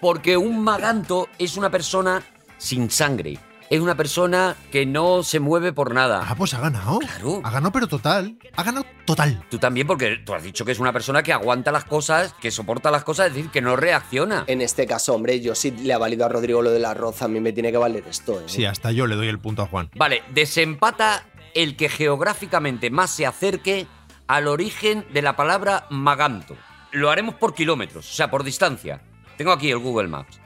Porque 0.00 0.36
un 0.36 0.62
maganto 0.62 1.28
es 1.38 1.56
una 1.56 1.70
persona 1.70 2.22
sin 2.58 2.90
sangre. 2.90 3.38
Es 3.70 3.80
una 3.80 3.94
persona 3.96 4.54
que 4.70 4.84
no 4.84 5.22
se 5.22 5.40
mueve 5.40 5.72
por 5.72 5.92
Ah, 5.92 5.94
nada. 5.94 6.34
pues 6.36 6.52
ha 6.52 6.60
ganado. 6.60 6.98
Claro. 6.98 7.40
Ha 7.42 7.50
ganado, 7.50 7.72
pero 7.72 7.86
total. 7.86 8.36
Ha 8.54 8.62
ganado 8.62 8.84
total. 9.06 9.42
Tú 9.50 9.58
también, 9.58 9.86
porque 9.86 10.18
tú 10.26 10.34
has 10.34 10.42
dicho 10.42 10.64
que 10.66 10.72
es 10.72 10.78
una 10.78 10.92
persona 10.92 11.22
que 11.22 11.32
aguanta 11.32 11.72
las 11.72 11.84
cosas, 11.86 12.34
que 12.34 12.50
soporta 12.50 12.90
las 12.90 13.02
cosas, 13.02 13.28
es 13.28 13.34
decir, 13.34 13.50
que 13.50 13.62
no 13.62 13.74
reacciona. 13.76 14.44
En 14.46 14.60
este 14.60 14.86
caso, 14.86 15.14
hombre, 15.14 15.40
yo 15.40 15.54
sí 15.54 15.70
le 15.70 15.94
ha 15.94 15.98
valido 15.98 16.26
a 16.26 16.28
Rodrigo 16.28 16.60
lo 16.60 16.70
del 16.70 16.84
arroz, 16.84 17.22
a 17.22 17.28
mí 17.28 17.40
me 17.40 17.52
tiene 17.54 17.72
que 17.72 17.78
valer 17.78 18.04
esto. 18.08 18.40
¿eh? 18.40 18.44
Sí, 18.46 18.66
hasta 18.66 18.92
yo 18.92 19.06
le 19.06 19.16
doy 19.16 19.28
el 19.28 19.38
punto 19.38 19.62
a 19.62 19.66
Juan. 19.66 19.88
Vale, 19.96 20.22
desempata 20.34 21.24
el 21.54 21.74
que 21.76 21.88
geográficamente 21.88 22.90
más 22.90 23.10
se 23.10 23.24
acerque 23.26 23.86
al 24.26 24.48
origen 24.48 25.04
de 25.12 25.22
la 25.22 25.36
palabra 25.36 25.86
maganto. 25.90 26.56
Lo 26.92 27.10
haremos 27.10 27.34
por 27.36 27.54
kilómetros, 27.54 28.10
o 28.10 28.14
sea, 28.14 28.30
por 28.30 28.44
distancia. 28.44 29.00
Tengo 29.36 29.52
aquí 29.52 29.70
el 29.70 29.78
Google 29.78 30.08
Maps. 30.08 30.38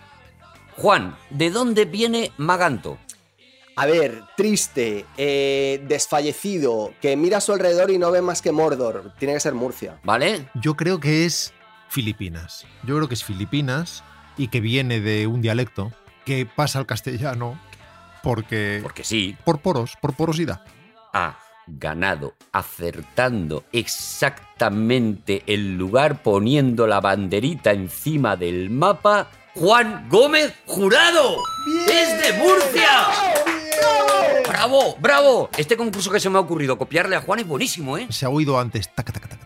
Juan, 0.77 1.17
¿de 1.31 1.51
dónde 1.51 1.85
viene 1.87 2.33
maganto? 2.37 2.99
A 3.77 3.87
ver, 3.87 4.23
triste, 4.37 5.05
eh, 5.17 5.83
desfallecido, 5.87 6.95
que 7.01 7.17
mira 7.17 7.39
a 7.39 7.41
su 7.41 7.53
alrededor 7.53 7.91
y 7.91 7.99
no 7.99 8.11
ve 8.11 8.23
más 8.23 8.41
que 8.41 8.53
Mordor. 8.53 9.13
Tiene 9.19 9.35
que 9.35 9.41
ser 9.41 9.55
Murcia. 9.55 10.01
¿Vale? 10.03 10.49
Yo 10.55 10.75
creo 10.75 10.99
que 10.99 11.27
es 11.27 11.53
Filipinas. 11.89 12.67
Yo 12.85 12.97
creo 12.97 13.09
que 13.09 13.15
es 13.15 13.25
Filipinas 13.25 14.03
y 14.39 14.49
que 14.49 14.61
viene 14.61 15.01
de 15.01 15.27
un 15.27 15.43
dialecto 15.43 15.93
que 16.25 16.47
pasa 16.47 16.79
al 16.79 16.87
castellano 16.87 17.61
porque... 18.23 18.81
Porque 18.83 19.05
sí, 19.05 19.37
Por 19.45 19.61
poros, 19.61 19.95
por 20.01 20.15
porosidad. 20.15 20.63
ha 21.13 21.39
ganado 21.67 22.35
acertando 22.53 23.65
exactamente 23.73 25.43
el 25.47 25.77
lugar 25.77 26.23
poniendo 26.23 26.87
la 26.87 27.01
banderita 27.01 27.73
encima 27.73 28.37
del 28.37 28.71
mapa. 28.71 29.29
Juan 29.55 30.07
Gómez 30.09 30.55
Jurado. 30.67 31.43
¡Es 31.89 32.23
de 32.23 32.39
Murcia! 32.39 32.91
¡Bravo! 34.49 34.97
¡Bravo! 35.01 35.51
Este 35.57 35.77
concurso 35.77 36.11
que 36.11 36.21
se 36.21 36.31
me 36.31 36.39
ha 36.39 36.41
ocurrido 36.41 36.79
copiarle 36.79 37.17
a 37.17 37.21
Juan 37.21 37.41
es 37.41 37.47
buenísimo, 37.47 37.97
¿eh? 37.99 38.07
Se 38.11 38.27
ha 38.27 38.29
oído 38.29 38.59
antes. 38.59 38.95
taca, 38.95 39.13
taca, 39.13 39.29
taca. 39.29 39.46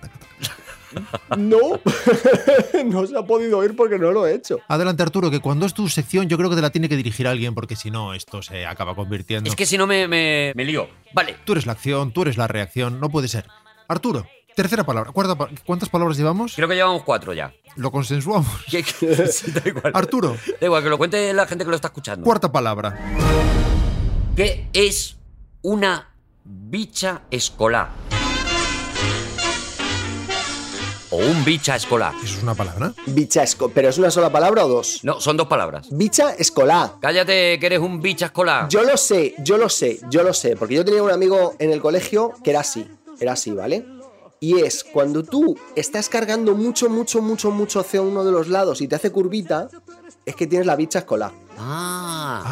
No, 1.36 1.58
no 2.84 3.06
se 3.06 3.16
ha 3.16 3.22
podido 3.22 3.58
oír 3.58 3.76
porque 3.76 3.98
no 3.98 4.10
lo 4.12 4.26
he 4.26 4.34
hecho. 4.34 4.58
Adelante, 4.68 5.02
Arturo, 5.02 5.30
que 5.30 5.40
cuando 5.40 5.66
es 5.66 5.74
tu 5.74 5.88
sección 5.88 6.28
yo 6.28 6.36
creo 6.36 6.50
que 6.50 6.56
te 6.56 6.62
la 6.62 6.70
tiene 6.70 6.88
que 6.88 6.96
dirigir 6.96 7.26
alguien 7.28 7.54
porque 7.54 7.76
si 7.76 7.90
no 7.90 8.14
esto 8.14 8.42
se 8.42 8.66
acaba 8.66 8.94
convirtiendo. 8.94 9.48
Es 9.48 9.56
que 9.56 9.66
si 9.66 9.78
no 9.78 9.86
me, 9.86 10.08
me, 10.08 10.52
me 10.54 10.64
lío. 10.64 10.88
Vale, 11.12 11.36
Tú 11.44 11.52
eres 11.52 11.66
la 11.66 11.72
acción, 11.72 12.12
tú 12.12 12.22
eres 12.22 12.36
la 12.36 12.46
reacción, 12.48 13.00
no 13.00 13.08
puede 13.10 13.28
ser. 13.28 13.46
Arturo, 13.88 14.26
tercera 14.56 14.84
palabra. 14.84 15.12
Cuarta 15.12 15.36
¿Cuántas 15.64 15.88
palabras 15.88 16.16
llevamos? 16.16 16.54
creo 16.56 16.68
que 16.68 16.74
llevamos 16.74 17.02
cuatro 17.02 17.32
ya. 17.32 17.52
Lo 17.76 17.90
consensuamos. 17.90 18.48
Que- 18.70 18.82
que- 19.00 19.26
sí, 19.26 19.50
da 19.52 19.62
igual. 19.64 19.92
Arturo, 19.94 20.36
Da 20.60 20.66
igual, 20.66 20.82
que 20.82 20.88
lo 20.90 20.98
cuente 20.98 21.32
la 21.32 21.46
gente 21.46 21.64
que 21.64 21.70
lo 21.70 21.76
está 21.76 21.88
escuchando. 21.88 22.24
cuarta 22.24 22.50
palabra. 22.50 22.98
¿Qué 24.36 24.68
es 24.72 25.16
una 25.62 26.08
bicha 26.44 27.22
escolar? 27.30 27.90
O 31.12 31.16
un 31.16 31.44
bicha 31.44 31.74
escolar. 31.76 32.14
¿Eso 32.22 32.36
es 32.36 32.42
una 32.42 32.54
palabra? 32.54 32.92
Bicha 33.06 33.42
escolar. 33.42 33.72
¿Pero 33.74 33.88
es 33.88 33.98
una 33.98 34.10
sola 34.10 34.30
palabra 34.30 34.64
o 34.64 34.68
dos? 34.68 35.00
No, 35.02 35.20
son 35.20 35.36
dos 35.36 35.48
palabras. 35.48 35.88
Bicha 35.90 36.34
escolar. 36.34 36.92
Cállate, 37.00 37.58
que 37.58 37.66
eres 37.66 37.80
un 37.80 38.00
bicha 38.00 38.26
escolar. 38.26 38.68
Yo 38.68 38.82
lo 38.84 38.96
sé, 38.96 39.34
yo 39.38 39.58
lo 39.58 39.68
sé, 39.68 39.98
yo 40.08 40.22
lo 40.22 40.32
sé. 40.32 40.54
Porque 40.56 40.74
yo 40.76 40.84
tenía 40.84 41.02
un 41.02 41.10
amigo 41.10 41.54
en 41.58 41.72
el 41.72 41.80
colegio 41.80 42.32
que 42.44 42.50
era 42.50 42.60
así. 42.60 42.86
Era 43.18 43.32
así, 43.32 43.50
¿vale? 43.50 43.84
Y 44.38 44.60
es 44.60 44.84
cuando 44.84 45.22
tú 45.24 45.58
estás 45.74 46.08
cargando 46.08 46.54
mucho, 46.54 46.88
mucho, 46.88 47.20
mucho, 47.20 47.50
mucho 47.50 47.80
hacia 47.80 48.00
uno 48.00 48.24
de 48.24 48.32
los 48.32 48.48
lados 48.48 48.80
y 48.80 48.88
te 48.88 48.94
hace 48.96 49.10
curvita, 49.10 49.68
es 50.24 50.34
que 50.36 50.46
tienes 50.46 50.66
la 50.66 50.76
bicha 50.76 51.00
escolar. 51.00 51.32
Ah, 51.58 52.42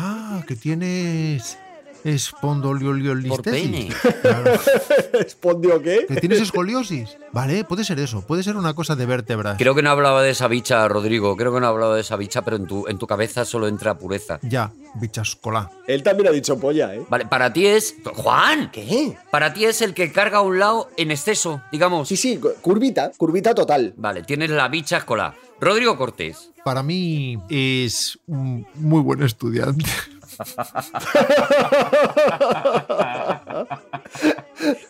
Ah, 0.41 0.45
que 0.47 0.55
tienes 0.57 1.57
espondolioliolistesis. 2.05 3.95
Claro. 4.23 4.53
¿Respondió 5.13 5.83
qué? 5.83 6.07
Que 6.09 6.17
tienes 6.17 6.41
escoliosis. 6.41 7.17
Vale, 7.33 7.65
puede 7.65 7.85
ser 7.85 7.99
eso. 8.01 8.23
Puede 8.27 8.43
ser 8.43 8.57
una 8.57 8.75
cosa 8.75 8.97
de 8.97 9.07
vértebras. 9.07 9.57
Creo 9.59 9.75
que 9.75 9.83
no 9.83 9.91
hablaba 9.91 10.23
de 10.23 10.31
esa 10.31 10.49
bicha, 10.49 10.87
Rodrigo. 10.89 11.37
Creo 11.37 11.53
que 11.55 11.61
no 11.61 11.67
hablaba 11.67 11.95
de 11.95 12.01
esa 12.01 12.17
bicha, 12.17 12.43
pero 12.43 12.57
en 12.57 12.67
tu, 12.67 12.87
en 12.89 12.99
tu 12.99 13.07
cabeza 13.07 13.45
solo 13.45 13.69
entra 13.69 13.99
pureza. 13.99 14.39
Ya, 14.43 14.73
bichascola. 14.95 15.71
Él 15.87 16.03
también 16.03 16.29
ha 16.29 16.33
dicho 16.33 16.59
polla, 16.59 16.95
¿eh? 16.95 17.03
Vale, 17.09 17.27
para 17.27 17.53
ti 17.53 17.67
es. 17.67 17.95
¡Juan! 18.15 18.71
¿Qué? 18.71 19.17
Para 19.31 19.53
ti 19.53 19.65
es 19.65 19.83
el 19.83 19.95
que 19.95 20.11
carga 20.13 20.39
a 20.39 20.43
un 20.43 20.59
lado 20.59 20.89
en 20.97 21.11
exceso, 21.11 21.63
digamos. 21.73 22.09
Sí, 22.09 22.17
sí, 22.17 22.39
cu- 22.39 22.53
curvita, 22.61 23.13
curvita 23.17 23.55
total. 23.55 23.95
Vale, 23.97 24.23
tienes 24.23 24.51
la 24.51 24.69
bicha 24.69 24.99
escolar. 24.99 25.35
Rodrigo 25.61 25.97
Cortés. 25.99 26.51
Para 26.65 26.83
mí 26.83 27.39
es 27.49 28.19
un 28.27 28.67
muy 28.75 29.01
buen 29.03 29.23
estudiante. 29.23 29.85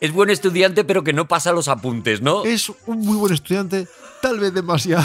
Es 0.01 0.13
buen 0.13 0.31
estudiante, 0.31 0.85
pero 0.85 1.03
que 1.05 1.13
no 1.13 1.27
pasa 1.29 1.53
los 1.53 1.69
apuntes, 1.69 2.21
¿no? 2.23 2.45
Es 2.45 2.71
un 2.87 3.01
muy 3.01 3.17
buen 3.17 3.33
estudiante, 3.35 3.87
tal 4.23 4.39
vez 4.39 4.55
demasiado. 4.55 5.05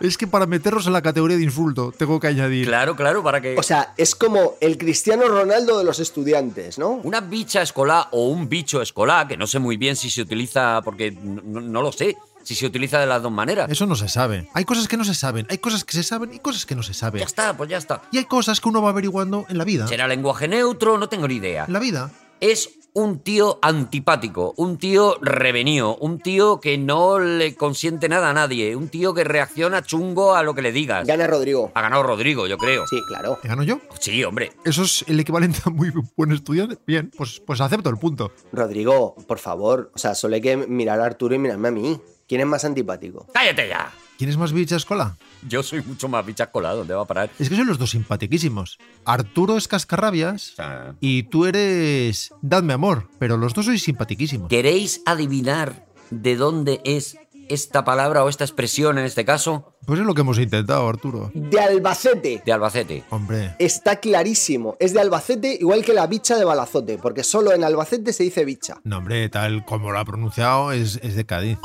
es 0.00 0.16
que 0.18 0.26
para 0.26 0.46
meterlos 0.46 0.86
en 0.86 0.92
la 0.92 1.02
categoría 1.02 1.36
de 1.36 1.42
insulto, 1.44 1.92
tengo 1.96 2.20
que 2.20 2.28
añadir. 2.28 2.66
Claro, 2.66 2.94
claro, 2.96 3.22
para 3.22 3.40
que. 3.40 3.56
O 3.58 3.62
sea, 3.62 3.94
es 3.96 4.14
como 4.14 4.54
el 4.60 4.76
Cristiano 4.78 5.26
Ronaldo 5.28 5.78
de 5.78 5.84
los 5.84 5.98
estudiantes, 5.98 6.78
¿no? 6.78 7.00
Una 7.04 7.20
bicha 7.20 7.62
escolar 7.62 8.08
o 8.12 8.28
un 8.28 8.48
bicho 8.48 8.80
escolar, 8.82 9.26
que 9.26 9.36
no 9.36 9.46
sé 9.46 9.58
muy 9.58 9.76
bien 9.76 9.96
si 9.96 10.10
se 10.10 10.22
utiliza, 10.22 10.80
porque 10.82 11.10
no, 11.10 11.42
no- 11.44 11.60
no 11.60 11.82
lo 11.82 11.92
sé, 11.92 12.16
si 12.44 12.54
se 12.54 12.66
utiliza 12.66 13.00
de 13.00 13.06
las 13.06 13.22
dos 13.22 13.32
maneras. 13.32 13.70
Eso 13.70 13.86
no 13.86 13.96
se 13.96 14.08
sabe. 14.08 14.48
Hay 14.54 14.64
cosas 14.64 14.86
que 14.86 14.96
no 14.96 15.04
se 15.04 15.14
saben, 15.14 15.46
hay 15.50 15.58
cosas 15.58 15.84
que 15.84 15.92
se 15.92 16.02
saben 16.02 16.32
y 16.34 16.38
cosas 16.38 16.66
que 16.66 16.74
no 16.74 16.82
se 16.82 16.94
saben. 16.94 17.20
Ya 17.20 17.26
está, 17.26 17.56
pues 17.56 17.68
ya 17.68 17.78
está. 17.78 18.02
Y 18.12 18.18
hay 18.18 18.24
cosas 18.24 18.60
que 18.60 18.68
uno 18.68 18.82
va 18.82 18.90
averiguando 18.90 19.46
en 19.48 19.58
la 19.58 19.64
vida. 19.64 19.88
¿Será 19.88 20.06
lenguaje 20.06 20.46
neutro? 20.46 20.98
No 20.98 21.08
tengo 21.08 21.26
ni 21.26 21.34
idea. 21.34 21.64
En 21.66 21.72
la 21.72 21.80
vida. 21.80 22.10
Es 22.40 22.70
un 22.94 23.18
tío 23.18 23.58
antipático, 23.60 24.54
un 24.56 24.78
tío 24.78 25.16
revenío, 25.20 25.96
un 25.96 26.20
tío 26.20 26.60
que 26.60 26.78
no 26.78 27.18
le 27.18 27.56
consiente 27.56 28.08
nada 28.08 28.30
a 28.30 28.32
nadie, 28.32 28.76
un 28.76 28.88
tío 28.88 29.12
que 29.14 29.24
reacciona 29.24 29.82
chungo 29.82 30.36
a 30.36 30.44
lo 30.44 30.54
que 30.54 30.62
le 30.62 30.70
digas. 30.70 31.06
Gana 31.06 31.26
Rodrigo. 31.26 31.72
Ha 31.74 31.82
ganado 31.82 32.04
Rodrigo, 32.04 32.46
yo 32.46 32.56
creo. 32.56 32.86
Sí, 32.86 33.00
claro. 33.08 33.38
¿Te 33.42 33.48
gano 33.48 33.64
yo? 33.64 33.80
Sí, 33.98 34.22
hombre. 34.22 34.52
Eso 34.64 34.84
es 34.84 35.04
el 35.08 35.18
equivalente 35.18 35.58
a 35.64 35.70
muy 35.70 35.92
buen 36.16 36.30
estudiante. 36.30 36.78
Bien, 36.86 37.10
pues, 37.16 37.42
pues 37.44 37.60
acepto 37.60 37.90
el 37.90 37.96
punto. 37.96 38.30
Rodrigo, 38.52 39.16
por 39.26 39.40
favor. 39.40 39.90
O 39.94 39.98
sea, 39.98 40.14
solo 40.14 40.36
hay 40.36 40.40
que 40.40 40.56
mirar 40.56 41.00
a 41.00 41.06
Arturo 41.06 41.34
y 41.34 41.38
mirarme 41.38 41.68
a 41.68 41.72
mí. 41.72 42.00
¿Quién 42.28 42.40
es 42.40 42.46
más 42.46 42.64
antipático? 42.64 43.26
¡Cállate 43.32 43.68
ya! 43.68 43.92
¿Quién 44.16 44.30
es 44.30 44.36
más 44.36 44.52
bichascola? 44.52 45.16
Yo 45.46 45.62
soy 45.62 45.82
mucho 45.82 46.08
más 46.08 46.24
bicha 46.24 46.44
escolar, 46.44 46.76
¿dónde 46.76 46.94
va 46.94 47.02
a 47.02 47.06
parar? 47.06 47.30
Es 47.38 47.48
que 47.48 47.56
son 47.56 47.66
los 47.66 47.78
dos 47.78 47.90
simpatiquísimos. 47.90 48.78
Arturo 49.04 49.56
es 49.56 49.66
cascarrabias 49.68 50.52
O 50.52 50.54
sea, 50.56 50.94
y 51.00 51.24
tú 51.24 51.46
eres 51.46 52.32
dadme 52.40 52.72
amor, 52.72 53.08
pero 53.18 53.36
los 53.36 53.52
dos 53.54 53.66
sois 53.66 53.82
simpatiquísimos. 53.82 54.48
¿Queréis 54.48 55.02
adivinar 55.04 55.84
de 56.10 56.36
dónde 56.36 56.80
es 56.84 57.18
esta 57.50 57.84
palabra 57.84 58.24
o 58.24 58.28
esta 58.30 58.44
expresión 58.44 58.96
en 58.98 59.04
este 59.04 59.24
caso? 59.24 59.74
Pues 59.84 60.00
es 60.00 60.06
lo 60.06 60.14
que 60.14 60.20
hemos 60.22 60.38
intentado, 60.38 60.88
Arturo. 60.88 61.30
De 61.34 61.60
Albacete. 61.60 62.40
De 62.46 62.52
Albacete. 62.52 63.02
Hombre, 63.10 63.56
Está 63.58 63.96
clarísimo. 63.96 64.76
Es 64.80 64.94
de 64.94 65.00
Albacete 65.00 65.58
igual 65.60 65.84
que 65.84 65.92
la 65.92 66.06
bicha 66.06 66.36
de 66.36 66.44
Balazote, 66.44 66.98
porque 66.98 67.24
solo 67.24 67.52
en 67.52 67.64
Albacete 67.64 68.12
se 68.12 68.22
dice 68.22 68.44
bicha. 68.44 68.76
no, 68.84 68.98
hombre, 68.98 69.28
tal 69.28 69.64
como 69.66 69.90
lo 69.90 69.98
ha 69.98 70.04
pronunciado, 70.04 70.70
es, 70.72 71.00
es 71.02 71.16
de 71.16 71.26
Cádiz. 71.26 71.58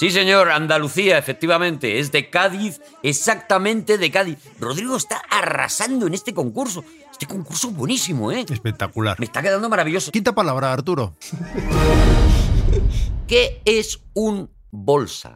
Sí, 0.00 0.10
señor, 0.10 0.50
Andalucía, 0.50 1.18
efectivamente. 1.18 1.98
Es 1.98 2.10
de 2.10 2.30
Cádiz, 2.30 2.80
exactamente 3.02 3.98
de 3.98 4.10
Cádiz. 4.10 4.38
Rodrigo 4.58 4.96
está 4.96 5.20
arrasando 5.28 6.06
en 6.06 6.14
este 6.14 6.32
concurso. 6.32 6.82
Este 7.12 7.26
concurso 7.26 7.68
es 7.68 7.76
buenísimo, 7.76 8.32
¿eh? 8.32 8.46
Espectacular. 8.48 9.20
Me 9.20 9.26
está 9.26 9.42
quedando 9.42 9.68
maravilloso. 9.68 10.10
Quinta 10.10 10.34
palabra, 10.34 10.72
Arturo. 10.72 11.14
¿Qué 13.28 13.60
es 13.66 14.00
un 14.14 14.48
bolsa? 14.70 15.34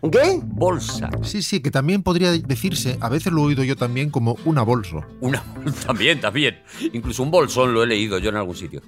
¿Un 0.00 0.10
qué? 0.10 0.40
Bolsa. 0.42 1.10
Sí, 1.22 1.42
sí, 1.42 1.60
que 1.60 1.70
también 1.70 2.02
podría 2.02 2.32
decirse, 2.32 2.96
a 3.02 3.10
veces 3.10 3.34
lo 3.34 3.42
he 3.42 3.44
oído 3.48 3.64
yo 3.64 3.76
también 3.76 4.08
como 4.08 4.38
una 4.46 4.62
bolso. 4.62 5.04
Una 5.20 5.44
también, 5.86 6.22
también. 6.22 6.62
Incluso 6.94 7.22
un 7.22 7.30
bolsón 7.30 7.74
lo 7.74 7.82
he 7.82 7.86
leído 7.86 8.18
yo 8.18 8.30
en 8.30 8.36
algún 8.36 8.56
sitio. 8.56 8.80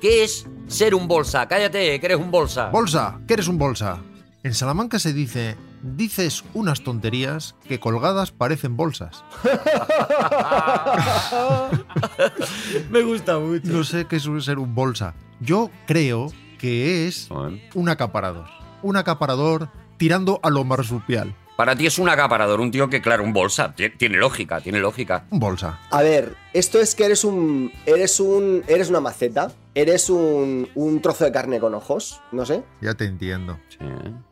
¿Qué 0.00 0.24
es 0.24 0.46
ser 0.66 0.94
un 0.94 1.06
bolsa? 1.06 1.46
Cállate, 1.46 2.00
que 2.00 2.06
eres 2.06 2.18
un 2.18 2.30
bolsa. 2.30 2.70
Bolsa, 2.70 3.20
¿qué 3.26 3.34
eres 3.34 3.48
un 3.48 3.58
bolsa? 3.58 3.98
En 4.42 4.54
Salamanca 4.54 4.98
se 4.98 5.12
dice, 5.12 5.58
dices 5.82 6.42
unas 6.54 6.82
tonterías 6.82 7.54
que 7.68 7.78
colgadas 7.78 8.30
parecen 8.30 8.78
bolsas. 8.78 9.22
Me 12.90 13.02
gusta 13.02 13.38
mucho. 13.38 13.70
No 13.70 13.84
sé 13.84 14.06
qué 14.06 14.18
suele 14.18 14.40
ser 14.40 14.58
un 14.58 14.74
bolsa. 14.74 15.14
Yo 15.40 15.70
creo 15.86 16.32
que 16.58 17.06
es 17.06 17.28
un 17.74 17.88
acaparador. 17.90 18.46
Un 18.82 18.96
acaparador 18.96 19.68
tirando 19.98 20.40
a 20.42 20.48
lo 20.48 20.64
marsupial. 20.64 21.34
Para 21.60 21.76
ti 21.76 21.84
es 21.84 21.98
un 21.98 22.08
acaparador, 22.08 22.58
un 22.58 22.70
tío 22.70 22.88
que, 22.88 23.02
claro, 23.02 23.22
un 23.22 23.34
bolsa. 23.34 23.74
Tie- 23.76 23.94
Tiene 23.98 24.16
lógica, 24.16 24.62
tiene 24.62 24.78
lógica. 24.78 25.26
Un 25.28 25.40
bolsa. 25.40 25.78
A 25.90 26.00
ver, 26.00 26.34
esto 26.54 26.80
es 26.80 26.94
que 26.94 27.04
eres 27.04 27.22
un. 27.22 27.70
Eres 27.84 28.18
un. 28.18 28.64
Eres 28.66 28.88
una 28.88 29.00
maceta. 29.00 29.52
Eres 29.74 30.08
un, 30.08 30.70
un 30.74 31.02
trozo 31.02 31.24
de 31.26 31.32
carne 31.32 31.60
con 31.60 31.74
ojos. 31.74 32.18
No 32.32 32.46
sé. 32.46 32.62
Ya 32.80 32.94
te 32.94 33.04
entiendo. 33.04 33.60
Sí. 33.68 33.76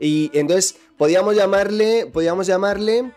Y 0.00 0.30
entonces 0.32 0.78
podíamos 0.96 1.36
llamarle. 1.36 2.06
Podíamos 2.10 2.46
llamarle. 2.46 3.12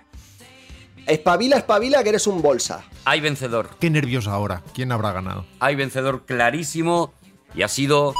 Espabila, 1.07 1.55
espabila, 1.55 2.03
que 2.03 2.09
eres 2.09 2.27
un 2.27 2.41
bolsa. 2.41 2.83
Hay 3.05 3.21
vencedor. 3.21 3.69
Qué 3.79 3.89
nervioso 3.89 4.29
ahora. 4.31 4.61
¿Quién 4.73 4.91
habrá 4.91 5.13
ganado? 5.13 5.45
Hay 5.61 5.75
vencedor 5.77 6.25
clarísimo 6.25 7.13
y 7.55 7.61
ha 7.61 7.69
sido 7.69 8.13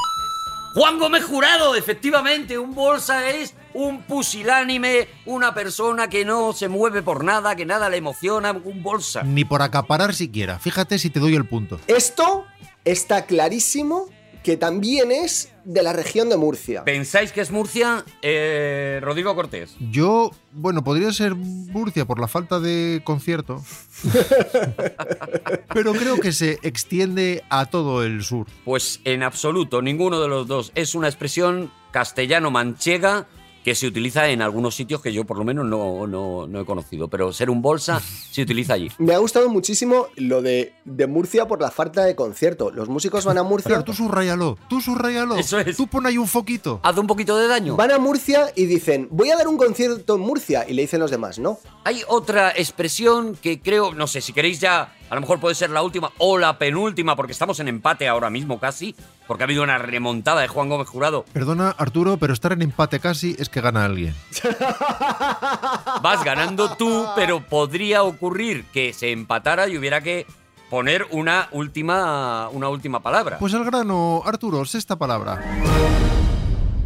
Juan 0.74 0.98
Gómez 0.98 1.22
Jurado, 1.24 1.74
efectivamente, 1.74 2.58
un 2.58 2.74
bolsa 2.74 3.28
es 3.28 3.54
un 3.74 4.02
pusilánime, 4.02 5.08
una 5.26 5.54
persona 5.54 6.08
que 6.08 6.24
no 6.24 6.52
se 6.52 6.68
mueve 6.68 7.02
por 7.02 7.24
nada, 7.24 7.56
que 7.56 7.64
nada 7.64 7.88
le 7.88 7.96
emociona, 7.96 8.52
un 8.52 8.82
bolsa. 8.82 9.22
Ni 9.22 9.44
por 9.44 9.62
acaparar 9.62 10.14
siquiera. 10.14 10.58
Fíjate 10.58 10.98
si 10.98 11.10
te 11.10 11.20
doy 11.20 11.34
el 11.34 11.46
punto. 11.46 11.80
Esto 11.86 12.46
está 12.84 13.26
clarísimo 13.26 14.08
que 14.42 14.56
también 14.56 15.12
es 15.12 15.52
de 15.64 15.82
la 15.82 15.92
región 15.92 16.28
de 16.28 16.36
Murcia. 16.36 16.84
¿Pensáis 16.84 17.32
que 17.32 17.40
es 17.40 17.50
Murcia? 17.50 18.04
Eh, 18.22 18.98
Rodrigo 19.02 19.34
Cortés. 19.34 19.76
Yo, 19.90 20.32
bueno, 20.50 20.82
podría 20.82 21.12
ser 21.12 21.34
Murcia 21.36 22.04
por 22.04 22.20
la 22.20 22.26
falta 22.26 22.58
de 22.58 23.02
concierto. 23.04 23.62
Pero 25.74 25.92
creo 25.92 26.18
que 26.18 26.32
se 26.32 26.58
extiende 26.62 27.44
a 27.50 27.66
todo 27.66 28.02
el 28.02 28.24
sur. 28.24 28.48
Pues 28.64 29.00
en 29.04 29.22
absoluto, 29.22 29.80
ninguno 29.80 30.20
de 30.20 30.28
los 30.28 30.46
dos. 30.48 30.72
Es 30.74 30.94
una 30.94 31.06
expresión 31.06 31.70
castellano-manchega 31.92 33.28
que 33.64 33.74
se 33.74 33.86
utiliza 33.86 34.28
en 34.28 34.42
algunos 34.42 34.74
sitios 34.74 35.00
que 35.00 35.12
yo 35.12 35.24
por 35.24 35.38
lo 35.38 35.44
menos 35.44 35.66
no, 35.66 36.06
no, 36.06 36.46
no 36.46 36.60
he 36.60 36.64
conocido. 36.64 37.08
Pero 37.08 37.32
ser 37.32 37.50
un 37.50 37.62
bolsa 37.62 38.00
se 38.00 38.42
utiliza 38.42 38.74
allí. 38.74 38.90
Me 38.98 39.14
ha 39.14 39.18
gustado 39.18 39.48
muchísimo 39.48 40.06
lo 40.16 40.42
de, 40.42 40.74
de 40.84 41.06
Murcia 41.06 41.46
por 41.46 41.60
la 41.60 41.70
falta 41.70 42.04
de 42.04 42.14
concierto. 42.16 42.70
Los 42.70 42.88
músicos 42.88 43.24
van 43.24 43.38
a 43.38 43.42
Murcia. 43.42 43.68
Claro, 43.68 43.84
tú 43.84 43.92
subrayalo, 43.92 44.58
tú 44.68 44.80
subrayalo. 44.80 45.36
Eso 45.36 45.58
es. 45.58 45.76
Tú 45.76 45.86
pon 45.86 46.06
ahí 46.06 46.18
un 46.18 46.28
foquito. 46.28 46.80
Hace 46.82 47.00
un 47.00 47.06
poquito 47.06 47.36
de 47.36 47.48
daño. 47.48 47.76
Van 47.76 47.90
a 47.90 47.98
Murcia 47.98 48.52
y 48.54 48.66
dicen, 48.66 49.08
voy 49.10 49.30
a 49.30 49.36
dar 49.36 49.48
un 49.48 49.56
concierto 49.56 50.16
en 50.16 50.20
Murcia. 50.20 50.64
Y 50.68 50.74
le 50.74 50.82
dicen 50.82 51.00
los 51.00 51.10
demás, 51.10 51.38
no. 51.38 51.58
Hay 51.84 52.02
otra 52.08 52.50
expresión 52.50 53.36
que 53.40 53.60
creo, 53.60 53.94
no 53.94 54.06
sé, 54.06 54.20
si 54.20 54.32
queréis 54.32 54.60
ya, 54.60 54.94
a 55.10 55.14
lo 55.14 55.20
mejor 55.20 55.40
puede 55.40 55.54
ser 55.54 55.70
la 55.70 55.82
última 55.82 56.12
o 56.18 56.38
la 56.38 56.58
penúltima, 56.58 57.16
porque 57.16 57.32
estamos 57.32 57.58
en 57.60 57.68
empate 57.68 58.08
ahora 58.08 58.30
mismo 58.30 58.58
casi, 58.60 58.94
porque 59.32 59.44
ha 59.44 59.46
habido 59.46 59.62
una 59.62 59.78
remontada 59.78 60.42
de 60.42 60.48
Juan 60.48 60.68
Gómez 60.68 60.88
Jurado. 60.88 61.24
Perdona, 61.32 61.70
Arturo, 61.70 62.18
pero 62.18 62.34
estar 62.34 62.52
en 62.52 62.60
empate 62.60 63.00
casi 63.00 63.34
es 63.38 63.48
que 63.48 63.62
gana 63.62 63.86
alguien. 63.86 64.14
Vas 66.02 66.22
ganando 66.22 66.76
tú, 66.76 67.06
pero 67.16 67.40
podría 67.40 68.02
ocurrir 68.02 68.66
que 68.74 68.92
se 68.92 69.10
empatara 69.10 69.68
y 69.68 69.78
hubiera 69.78 70.02
que 70.02 70.26
poner 70.68 71.06
una 71.12 71.48
última, 71.50 72.50
una 72.50 72.68
última 72.68 73.00
palabra. 73.00 73.38
Pues 73.38 73.54
al 73.54 73.64
grano, 73.64 74.20
Arturo, 74.22 74.66
sexta 74.66 74.96
palabra. 74.96 75.42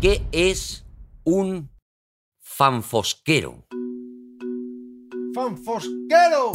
¿Qué 0.01 0.25
es 0.31 0.87
un 1.25 1.69
fanfosquero? 2.41 3.67
¡Fanfosquero! 5.37 6.53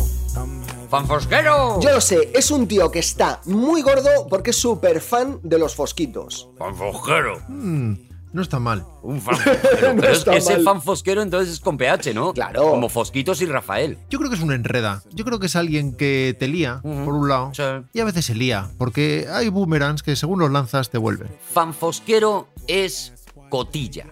¡Fanfosquero! 0.90 1.80
Yo 1.82 1.92
lo 1.92 2.02
sé, 2.02 2.32
es 2.34 2.50
un 2.50 2.68
tío 2.68 2.90
que 2.90 2.98
está 2.98 3.40
muy 3.46 3.84
gordo 3.84 4.26
porque 4.28 4.50
es 4.50 4.58
súper 4.58 5.00
fan 5.02 5.40
de 5.44 5.60
los 5.60 5.76
fosquitos. 5.76 6.50
¡Fanfosquero! 6.58 7.40
Mm, 7.48 7.94
no 8.34 8.42
está 8.42 8.58
mal. 8.60 8.84
Un 9.04 9.22
fanfosquero. 9.22 9.94
No 9.94 10.02
Pero 10.02 10.12
es- 10.14 10.18
está 10.18 10.36
ese 10.36 10.54
mal. 10.56 10.64
fanfosquero 10.64 11.22
entonces 11.22 11.54
es 11.54 11.60
con 11.60 11.78
PH, 11.78 12.12
¿no? 12.16 12.34
Claro. 12.34 12.72
Como 12.72 12.90
Fosquitos 12.90 13.40
y 13.44 13.46
Rafael. 13.46 14.00
Yo 14.10 14.18
creo 14.18 14.32
que 14.32 14.38
es 14.38 14.42
un 14.42 14.52
enreda. 14.52 15.04
Yo 15.14 15.26
creo 15.26 15.40
que 15.40 15.46
es 15.46 15.56
alguien 15.56 15.94
que 15.96 16.36
te 16.40 16.48
lía, 16.48 16.82
Ujú. 16.84 17.06
por 17.06 17.14
un 17.14 17.30
lado, 17.30 17.52
Sí. 17.54 17.62
y 17.94 18.00
a 18.00 18.04
veces 18.06 18.26
se 18.26 18.34
lía, 18.34 18.72
porque 18.80 19.28
hay 19.32 19.50
boomerangs 19.50 20.02
que 20.02 20.16
según 20.16 20.40
los 20.40 20.50
lanzas 20.50 20.90
te 20.90 20.98
vuelven. 20.98 21.28
Fanfosquero 21.54 22.48
es 22.68 23.14
cotilla, 23.50 24.08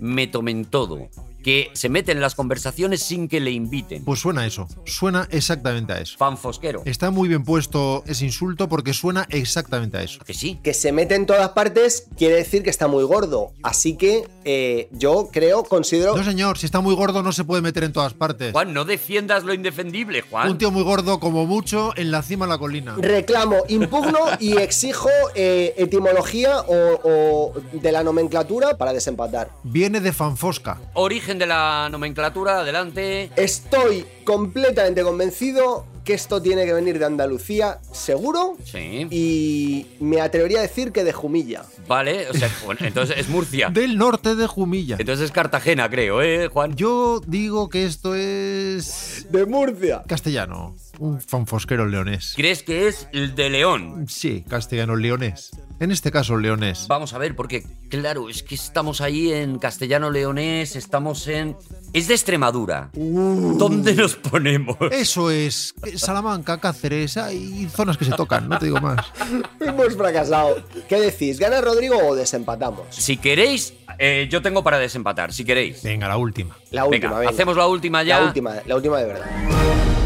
me 0.00 0.26
tomen 0.28 0.64
todo, 0.64 1.08
que 1.44 1.70
se 1.74 1.88
mete 1.88 2.10
en 2.10 2.20
las 2.20 2.34
conversaciones 2.34 3.02
sin 3.02 3.28
que 3.28 3.38
le 3.38 3.52
inviten. 3.52 4.02
Pues 4.04 4.18
suena 4.18 4.40
a 4.40 4.46
eso, 4.46 4.66
suena 4.86 5.28
exactamente 5.30 5.92
a 5.92 6.00
eso. 6.00 6.16
Fanfosquero. 6.16 6.82
Está 6.86 7.10
muy 7.10 7.28
bien 7.28 7.44
puesto 7.44 8.02
ese 8.06 8.24
insulto 8.24 8.68
porque 8.68 8.94
suena 8.94 9.26
exactamente 9.28 9.98
a 9.98 10.02
eso. 10.02 10.20
Que 10.24 10.32
sí. 10.34 10.58
Que 10.62 10.72
se 10.72 10.90
mete 10.90 11.14
en 11.14 11.26
todas 11.26 11.50
partes 11.50 12.06
quiere 12.16 12.36
decir 12.36 12.62
que 12.62 12.70
está 12.70 12.88
muy 12.88 13.04
gordo. 13.04 13.52
Así 13.62 13.96
que 13.96 14.26
eh, 14.44 14.88
yo 14.92 15.28
creo, 15.30 15.64
considero. 15.64 16.16
No, 16.16 16.24
señor, 16.24 16.56
si 16.58 16.66
está 16.66 16.80
muy 16.80 16.94
gordo 16.94 17.22
no 17.22 17.32
se 17.32 17.44
puede 17.44 17.60
meter 17.60 17.84
en 17.84 17.92
todas 17.92 18.14
partes. 18.14 18.52
Juan, 18.52 18.72
no 18.72 18.84
defiendas 18.84 19.44
lo 19.44 19.52
indefendible, 19.52 20.22
Juan. 20.22 20.50
Un 20.50 20.58
tío 20.58 20.70
muy 20.70 20.82
gordo, 20.82 21.20
como 21.20 21.46
mucho, 21.46 21.92
en 21.96 22.10
la 22.10 22.22
cima 22.22 22.46
de 22.46 22.52
la 22.52 22.58
colina. 22.58 22.94
Reclamo, 22.96 23.56
impugno 23.68 24.20
y 24.40 24.56
exijo 24.58 25.10
eh, 25.34 25.74
etimología 25.76 26.60
o, 26.60 27.00
o 27.04 27.52
de 27.72 27.92
la 27.92 28.02
nomenclatura 28.02 28.78
para 28.78 28.94
desempatar. 28.94 29.50
Viene 29.62 30.00
de 30.00 30.12
fanfosca. 30.12 30.80
Origen 30.94 31.33
de 31.38 31.46
la 31.46 31.88
nomenclatura, 31.90 32.60
adelante. 32.60 33.30
Estoy 33.36 34.04
completamente 34.24 35.02
convencido 35.02 35.86
que 36.04 36.12
esto 36.14 36.42
tiene 36.42 36.66
que 36.66 36.72
venir 36.74 36.98
de 36.98 37.06
Andalucía, 37.06 37.78
seguro. 37.92 38.56
Sí. 38.64 39.06
Y 39.10 39.86
me 40.00 40.20
atrevería 40.20 40.58
a 40.58 40.62
decir 40.62 40.92
que 40.92 41.02
de 41.02 41.12
Jumilla. 41.14 41.62
Vale, 41.88 42.28
o 42.28 42.34
sea, 42.34 42.50
bueno, 42.66 42.80
entonces 42.84 43.16
es 43.18 43.28
Murcia. 43.28 43.70
Del 43.70 43.96
norte 43.96 44.34
de 44.34 44.46
Jumilla. 44.46 44.96
Entonces 44.98 45.24
es 45.26 45.30
Cartagena, 45.32 45.88
creo, 45.88 46.20
¿eh, 46.20 46.48
Juan? 46.48 46.74
Yo 46.76 47.20
digo 47.26 47.68
que 47.70 47.86
esto 47.86 48.14
es 48.14 49.26
De 49.30 49.46
Murcia. 49.46 50.02
castellano. 50.06 50.76
Un 50.98 51.20
fanfosquero 51.20 51.86
leonés. 51.86 52.34
¿Crees 52.36 52.62
que 52.62 52.88
es 52.88 53.08
el 53.12 53.34
de 53.34 53.50
León? 53.50 54.06
Sí, 54.08 54.44
castellano 54.48 54.96
leonés. 54.96 55.50
En 55.80 55.90
este 55.90 56.10
caso, 56.12 56.36
leonés. 56.36 56.86
Vamos 56.88 57.14
a 57.14 57.18
ver, 57.18 57.34
porque 57.34 57.64
claro, 57.88 58.28
es 58.28 58.42
que 58.42 58.54
estamos 58.54 59.00
ahí 59.00 59.32
en 59.32 59.58
castellano 59.58 60.10
leonés, 60.10 60.76
estamos 60.76 61.26
en... 61.26 61.56
Es 61.92 62.08
de 62.08 62.14
Extremadura. 62.14 62.90
¿Dónde 62.94 63.94
nos 63.94 64.14
ponemos? 64.16 64.76
Eso 64.92 65.30
es. 65.30 65.74
Salamanca, 65.96 66.58
Cáceres, 66.58 67.16
hay 67.16 67.68
zonas 67.68 67.96
que 67.98 68.04
se 68.04 68.12
tocan, 68.12 68.48
no 68.48 68.58
te 68.58 68.66
digo 68.66 68.80
más. 68.80 69.06
Hemos 69.60 69.96
fracasado. 69.96 70.64
¿Qué 70.88 71.00
decís? 71.00 71.38
¿Gana 71.38 71.60
Rodrigo 71.60 71.96
o 71.98 72.14
desempatamos? 72.14 72.86
Si 72.90 73.16
queréis, 73.16 73.74
eh, 73.98 74.28
yo 74.30 74.42
tengo 74.42 74.62
para 74.62 74.78
desempatar, 74.78 75.32
si 75.32 75.44
queréis. 75.44 75.82
Venga, 75.82 76.08
la 76.08 76.16
última. 76.16 76.56
La 76.70 76.84
última, 76.84 77.08
venga, 77.08 77.18
venga. 77.18 77.30
hacemos 77.32 77.56
la 77.56 77.66
última 77.66 78.02
ya. 78.02 78.20
La 78.20 78.26
última, 78.26 78.54
la 78.64 78.76
última 78.76 78.98
de 78.98 79.06
verdad. 79.06 80.03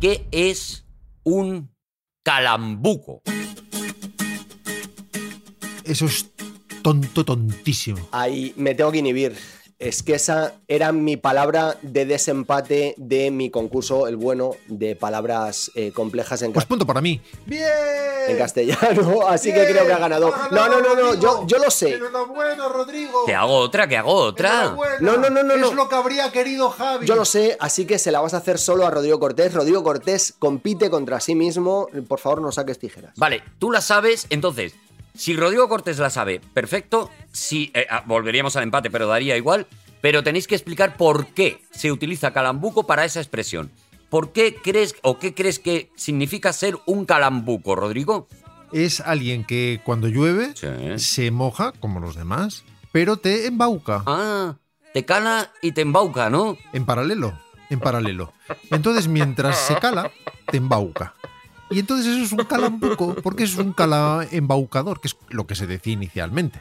¿Qué 0.00 0.28
es 0.30 0.86
un 1.24 1.74
calambuco? 2.22 3.20
Eso 5.82 6.06
es 6.06 6.30
tonto, 6.82 7.24
tontísimo. 7.24 8.08
Ahí 8.12 8.54
me 8.56 8.76
tengo 8.76 8.92
que 8.92 8.98
inhibir. 8.98 9.34
Es 9.78 10.02
que 10.02 10.14
esa 10.16 10.54
era 10.66 10.90
mi 10.90 11.16
palabra 11.16 11.76
de 11.82 12.04
desempate 12.04 12.94
de 12.96 13.30
mi 13.30 13.48
concurso, 13.48 14.08
el 14.08 14.16
bueno, 14.16 14.56
de 14.66 14.96
palabras 14.96 15.70
eh, 15.76 15.92
complejas 15.92 16.42
en, 16.42 16.52
Pues 16.52 16.64
ca- 16.64 16.68
punto 16.68 16.84
para 16.84 17.00
mí. 17.00 17.20
¡Bien! 17.46 17.62
en 18.28 18.36
castellano. 18.36 19.20
Así 19.28 19.54
que 19.54 19.64
creo 19.66 19.86
que 19.86 19.92
ha 19.92 19.98
ganado. 19.98 20.34
No, 20.50 20.68
no, 20.68 20.80
no, 20.80 20.94
no, 20.94 21.14
yo, 21.14 21.46
yo 21.46 21.58
lo 21.58 21.70
sé. 21.70 21.94
Enhorabuena, 21.94 22.68
Rodrigo. 22.68 23.24
Que 23.24 23.34
hago 23.34 23.54
otra, 23.56 23.86
que 23.88 23.96
hago 23.96 24.12
otra. 24.12 24.76
No, 25.00 25.16
no, 25.16 25.30
no, 25.30 25.42
no, 25.44 25.54
Es 25.54 25.60
no. 25.60 25.72
lo 25.74 25.88
que 25.88 25.94
habría 25.94 26.30
querido 26.32 26.68
Javi. 26.70 27.06
Yo 27.06 27.14
lo 27.14 27.24
sé, 27.24 27.56
así 27.60 27.86
que 27.86 27.98
se 28.00 28.10
la 28.10 28.20
vas 28.20 28.34
a 28.34 28.38
hacer 28.38 28.58
solo 28.58 28.84
a 28.86 28.90
Rodrigo 28.90 29.18
Cortés. 29.20 29.54
Rodrigo 29.54 29.82
Cortés 29.84 30.34
compite 30.38 30.90
contra 30.90 31.20
sí 31.20 31.34
mismo. 31.36 31.86
Por 32.08 32.18
favor, 32.18 32.42
no 32.42 32.50
saques 32.52 32.78
tijeras. 32.78 33.12
Vale, 33.16 33.42
tú 33.58 33.70
la 33.70 33.80
sabes, 33.80 34.26
entonces, 34.28 34.74
si 35.18 35.36
Rodrigo 35.36 35.68
Cortés 35.68 35.98
la 35.98 36.10
sabe, 36.10 36.40
perfecto. 36.54 37.10
Si 37.32 37.70
eh, 37.74 37.86
ah, 37.90 38.04
volveríamos 38.06 38.54
al 38.56 38.62
empate, 38.62 38.88
pero 38.90 39.06
daría 39.08 39.36
igual. 39.36 39.66
Pero 40.00 40.22
tenéis 40.22 40.46
que 40.46 40.54
explicar 40.54 40.96
por 40.96 41.26
qué 41.34 41.60
se 41.72 41.90
utiliza 41.90 42.32
calambuco 42.32 42.86
para 42.86 43.04
esa 43.04 43.18
expresión. 43.20 43.70
¿Por 44.10 44.32
qué 44.32 44.54
crees 44.54 44.94
o 45.02 45.18
qué 45.18 45.34
crees 45.34 45.58
que 45.58 45.90
significa 45.96 46.52
ser 46.52 46.78
un 46.86 47.04
calambuco, 47.04 47.74
Rodrigo? 47.74 48.28
Es 48.72 49.00
alguien 49.00 49.44
que 49.44 49.80
cuando 49.84 50.06
llueve 50.08 50.52
Sí. 50.54 50.68
se 50.98 51.30
moja, 51.32 51.72
como 51.80 51.98
los 52.00 52.14
demás, 52.14 52.64
pero 52.92 53.16
te 53.16 53.46
embauca. 53.46 54.04
Ah, 54.06 54.56
te 54.94 55.04
cala 55.04 55.52
y 55.62 55.72
te 55.72 55.80
embauca, 55.80 56.30
¿no? 56.30 56.56
En 56.72 56.86
paralelo. 56.86 57.36
En 57.68 57.80
paralelo. 57.80 58.32
Entonces, 58.70 59.08
mientras 59.08 59.58
se 59.58 59.76
cala, 59.76 60.10
te 60.50 60.56
embauca. 60.58 61.14
Y 61.70 61.80
entonces 61.80 62.06
eso 62.06 62.24
es 62.24 62.32
un 62.32 62.44
calambuco, 62.44 63.14
porque 63.22 63.44
es 63.44 63.56
un 63.56 63.72
cala 63.72 64.26
embaucador, 64.30 65.00
que 65.00 65.08
es 65.08 65.16
lo 65.28 65.46
que 65.46 65.54
se 65.54 65.66
decía 65.66 65.92
inicialmente. 65.92 66.60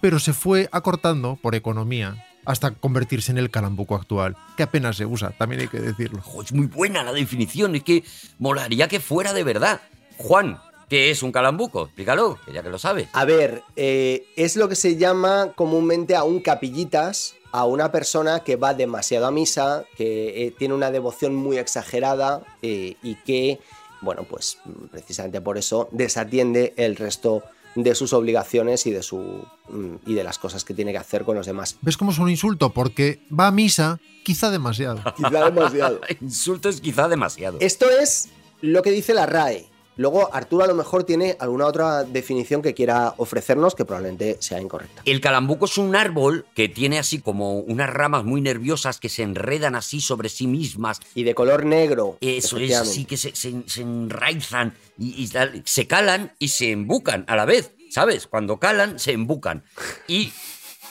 Pero 0.00 0.18
se 0.18 0.32
fue 0.32 0.68
acortando 0.72 1.36
por 1.36 1.54
economía 1.54 2.24
hasta 2.44 2.70
convertirse 2.70 3.30
en 3.30 3.38
el 3.38 3.50
calambuco 3.50 3.94
actual, 3.94 4.36
que 4.56 4.62
apenas 4.62 4.96
se 4.96 5.04
usa, 5.04 5.30
también 5.30 5.60
hay 5.60 5.68
que 5.68 5.80
decirlo. 5.80 6.22
Es 6.42 6.52
muy 6.52 6.66
buena 6.66 7.02
la 7.02 7.12
definición, 7.12 7.74
es 7.74 7.82
que 7.82 8.04
molaría 8.38 8.88
que 8.88 9.00
fuera 9.00 9.34
de 9.34 9.44
verdad. 9.44 9.82
Juan, 10.16 10.58
¿qué 10.88 11.10
es 11.10 11.22
un 11.22 11.30
calambuco? 11.30 11.84
Explícalo, 11.84 12.38
que 12.46 12.52
ya 12.52 12.62
que 12.62 12.70
lo 12.70 12.78
sabes. 12.78 13.08
A 13.12 13.26
ver, 13.26 13.62
eh, 13.76 14.24
es 14.36 14.56
lo 14.56 14.68
que 14.68 14.76
se 14.76 14.96
llama 14.96 15.52
comúnmente 15.56 16.16
a 16.16 16.24
un 16.24 16.40
capillitas, 16.40 17.34
a 17.52 17.66
una 17.66 17.92
persona 17.92 18.40
que 18.40 18.56
va 18.56 18.72
demasiado 18.72 19.26
a 19.26 19.30
misa, 19.30 19.84
que 19.96 20.46
eh, 20.46 20.54
tiene 20.58 20.74
una 20.74 20.90
devoción 20.90 21.34
muy 21.34 21.58
exagerada 21.58 22.42
eh, 22.62 22.96
y 23.02 23.16
que, 23.16 23.60
bueno, 24.00 24.24
pues 24.24 24.58
precisamente 24.90 25.40
por 25.40 25.58
eso 25.58 25.88
desatiende 25.92 26.74
el 26.76 26.96
resto 26.96 27.42
de 27.74 27.94
sus 27.94 28.12
obligaciones 28.12 28.86
y 28.86 28.90
de, 28.90 29.02
su, 29.02 29.44
mm, 29.68 29.94
y 30.06 30.14
de 30.14 30.24
las 30.24 30.38
cosas 30.38 30.64
que 30.64 30.74
tiene 30.74 30.92
que 30.92 30.98
hacer 30.98 31.24
con 31.24 31.36
los 31.36 31.46
demás. 31.46 31.76
¿Ves 31.80 31.96
cómo 31.96 32.10
es 32.10 32.18
un 32.18 32.28
insulto? 32.30 32.72
Porque 32.72 33.20
va 33.30 33.48
a 33.48 33.50
misa, 33.50 34.00
quizá 34.24 34.50
demasiado. 34.50 35.02
Quizá 35.16 35.50
demasiado. 35.50 36.00
Insulto 36.20 36.68
es 36.68 36.80
quizá 36.80 37.08
demasiado. 37.08 37.58
Esto 37.60 37.88
es 37.90 38.30
lo 38.60 38.82
que 38.82 38.90
dice 38.90 39.14
la 39.14 39.26
RAE. 39.26 39.68
Luego 39.98 40.32
Arturo 40.34 40.64
a 40.64 40.66
lo 40.66 40.74
mejor 40.74 41.04
tiene 41.04 41.36
alguna 41.40 41.66
otra 41.66 42.04
definición 42.04 42.62
que 42.62 42.72
quiera 42.72 43.12
ofrecernos 43.18 43.74
que 43.74 43.84
probablemente 43.84 44.36
sea 44.40 44.60
incorrecta. 44.60 45.02
El 45.04 45.20
calambuco 45.20 45.66
es 45.66 45.76
un 45.76 45.94
árbol 45.96 46.46
que 46.54 46.68
tiene 46.68 46.98
así 46.98 47.18
como 47.18 47.58
unas 47.58 47.90
ramas 47.90 48.24
muy 48.24 48.40
nerviosas 48.40 48.98
que 49.00 49.08
se 49.10 49.22
enredan 49.24 49.74
así 49.74 50.00
sobre 50.00 50.28
sí 50.30 50.46
mismas. 50.46 51.00
Y 51.14 51.24
de 51.24 51.34
color 51.34 51.66
negro. 51.66 52.16
Eso 52.20 52.56
es 52.58 52.74
así 52.76 53.04
que 53.04 53.16
se, 53.16 53.34
se- 53.36 53.62
se 53.66 53.82
enraizan 53.82 54.72
y, 54.98 55.20
y 55.22 55.30
se 55.64 55.86
calan 55.86 56.32
y 56.38 56.48
se 56.48 56.70
embucan 56.70 57.24
a 57.28 57.36
la 57.36 57.44
vez. 57.44 57.72
¿Sabes? 57.90 58.26
Cuando 58.26 58.58
calan, 58.58 58.98
se 58.98 59.12
embucan. 59.12 59.64
Y 60.06 60.30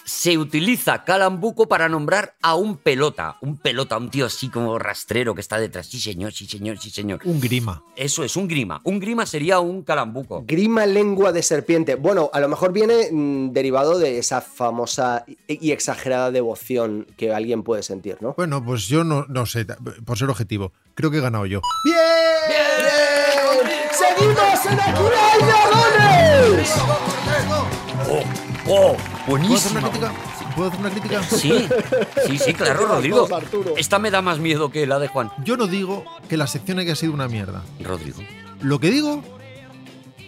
se 0.08 0.38
utiliza 0.38 1.04
calambuco 1.04 1.68
para 1.68 1.90
nombrar 1.90 2.36
a 2.42 2.56
un 2.56 2.78
pelota. 2.78 3.38
Un 3.42 3.58
pelota, 3.58 3.98
un 3.98 4.10
tío 4.10 4.26
así 4.26 4.48
como 4.48 4.80
rastrero 4.80 5.36
que 5.36 5.42
está 5.42 5.60
detrás. 5.60 5.88
Sí, 5.88 6.00
señor, 6.00 6.32
sí, 6.32 6.48
señor, 6.48 6.78
sí, 6.80 6.90
señor. 6.90 7.20
Un 7.26 7.42
grima. 7.42 7.84
Eso 7.94 8.24
es, 8.24 8.38
un 8.38 8.48
grima. 8.48 8.80
Un 8.86 9.02
grima 9.02 9.26
sería 9.26 9.60
un 9.60 9.84
calambuco. 9.84 10.46
Grima 10.48 10.86
lengua 10.86 11.34
de 11.34 11.44
serpiente. 11.44 11.96
Bueno, 11.96 12.30
a 12.32 12.40
lo 12.40 12.48
mejor 12.48 12.72
viene 12.72 13.10
mm, 13.12 13.52
derivado 13.52 14.00
de 14.00 14.18
esa 14.18 14.40
famosa 14.40 15.26
y 15.46 15.72
exagerada 15.72 16.32
devoción 16.32 17.06
que 17.18 17.34
alguien 17.34 17.64
puede 17.64 17.84
sentir, 17.84 18.18
¿no? 18.22 18.34
Bueno, 18.38 18.64
pues 18.64 18.88
yo 18.88 19.04
no, 19.04 19.26
no 19.28 19.46
sé, 19.46 19.66
por 20.06 20.18
ser 20.18 20.30
objetivo, 20.30 20.72
creo 20.96 21.12
que 21.12 21.18
he 21.18 21.22
ganado 21.22 21.46
yo. 21.46 21.60
¡Bien! 21.84 21.98
¡Seguimos 23.92 24.66
en 24.68 24.80
Aquí 24.80 24.92
no 24.94 25.10
hay 25.10 25.40
dragones! 25.44 26.74
¡Oh! 28.10 28.47
¿Puedo 28.68 28.92
hacer 28.92 29.00
una 29.00 29.26
¡Buenísimo! 29.28 29.80
crítica? 29.82 30.14
¿Puedo 30.56 30.68
hacer 30.70 30.80
una 30.82 30.90
crítica? 30.90 31.24
Sí, 31.24 31.68
sí, 32.28 32.38
sí, 32.38 32.54
claro, 32.56 32.86
Rodrigo. 32.88 33.28
Esta 33.78 33.98
me 34.00 34.12
da 34.12 34.22
más 34.22 34.40
miedo 34.40 34.70
que 34.72 34.86
la 34.86 35.00
de 35.00 35.08
Juan. 35.08 35.32
Yo 35.44 35.56
no 35.56 35.68
digo 35.68 36.04
que 36.28 36.36
la 36.36 36.48
sección 36.48 36.80
haya 36.80 36.96
sido 36.96 37.14
una 37.14 37.28
mierda. 37.28 37.64
Rodrigo. 37.80 38.20
Lo 38.62 38.80
que 38.80 38.92
digo 38.92 39.24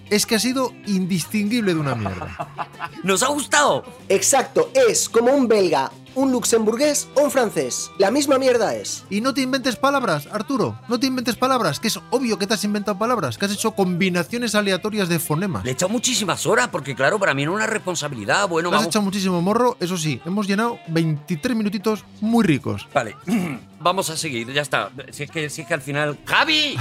es 0.10 0.26
que 0.26 0.36
ha 0.36 0.40
sido 0.40 0.72
indistinguible 0.88 1.74
de 1.74 1.80
una 1.80 1.96
mierda. 1.96 2.70
¿Nos 3.04 3.24
ha 3.24 3.28
gustado? 3.28 3.84
Exacto, 4.08 4.72
es 4.74 5.10
como 5.10 5.34
un 5.34 5.48
belga, 5.48 5.92
un 6.16 6.32
luxemburgués 6.32 7.08
o 7.16 7.22
un 7.22 7.32
francés. 7.32 7.92
La 7.98 8.12
misma 8.12 8.38
mierda 8.38 8.76
es. 8.76 9.04
Y 9.10 9.22
no 9.22 9.34
te 9.34 9.42
inventes 9.42 9.76
palabras, 9.76 10.28
Arturo, 10.32 10.80
no 10.88 11.00
te 11.00 11.08
inventes 11.08 11.36
palabras, 11.36 11.80
que 11.80 11.88
es 11.90 12.00
obvio 12.12 12.38
que 12.38 12.48
te 12.48 12.54
has 12.54 12.64
inventado 12.64 12.98
palabras, 12.98 13.38
que 13.38 13.46
has 13.46 13.52
hecho 13.52 13.72
combinaciones 13.72 14.56
aleatorias 14.56 15.10
de 15.10 15.20
fonemas. 15.20 15.64
Le 15.64 15.72
he 15.72 15.74
echado 15.74 15.90
muchísimas 15.92 16.46
horas 16.46 16.70
porque, 16.70 16.96
claro, 16.96 17.20
para 17.20 17.34
mí 17.34 17.44
era 17.44 17.52
una 17.52 17.68
responsabilidad. 17.68 18.48
Bueno, 18.48 18.70
Le 18.70 18.76
has 18.76 18.82
vamos. 18.82 18.92
echado 18.94 19.06
muchísimo 19.06 19.42
morro, 19.42 19.78
eso 19.80 19.98
sí, 19.98 20.22
hemos 20.26 20.48
llenado 20.48 20.80
23 20.88 21.56
minutitos 21.56 22.04
muy 22.22 22.44
ricos. 22.44 22.88
Vale, 22.94 23.16
vamos 23.80 24.10
a 24.10 24.18
seguir, 24.18 24.52
ya 24.52 24.62
está. 24.62 24.92
Si 25.12 25.24
es 25.24 25.32
que, 25.32 25.50
si 25.50 25.62
es 25.62 25.68
que 25.68 25.74
al 25.74 25.82
final. 25.82 26.18
¡Javi! 26.26 26.76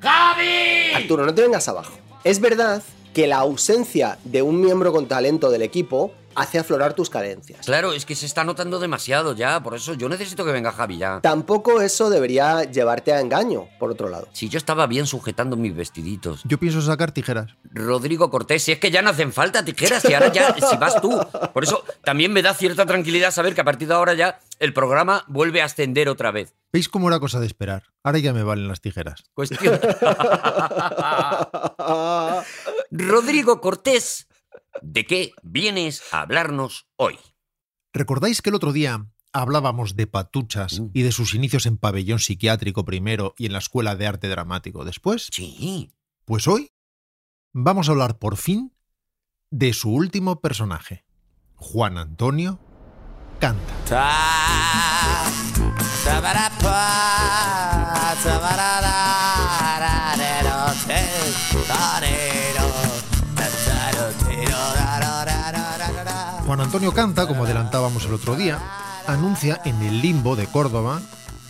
¡Javi! 0.00 0.92
Arturo, 0.94 1.24
no 1.26 1.34
te 1.34 1.42
vengas 1.42 1.68
abajo. 1.68 1.92
Es 2.24 2.40
verdad 2.40 2.82
que 3.16 3.26
la 3.26 3.38
ausencia 3.38 4.18
de 4.24 4.42
un 4.42 4.60
miembro 4.60 4.92
con 4.92 5.08
talento 5.08 5.48
del 5.48 5.62
equipo 5.62 6.12
hace 6.34 6.58
aflorar 6.58 6.92
tus 6.92 7.08
carencias. 7.08 7.64
Claro, 7.64 7.94
es 7.94 8.04
que 8.04 8.14
se 8.14 8.26
está 8.26 8.44
notando 8.44 8.78
demasiado 8.78 9.34
ya, 9.34 9.62
por 9.62 9.74
eso 9.74 9.94
yo 9.94 10.10
necesito 10.10 10.44
que 10.44 10.52
venga 10.52 10.70
Javi 10.70 10.98
ya. 10.98 11.20
Tampoco 11.22 11.80
eso 11.80 12.10
debería 12.10 12.64
llevarte 12.64 13.14
a 13.14 13.20
engaño, 13.22 13.68
por 13.78 13.90
otro 13.90 14.10
lado. 14.10 14.28
Si 14.34 14.50
yo 14.50 14.58
estaba 14.58 14.86
bien 14.86 15.06
sujetando 15.06 15.56
mis 15.56 15.74
vestiditos. 15.74 16.42
Yo 16.44 16.58
pienso 16.58 16.82
sacar 16.82 17.10
tijeras. 17.10 17.52
Rodrigo 17.72 18.28
Cortés, 18.28 18.62
si 18.62 18.72
es 18.72 18.78
que 18.78 18.90
ya 18.90 19.00
no 19.00 19.08
hacen 19.08 19.32
falta 19.32 19.64
tijeras, 19.64 20.04
y 20.04 20.12
ahora 20.12 20.30
ya, 20.30 20.54
si 20.54 20.76
vas 20.76 21.00
tú. 21.00 21.18
Por 21.54 21.64
eso 21.64 21.82
también 22.04 22.34
me 22.34 22.42
da 22.42 22.52
cierta 22.52 22.84
tranquilidad 22.84 23.30
saber 23.30 23.54
que 23.54 23.62
a 23.62 23.64
partir 23.64 23.88
de 23.88 23.94
ahora 23.94 24.12
ya 24.12 24.40
el 24.58 24.72
programa 24.72 25.24
vuelve 25.28 25.62
a 25.62 25.66
ascender 25.66 26.08
otra 26.08 26.30
vez. 26.30 26.54
¿Veis 26.72 26.88
cómo 26.88 27.08
era 27.08 27.20
cosa 27.20 27.40
de 27.40 27.46
esperar? 27.46 27.84
Ahora 28.02 28.18
ya 28.18 28.32
me 28.32 28.42
valen 28.42 28.68
las 28.68 28.80
tijeras. 28.80 29.24
Cuestión. 29.34 29.78
Rodrigo 32.90 33.60
Cortés, 33.60 34.28
¿de 34.82 35.04
qué 35.04 35.32
vienes 35.42 36.02
a 36.12 36.20
hablarnos 36.22 36.86
hoy? 36.96 37.18
¿Recordáis 37.92 38.42
que 38.42 38.50
el 38.50 38.56
otro 38.56 38.72
día 38.72 39.06
hablábamos 39.32 39.96
de 39.96 40.06
Patuchas 40.06 40.80
Mm. 40.80 40.90
y 40.94 41.02
de 41.02 41.12
sus 41.12 41.34
inicios 41.34 41.66
en 41.66 41.78
pabellón 41.78 42.18
psiquiátrico 42.18 42.84
primero 42.84 43.34
y 43.38 43.46
en 43.46 43.52
la 43.52 43.58
escuela 43.58 43.96
de 43.96 44.06
arte 44.06 44.28
dramático 44.28 44.84
después? 44.84 45.28
Sí. 45.32 45.90
Pues 46.24 46.46
hoy 46.48 46.70
vamos 47.52 47.88
a 47.88 47.92
hablar 47.92 48.18
por 48.18 48.36
fin 48.36 48.72
de 49.50 49.72
su 49.72 49.90
último 49.92 50.40
personaje, 50.40 51.04
Juan 51.54 51.98
Antonio 51.98 52.58
Canta. 53.38 54.10
Juan 66.46 66.60
Antonio 66.60 66.94
Canta, 66.94 67.26
como 67.26 67.44
adelantábamos 67.44 68.04
el 68.06 68.14
otro 68.14 68.36
día, 68.36 68.60
anuncia 69.06 69.60
en 69.64 69.82
el 69.82 70.00
Limbo 70.00 70.36
de 70.36 70.46
Córdoba 70.46 71.00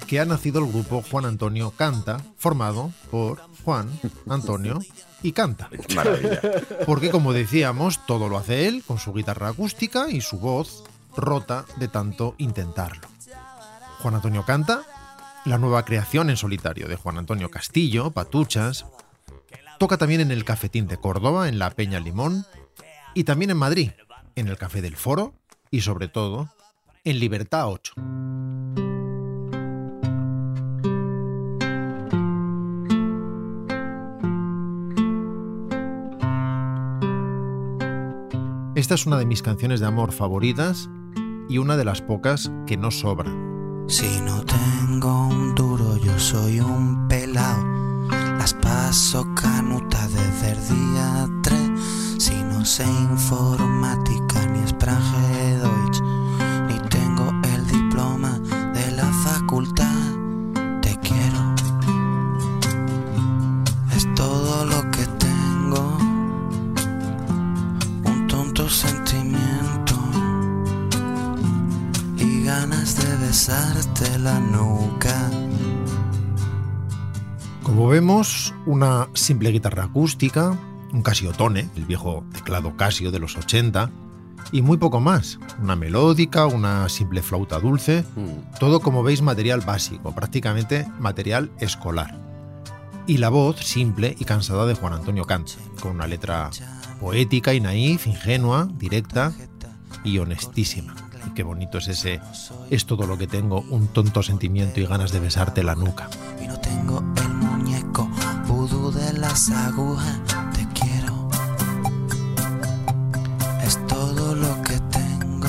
que 0.07 0.21
ha 0.21 0.25
nacido 0.25 0.61
el 0.61 0.73
grupo 0.73 1.03
Juan 1.11 1.25
Antonio 1.27 1.73
Canta, 1.77 2.19
formado 2.37 2.93
por 3.11 3.41
Juan, 3.65 3.91
Antonio 4.29 4.79
y 5.23 5.33
Canta. 5.33 5.69
Maravilla. 5.95 6.41
Porque, 6.87 7.11
como 7.11 7.33
decíamos, 7.33 8.07
todo 8.07 8.29
lo 8.29 8.39
hace 8.39 8.69
él 8.69 8.85
con 8.87 8.99
su 8.99 9.13
guitarra 9.13 9.49
acústica 9.49 10.09
y 10.09 10.21
su 10.21 10.39
voz 10.39 10.85
rota 11.17 11.65
de 11.77 11.89
tanto 11.89 12.35
intentarlo. 12.39 13.09
Juan 14.01 14.15
Antonio 14.15 14.45
Canta, 14.45 14.83
la 15.45 15.59
nueva 15.59 15.85
creación 15.85 16.31
en 16.31 16.37
solitario 16.37 16.89
de 16.89 16.97
Juan 16.97 17.19
Antonio 17.19 17.51
Castillo, 17.51 18.11
Patuchas, 18.11 18.87
toca 19.79 19.97
también 19.97 20.21
en 20.21 20.31
el 20.31 20.45
Cafetín 20.45 20.87
de 20.87 20.99
Córdoba, 20.99 21.49
en 21.49 21.59
la 21.59 21.71
Peña 21.71 22.01
Limón, 22.01 22.47
y 23.15 23.25
también 23.25 23.51
en 23.51 23.57
Madrid, 23.57 23.93
en 24.35 24.49
el 24.49 24.59
Café 24.59 24.83
del 24.83 24.97
Foro 24.97 25.35
y, 25.71 25.81
sobre 25.81 26.09
todo, 26.09 26.51
en 27.05 27.19
Libertad 27.19 27.69
8. 27.69 27.95
Esta 38.75 38.95
es 38.95 39.07
una 39.07 39.17
de 39.17 39.25
mis 39.25 39.41
canciones 39.41 39.81
de 39.81 39.87
amor 39.87 40.13
favoritas 40.13 40.91
y 41.49 41.59
una 41.59 41.77
de 41.77 41.85
las 41.85 42.03
pocas 42.03 42.51
que 42.67 42.77
no 42.77 42.91
sobran. 42.91 43.85
Si 43.89 44.21
no 44.21 44.45
tengo 44.45 45.29
un 45.29 45.55
duro, 45.55 45.97
yo 45.97 46.19
soy 46.19 46.61
un 46.61 47.07
pelao. 47.09 48.09
Las 48.39 48.55
paso 48.55 49.27
canuta 49.35 50.09
desde 50.09 50.53
el 50.53 50.69
día 50.69 51.27
3. 51.43 51.61
Si 52.19 52.35
no 52.43 52.65
sé 52.65 52.85
informática 52.85 54.47
ni 54.47 54.67
sprache 54.67 55.36
Como 77.87 77.95
vemos, 77.95 78.53
una 78.67 79.09
simple 79.15 79.53
guitarra 79.53 79.85
acústica, 79.85 80.59
un 80.93 81.03
Casiotone, 81.03 81.71
el 81.77 81.85
viejo 81.85 82.25
teclado 82.35 82.77
Casio 82.77 83.13
de 83.13 83.21
los 83.21 83.37
80, 83.37 83.93
y 84.51 84.61
muy 84.61 84.77
poco 84.77 84.99
más. 84.99 85.39
Una 85.63 85.77
melódica, 85.77 86.47
una 86.47 86.89
simple 86.89 87.23
flauta 87.23 87.61
dulce, 87.61 88.05
Mm. 88.17 88.59
todo 88.59 88.81
como 88.81 89.05
veis 89.05 89.23
material 89.23 89.61
básico, 89.61 90.13
prácticamente 90.13 90.85
material 90.99 91.53
escolar. 91.61 92.19
Y 93.07 93.19
la 93.19 93.29
voz 93.29 93.61
simple 93.61 94.17
y 94.19 94.25
cansada 94.25 94.67
de 94.67 94.75
Juan 94.75 94.95
Antonio 94.95 95.25
Canta, 95.25 95.53
con 95.81 95.93
una 95.93 96.09
letra 96.09 96.51
poética 96.99 97.55
y 97.55 97.61
naif, 97.61 98.09
ingenua, 98.09 98.69
directa 98.81 99.33
y 100.03 100.19
honestísima. 100.19 100.97
Y 101.25 101.35
qué 101.35 101.45
bonito 101.45 101.79
es 101.79 101.87
ese, 101.87 102.21
es 102.69 102.85
todo 102.85 103.07
lo 103.07 103.17
que 103.17 103.29
tengo, 103.29 103.61
un 103.71 103.87
tonto 103.87 104.25
sentimiento 104.25 104.81
y 104.81 104.87
ganas 104.87 105.13
de 105.13 105.21
besarte 105.21 105.63
la 105.63 105.77
nuca. 105.77 106.09
Y 106.43 106.49
no 106.49 106.59
tengo 106.59 107.01
Te 109.29 110.67
quiero. 110.73 111.29
Es 113.65 113.77
todo 113.89 114.35
lo 114.37 114.63
que 114.63 114.79
tengo. 114.91 115.49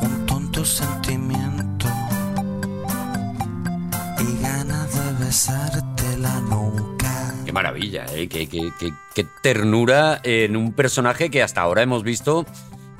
Un 0.00 0.26
tonto 0.26 0.64
sentimiento. 0.64 1.86
Y 4.20 4.42
ganas 4.42 4.94
de 4.94 5.24
besarte 5.24 6.16
la 6.18 6.40
nuca. 6.40 7.34
Qué 7.44 7.52
maravilla, 7.52 8.06
¿eh? 8.12 8.28
Qué- 8.28 8.48
qué 8.48 9.26
ternura 9.42 10.20
en 10.22 10.56
un 10.56 10.72
personaje 10.72 11.30
que 11.30 11.42
hasta 11.42 11.60
ahora 11.62 11.82
hemos 11.82 12.04
visto 12.04 12.46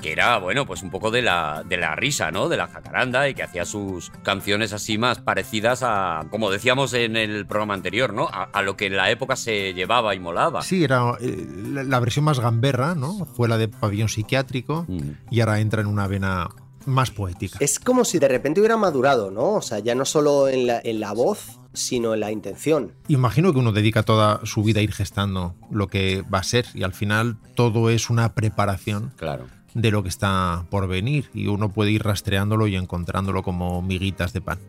que 0.01 0.11
era, 0.11 0.37
bueno, 0.39 0.65
pues 0.65 0.81
un 0.83 0.89
poco 0.89 1.11
de 1.11 1.21
la, 1.21 1.63
de 1.67 1.77
la 1.77 1.95
risa, 1.95 2.31
¿no? 2.31 2.49
De 2.49 2.57
la 2.57 2.67
jacaranda 2.67 3.29
y 3.29 3.33
que 3.33 3.43
hacía 3.43 3.63
sus 3.65 4.09
canciones 4.23 4.73
así 4.73 4.97
más 4.97 5.19
parecidas 5.19 5.81
a, 5.83 6.25
como 6.29 6.49
decíamos 6.51 6.93
en 6.93 7.15
el 7.15 7.45
programa 7.45 7.73
anterior, 7.75 8.13
¿no? 8.13 8.27
A, 8.27 8.43
a 8.51 8.61
lo 8.61 8.75
que 8.75 8.87
en 8.87 8.97
la 8.97 9.09
época 9.11 9.35
se 9.35 9.73
llevaba 9.73 10.13
y 10.15 10.19
molaba. 10.19 10.61
Sí, 10.63 10.83
era 10.83 11.15
eh, 11.21 11.47
la, 11.71 11.83
la 11.83 11.99
versión 11.99 12.25
más 12.25 12.39
gamberra, 12.39 12.95
¿no? 12.95 13.25
Fue 13.35 13.47
la 13.47 13.57
de 13.57 13.67
pabellón 13.67 14.09
psiquiátrico 14.09 14.85
Mm. 14.87 15.11
y 15.29 15.39
ahora 15.41 15.59
entra 15.59 15.81
en 15.81 15.87
una 15.87 16.07
vena 16.07 16.49
más 16.85 17.11
poética. 17.11 17.57
Es 17.61 17.79
como 17.79 18.03
si 18.03 18.17
de 18.17 18.27
repente 18.27 18.59
hubiera 18.59 18.75
madurado, 18.77 19.29
¿no? 19.29 19.51
O 19.51 19.61
sea, 19.61 19.79
ya 19.79 19.93
no 19.93 20.03
solo 20.05 20.47
en 20.47 20.65
la, 20.67 20.81
en 20.83 20.99
la 20.99 21.13
voz, 21.13 21.59
sino 21.73 22.13
en 22.15 22.19
la 22.21 22.31
intención. 22.31 22.91
Imagino 23.07 23.53
que 23.53 23.59
uno 23.59 23.71
dedica 23.71 24.01
toda 24.03 24.41
su 24.45 24.63
vida 24.63 24.79
a 24.79 24.83
ir 24.83 24.91
gestando 24.91 25.53
lo 25.69 25.87
que 25.87 26.23
va 26.23 26.39
a 26.39 26.43
ser 26.43 26.65
y 26.73 26.83
al 26.83 26.93
final 26.93 27.37
todo 27.55 27.89
es 27.91 28.09
una 28.09 28.33
preparación 28.33 29.13
Claro. 29.15 29.45
De 29.73 29.91
lo 29.91 30.03
que 30.03 30.09
está 30.09 30.65
por 30.69 30.87
venir 30.87 31.29
y 31.33 31.47
uno 31.47 31.69
puede 31.69 31.91
ir 31.91 32.03
rastreándolo 32.03 32.67
y 32.67 32.75
encontrándolo 32.75 33.43
como 33.43 33.81
miguitas 33.81 34.33
de 34.33 34.41
pan. 34.41 34.59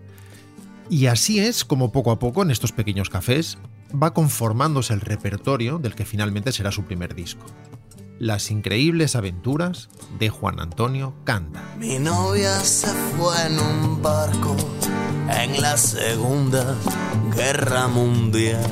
Y 0.90 1.06
así 1.06 1.40
es 1.40 1.64
como 1.64 1.92
poco 1.92 2.10
a 2.10 2.18
poco 2.18 2.42
en 2.42 2.50
estos 2.50 2.72
pequeños 2.72 3.08
cafés 3.08 3.58
va 4.00 4.12
conformándose 4.12 4.92
el 4.92 5.00
repertorio 5.00 5.78
del 5.78 5.94
que 5.94 6.04
finalmente 6.04 6.52
será 6.52 6.72
su 6.72 6.84
primer 6.84 7.14
disco. 7.14 7.44
Las 8.18 8.50
increíbles 8.50 9.16
aventuras 9.16 9.88
de 10.18 10.28
Juan 10.28 10.60
Antonio 10.60 11.14
Canda. 11.24 11.62
Mi 11.78 11.98
novia 11.98 12.60
se 12.60 12.88
fue 13.16 13.46
en 13.46 13.58
un 13.58 14.02
barco 14.02 14.56
en 15.28 15.60
la 15.60 15.76
Segunda 15.76 16.76
Guerra 17.34 17.88
Mundial. 17.88 18.70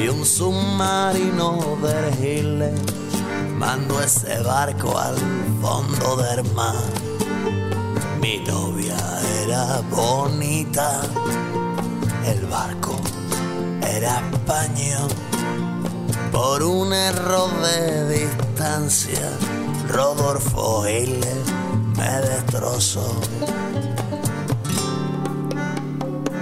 Y 0.00 0.08
un 0.08 0.24
submarino 0.24 1.78
de 1.82 3.07
mandó 3.58 4.00
ese 4.00 4.40
barco 4.40 4.96
al 4.96 5.16
fondo 5.60 6.16
del 6.16 6.44
mar. 6.54 6.76
Mi 8.20 8.38
novia 8.38 8.96
era 9.42 9.80
bonita, 9.90 11.02
el 12.24 12.46
barco 12.46 12.96
era 13.82 14.22
español. 14.32 15.10
por 16.30 16.62
un 16.62 16.92
error 16.92 17.50
de 17.60 18.20
distancia, 18.20 19.28
Rodolfo 19.88 20.88
Hitler 20.88 21.36
me 21.96 22.10
destrozó. 22.20 23.20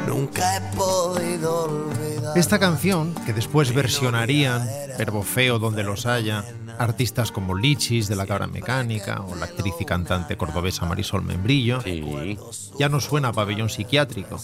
Nunca 0.07 0.57
he 0.57 0.77
podido 0.77 1.65
olvidar. 1.65 2.37
Esta 2.37 2.59
canción, 2.59 3.15
que 3.25 3.33
después 3.33 3.75
versionarían, 3.75 4.69
verbo 4.99 5.23
feo 5.23 5.59
donde 5.59 5.83
los 5.83 6.05
haya, 6.05 6.45
artistas 6.79 7.33
como 7.33 7.55
Lichis 7.55 8.09
de 8.09 8.17
la 8.17 8.27
Cabra 8.27 8.47
Mecánica 8.47 9.23
o 9.23 9.35
la 9.35 9.47
actriz 9.47 9.75
y 9.81 9.85
cantante 9.85 10.37
cordobesa 10.37 10.87
Marisol 10.87 11.23
Membrillo, 11.23 11.81
Sí. 11.81 12.39
ya 12.79 12.89
no 12.89 13.01
suena 13.01 13.29
a 13.29 13.33
pabellón 13.33 13.69
psiquiátrico, 13.71 14.39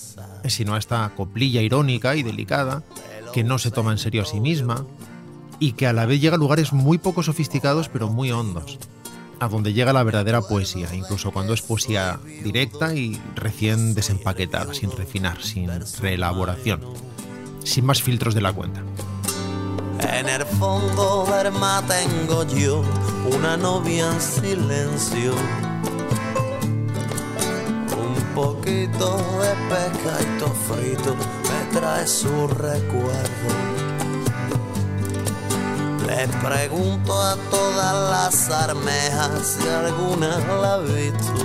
sino 0.48 0.74
a 0.74 0.78
esta 0.78 1.10
coplilla 1.16 1.60
irónica 1.62 2.16
y 2.16 2.22
delicada 2.22 2.82
que 3.32 3.44
no 3.44 3.58
se 3.58 3.70
toma 3.70 3.92
en 3.92 3.98
serio 3.98 4.22
a 4.22 4.26
sí 4.26 4.40
misma 4.40 4.86
y 5.58 5.72
que 5.72 5.86
a 5.86 5.92
la 5.92 6.06
vez 6.06 6.20
llega 6.20 6.36
a 6.36 6.38
lugares 6.38 6.72
muy 6.72 6.98
poco 6.98 7.22
sofisticados 7.22 7.88
pero 7.88 8.08
muy 8.08 8.30
hondos, 8.32 8.78
a 9.40 9.48
donde 9.48 9.72
llega 9.72 9.92
la 9.92 10.02
verdadera 10.02 10.42
poesía, 10.42 10.94
incluso 10.94 11.30
cuando 11.30 11.54
es 11.54 11.62
poesía 11.62 12.18
directa 12.44 12.94
y 12.94 13.20
recién 13.34 13.94
desempaquetada, 13.94 14.74
sin 14.74 14.90
refinar, 14.90 15.42
sin 15.42 15.70
reelaboración, 16.00 16.80
sin 17.64 17.84
más 17.86 18.02
filtros 18.02 18.34
de 18.34 18.40
la 18.40 18.52
cuenta. 18.52 18.82
En 20.12 20.28
el 20.28 20.44
fondo 20.44 21.24
del 21.24 21.50
mar 21.52 21.82
tengo 21.86 22.44
yo 22.44 22.82
una 23.34 23.56
novia 23.56 24.12
en 24.12 24.20
silencio. 24.20 25.32
Un 27.96 28.34
poquito 28.34 29.16
de 29.40 29.52
pescadito 29.70 30.48
frito 30.68 31.16
me 31.16 31.80
trae 31.80 32.06
su 32.06 32.46
recuerdo. 32.46 33.50
Le 36.06 36.28
pregunto 36.46 37.20
a 37.20 37.36
todas 37.50 38.10
las 38.10 38.50
armejas 38.50 39.56
si 39.58 39.66
alguna 39.66 40.38
la 40.60 40.74
ha 40.74 40.78
visto. 40.78 41.42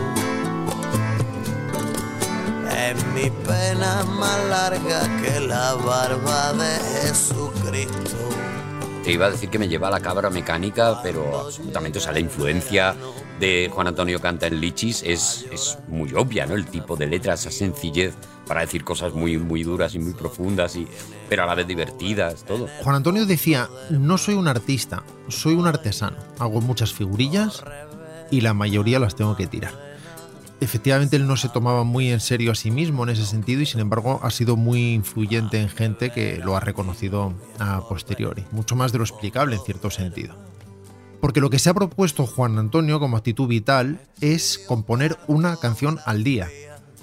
Es 2.70 3.04
mi 3.16 3.30
pena 3.30 4.04
más 4.04 4.40
larga 4.50 5.02
que 5.22 5.40
la 5.40 5.74
barba 5.74 6.54
de 6.54 6.80
Jesucristo. 7.02 8.07
Te 9.08 9.14
iba 9.14 9.28
a 9.28 9.32
decir 9.32 9.50
que 9.50 9.58
me 9.58 9.70
lleva 9.70 9.88
a 9.88 9.92
la 9.92 10.02
cabra 10.02 10.30
mecánica, 10.30 11.02
pero 11.02 11.46
absolutamente, 11.46 12.00
o 12.00 12.02
sea, 12.02 12.12
la 12.12 12.20
influencia 12.20 12.94
de 13.40 13.72
Juan 13.74 13.88
Antonio 13.88 14.20
Canta 14.20 14.48
en 14.48 14.60
Lichis 14.60 15.02
es, 15.02 15.46
es 15.50 15.78
muy 15.88 16.14
obvia, 16.14 16.46
¿no? 16.46 16.56
El 16.56 16.66
tipo 16.66 16.98
de 16.98 17.08
letra, 17.08 17.36
esa 17.36 17.50
sencillez 17.50 18.16
para 18.46 18.60
decir 18.60 18.84
cosas 18.84 19.14
muy, 19.14 19.38
muy 19.38 19.64
duras 19.64 19.96
y 19.96 20.00
muy 20.00 20.12
profundas, 20.12 20.76
y, 20.76 20.86
pero 21.30 21.44
a 21.44 21.46
la 21.46 21.56
vez 21.56 21.66
divertidas, 21.66 22.44
todo. 22.44 22.68
Juan 22.84 22.98
Antonio 22.98 23.26
decía, 23.26 23.70
no 23.92 24.18
soy 24.18 24.36
un 24.36 24.50
artista, 24.50 25.04
soy 25.30 25.54
un 25.54 25.68
artesano. 25.68 26.18
Hago 26.38 26.60
muchas 26.60 26.92
figurillas 26.92 27.64
y 28.30 28.42
la 28.42 28.54
mayoría 28.54 29.00
las 29.00 29.16
tengo 29.16 29.38
que 29.38 29.48
tirar. 29.48 29.97
Efectivamente, 30.60 31.16
él 31.18 31.28
no 31.28 31.38
se 31.38 31.50
tomaba 31.50 31.84
muy 31.84 32.12
en 32.12 32.20
serio 32.20 32.52
a 32.52 32.56
sí 32.56 32.72
mismo 32.72 33.04
en 33.04 33.10
ese 33.10 33.26
sentido 33.26 33.62
y 33.62 33.68
sin 33.68 33.80
embargo 33.80 34.20
ha 34.24 34.32
sido 34.32 34.56
muy 34.56 34.94
influyente 34.94 35.62
en 35.62 35.70
gente 35.70 36.10
que 36.10 36.38
lo 36.38 36.56
ha 36.56 36.60
reconocido 36.60 37.34
a 37.60 37.88
posteriori, 37.88 38.44
mucho 38.52 38.76
más 38.76 38.92
de 38.92 38.98
lo 38.98 39.04
explicable 39.04 39.56
en 39.56 39.62
cierto 39.62 39.92
sentido. 39.92 40.36
Porque 41.22 41.42
lo 41.42 41.52
que 41.52 41.60
se 41.60 41.70
ha 41.70 41.76
propuesto 41.76 42.26
Juan 42.26 42.58
Antonio 42.58 43.00
como 43.00 43.18
actitud 43.18 43.48
vital 43.48 44.02
es 44.20 44.58
componer 44.58 45.18
una 45.28 45.58
canción 45.58 46.00
al 46.06 46.24
día, 46.24 46.50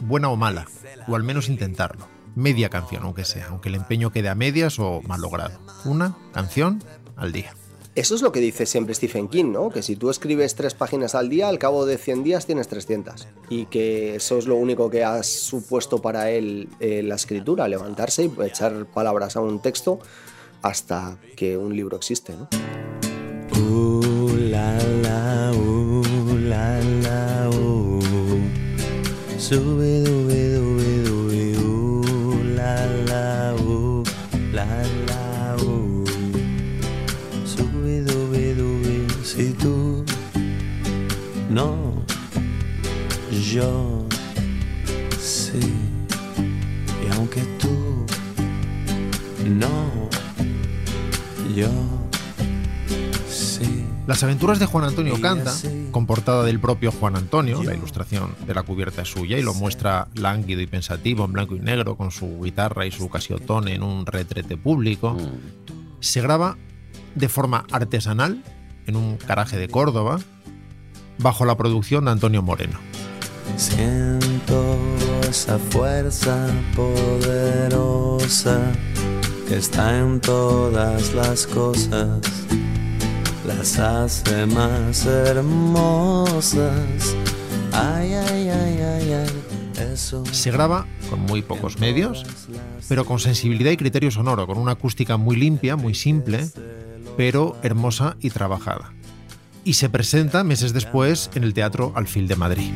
buena 0.00 0.28
o 0.30 0.36
mala, 0.36 0.66
o 1.06 1.14
al 1.14 1.22
menos 1.22 1.48
intentarlo. 1.48 2.08
Media 2.34 2.68
canción, 2.68 3.04
aunque 3.04 3.24
sea, 3.24 3.48
aunque 3.48 3.68
el 3.68 3.76
empeño 3.76 4.10
quede 4.10 4.28
a 4.28 4.34
medias 4.34 4.80
o 4.80 5.00
mal 5.02 5.20
logrado. 5.20 5.60
Una 5.84 6.16
canción 6.32 6.82
al 7.16 7.30
día. 7.30 7.54
Eso 7.94 8.16
es 8.16 8.22
lo 8.22 8.32
que 8.32 8.40
dice 8.40 8.66
siempre 8.66 8.92
Stephen 8.92 9.28
King, 9.28 9.52
¿no? 9.52 9.70
Que 9.70 9.80
si 9.80 9.94
tú 9.94 10.10
escribes 10.10 10.56
tres 10.56 10.74
páginas 10.74 11.14
al 11.14 11.28
día, 11.28 11.48
al 11.48 11.60
cabo 11.60 11.86
de 11.86 11.96
100 11.96 12.24
días 12.24 12.44
tienes 12.44 12.66
300. 12.66 13.28
Y 13.50 13.66
que 13.66 14.16
eso 14.16 14.36
es 14.36 14.46
lo 14.46 14.56
único 14.56 14.90
que 14.90 15.04
ha 15.04 15.22
supuesto 15.22 16.02
para 16.02 16.32
él 16.32 16.68
eh, 16.80 17.04
la 17.04 17.14
escritura, 17.14 17.68
levantarse 17.68 18.24
y 18.24 18.32
echar 18.44 18.86
palabras 18.86 19.36
a 19.36 19.40
un 19.42 19.60
texto 19.60 20.00
hasta 20.62 21.18
que 21.36 21.56
un 21.56 21.76
libro 21.76 21.96
existe. 21.96 22.32
Uh, 23.52 24.00
uh, 29.52 30.10
uh. 30.10 30.13
Aventuras 54.24 54.58
de 54.58 54.66
Juan 54.66 54.84
Antonio 54.84 55.20
Canta, 55.20 55.52
con 55.90 56.06
portada 56.06 56.42
del 56.44 56.58
propio 56.60 56.90
Juan 56.92 57.16
Antonio, 57.16 57.62
la 57.62 57.74
ilustración 57.74 58.34
de 58.46 58.54
la 58.54 58.62
cubierta 58.62 59.02
es 59.02 59.08
suya 59.08 59.38
y 59.38 59.42
lo 59.42 59.54
muestra 59.54 60.08
lánguido 60.14 60.60
y 60.60 60.66
pensativo 60.66 61.24
en 61.24 61.32
blanco 61.32 61.54
y 61.56 61.60
negro 61.60 61.96
con 61.96 62.10
su 62.10 62.40
guitarra 62.42 62.86
y 62.86 62.90
su 62.90 63.08
casiotone 63.08 63.74
en 63.74 63.82
un 63.82 64.06
retrete 64.06 64.56
público, 64.56 65.12
Mm. 65.14 66.00
se 66.00 66.20
graba 66.20 66.56
de 67.14 67.28
forma 67.28 67.64
artesanal 67.70 68.42
en 68.86 68.96
un 68.96 69.18
garaje 69.18 69.56
de 69.56 69.68
Córdoba 69.68 70.18
bajo 71.18 71.44
la 71.44 71.56
producción 71.56 72.04
de 72.06 72.10
Antonio 72.10 72.42
Moreno. 72.42 72.78
Siento 73.56 74.76
esa 75.28 75.58
fuerza 75.58 76.46
poderosa 76.74 78.60
que 79.48 79.56
está 79.56 79.98
en 79.98 80.20
todas 80.20 81.12
las 81.14 81.46
cosas, 81.46 82.20
las 83.46 83.78
hace 83.78 84.46
más 84.46 85.06
hermosas. 85.06 86.56
Ay, 87.72 88.12
ay, 88.12 88.48
ay, 88.48 88.78
ay, 88.80 89.12
ay, 89.12 89.28
eso. 89.92 90.24
Se 90.26 90.50
graba 90.50 90.86
con 91.10 91.20
muy 91.20 91.42
pocos 91.42 91.78
medios, 91.78 92.24
pero 92.88 93.04
con 93.04 93.18
sensibilidad 93.18 93.70
y 93.70 93.76
criterio 93.76 94.10
sonoro, 94.10 94.46
con 94.46 94.58
una 94.58 94.72
acústica 94.72 95.16
muy 95.16 95.36
limpia, 95.36 95.76
muy 95.76 95.94
simple, 95.94 96.48
pero 97.16 97.56
hermosa 97.62 98.16
y 98.20 98.30
trabajada. 98.30 98.92
Y 99.64 99.74
se 99.74 99.88
presenta 99.88 100.44
meses 100.44 100.72
después 100.72 101.30
en 101.34 101.44
el 101.44 101.54
Teatro 101.54 101.92
Alfil 101.94 102.28
de 102.28 102.36
Madrid. 102.36 102.70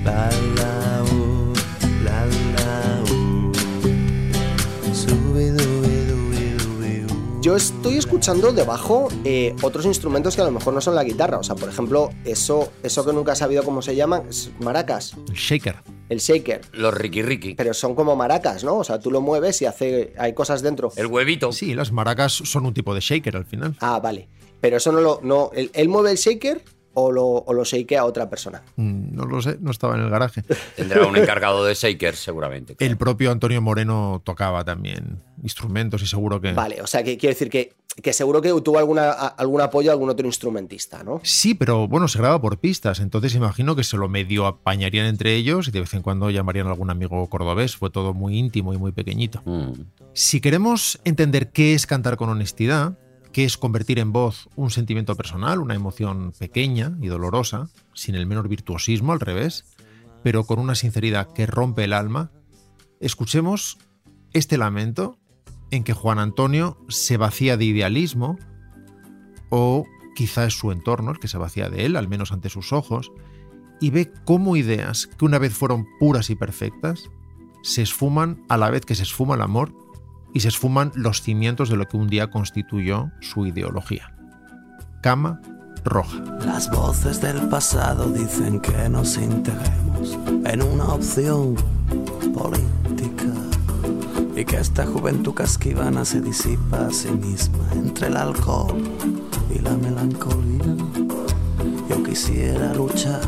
Yo 7.49 7.57
estoy 7.57 7.97
escuchando 7.97 8.53
debajo 8.53 9.09
eh, 9.25 9.57
otros 9.63 9.87
instrumentos 9.87 10.37
que 10.37 10.43
a 10.43 10.45
lo 10.45 10.51
mejor 10.51 10.75
no 10.75 10.83
son 10.83 10.95
la 10.95 11.03
guitarra. 11.03 11.39
O 11.39 11.43
sea, 11.43 11.55
por 11.57 11.71
ejemplo, 11.71 12.11
eso, 12.27 12.71
eso 12.83 13.07
que 13.07 13.13
nunca 13.15 13.33
he 13.33 13.37
sabido 13.37 13.63
cómo 13.63 13.81
se 13.81 13.97
llaman, 13.97 14.25
es 14.29 14.51
maracas, 14.61 15.15
El 15.31 15.35
shaker. 15.35 15.77
el 16.11 16.19
shaker. 16.19 16.61
Los 16.73 16.93
Ricky 16.93 17.23
Ricky. 17.23 17.55
Pero 17.55 17.73
son 17.73 17.95
como 17.95 18.17
maracas, 18.17 18.65
¿no? 18.65 18.77
O 18.77 18.85
sea, 18.85 19.01
tú 19.01 19.11
lo 19.11 19.23
mueves 19.23 19.63
y 19.63 19.65
hace, 19.65 20.13
hay 20.19 20.35
cosas 20.35 20.61
dentro. 20.61 20.93
El 20.97 21.07
huevito. 21.07 21.51
Sí, 21.53 21.75
las 21.75 21.91
maracas 21.91 22.35
son 22.35 22.67
un 22.67 22.75
tipo 22.75 22.95
de 22.95 23.01
shaker 23.01 23.35
al 23.35 23.47
final. 23.47 23.75
Ah, 23.81 23.99
vale. 23.99 24.29
Pero 24.61 24.77
eso 24.77 24.93
no 24.93 25.01
lo. 25.01 25.21
No, 25.23 25.51
¿él, 25.55 25.71
él 25.73 25.89
mueve 25.89 26.11
el 26.11 26.19
shaker 26.19 26.63
o 26.99 27.13
lo, 27.13 27.27
o 27.27 27.53
lo 27.53 27.65
shakea 27.65 28.05
otra 28.05 28.29
persona? 28.29 28.63
Mm, 28.77 29.15
No 29.17 29.25
lo 29.25 29.41
sé, 29.43 29.57
no 29.61 29.71
estaba 29.71 29.97
en 29.97 30.03
el 30.03 30.11
garaje. 30.11 30.43
Tendrá 30.77 31.07
un 31.07 31.17
encargado 31.17 31.65
de 31.65 31.75
Shaker, 31.75 32.15
seguramente. 32.17 32.77
El 32.79 32.97
propio 32.97 33.31
Antonio 33.31 33.61
Moreno 33.63 34.21
tocaba 34.25 34.65
también 34.65 35.23
instrumentos 35.43 36.03
y 36.03 36.07
seguro 36.07 36.41
que... 36.41 36.53
Vale, 36.53 36.83
o 36.83 36.87
sea, 36.87 37.03
que 37.03 37.17
quiero 37.17 37.33
decir 37.35 37.49
que, 37.51 37.75
que 38.03 38.13
seguro 38.13 38.43
que 38.43 38.49
tuvo 38.63 38.79
alguna, 38.79 39.11
a- 39.11 39.29
algún 39.29 39.61
apoyo 39.61 39.91
a 39.91 39.93
algún 39.93 40.11
otro 40.11 40.27
instrumentista, 40.27 41.03
¿no? 41.05 41.21
Sí, 41.23 41.55
pero 41.55 41.87
bueno, 41.89 42.09
se 42.09 42.19
graba 42.19 42.41
por 42.41 42.59
pistas, 42.59 42.99
entonces 43.01 43.35
imagino 43.35 43.77
que 43.77 43.85
se 43.85 43.97
lo 43.97 44.09
medio 44.09 44.47
apañarían 44.47 45.07
entre 45.07 45.35
ellos 45.37 45.69
y 45.69 45.71
de 45.71 45.81
vez 45.81 45.95
en 45.95 46.03
cuando 46.03 46.31
llamarían 46.31 46.67
a 46.67 46.71
algún 46.71 46.91
amigo 46.91 47.25
cordobés. 47.29 47.77
Fue 47.77 47.91
todo 47.91 48.15
muy 48.15 48.37
íntimo 48.37 48.75
y 48.75 48.79
muy 48.79 48.93
pequeñito. 48.93 49.43
Mm. 49.45 49.73
Si 50.13 50.41
queremos 50.41 50.99
entender 51.05 51.51
qué 51.53 51.75
es 51.75 51.87
cantar 51.87 52.17
con 52.17 52.29
honestidad, 52.29 52.99
qué 53.33 53.45
es 53.45 53.57
convertir 53.57 53.99
en 53.99 54.13
voz 54.13 54.49
un 54.57 54.71
sentimiento 54.71 55.17
personal, 55.17 55.61
una 55.61 55.75
emoción 55.75 56.33
pequeña 56.39 56.97
y 57.01 57.09
dolorosa, 57.09 57.69
sin 57.95 58.15
el 58.15 58.27
menor 58.27 58.49
virtuosismo 58.49 59.13
al 59.13 59.21
revés, 59.21 59.65
pero 60.23 60.45
con 60.45 60.59
una 60.59 60.75
sinceridad 60.75 61.33
que 61.33 61.47
rompe 61.47 61.85
el 61.85 61.93
alma, 61.93 62.31
escuchemos 63.01 63.79
este 64.33 64.59
lamento 64.59 65.19
en 65.71 65.85
que 65.85 65.93
Juan 65.93 66.19
Antonio 66.19 66.79
se 66.89 67.17
vacía 67.17 67.57
de 67.57 67.67
idealismo, 67.67 68.39
o 69.51 69.85
quizá 70.15 70.47
es 70.47 70.55
su 70.55 70.73
entorno 70.73 71.13
el 71.13 71.19
que 71.19 71.29
se 71.29 71.39
vacía 71.39 71.69
de 71.69 71.87
él, 71.87 71.97
al 71.97 72.09
menos 72.09 72.33
ante 72.33 72.51
sus 72.51 72.73
ojos, 72.73 73.13
y 73.81 73.91
ve 73.91 74.13
cómo 74.25 74.57
ideas 74.57 75.07
que 75.07 75.25
una 75.25 75.39
vez 75.39 75.55
fueron 75.55 75.87
puras 76.01 76.31
y 76.31 76.35
perfectas, 76.35 77.11
se 77.63 77.83
esfuman 77.83 78.43
a 78.49 78.57
la 78.57 78.71
vez 78.71 78.85
que 78.85 78.95
se 78.95 79.03
esfuma 79.03 79.35
el 79.35 79.43
amor 79.43 79.73
y 80.35 80.41
se 80.41 80.49
esfuman 80.49 80.93
los 80.95 81.23
cimientos 81.23 81.69
de 81.69 81.77
lo 81.77 81.87
que 81.87 81.97
un 81.97 82.09
día 82.09 82.31
constituyó 82.31 83.11
su 83.21 83.47
ideología. 83.47 84.13
cama 85.01 85.41
roja. 85.85 86.23
Las 86.45 86.71
voces 86.71 87.21
del 87.21 87.49
pasado 87.49 88.11
dicen 88.11 88.61
que 88.61 88.89
nos 88.89 89.17
integremos 89.17 90.19
en 90.45 90.63
una 90.63 90.85
opción 90.89 91.55
política 92.35 93.33
y 94.37 94.45
que 94.45 94.57
esta 94.57 94.87
juventud 94.87 95.35
casquivana 95.35 96.05
se 96.05 96.21
disipa 96.21 96.87
a 96.87 96.93
sí 96.93 97.11
misma 97.11 97.65
entre 97.73 98.09
el 98.09 98.17
alcohol 98.17 98.77
y 99.55 99.59
la 99.61 99.77
melancolía. 99.77 100.77
Yo 101.89 102.03
quisiera 102.03 102.75
luchar 102.75 103.21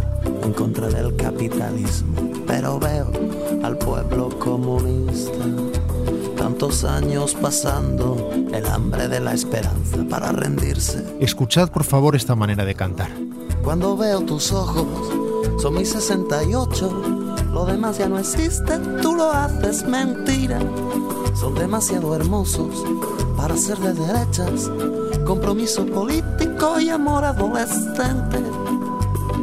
en 0.42 0.52
contra 0.52 0.88
del 0.88 1.16
capitalismo, 1.16 2.14
pero 2.46 2.78
veo 2.78 3.10
al 3.62 3.76
pueblo 3.78 4.28
comunista. 4.38 5.44
Tantos 6.40 6.84
años 6.84 7.34
pasando 7.34 8.30
el 8.50 8.66
hambre 8.66 9.08
de 9.08 9.20
la 9.20 9.34
esperanza 9.34 9.98
para 10.08 10.32
rendirse. 10.32 11.04
Escuchad 11.20 11.68
por 11.68 11.84
favor 11.84 12.16
esta 12.16 12.34
manera 12.34 12.64
de 12.64 12.74
cantar. 12.74 13.10
Cuando 13.62 13.94
veo 13.94 14.22
tus 14.22 14.50
ojos, 14.50 14.86
son 15.60 15.74
mis 15.74 15.90
68. 15.90 17.44
Lo 17.52 17.66
demás 17.66 17.98
ya 17.98 18.08
no 18.08 18.18
existe, 18.18 18.78
tú 19.02 19.14
lo 19.16 19.30
haces 19.30 19.86
mentira. 19.86 20.58
Son 21.38 21.54
demasiado 21.54 22.16
hermosos 22.16 22.86
para 23.36 23.54
ser 23.58 23.76
de 23.76 23.92
derechas. 23.92 24.70
Compromiso 25.26 25.84
político 25.84 26.80
y 26.80 26.88
amor 26.88 27.22
adolescente. 27.22 28.38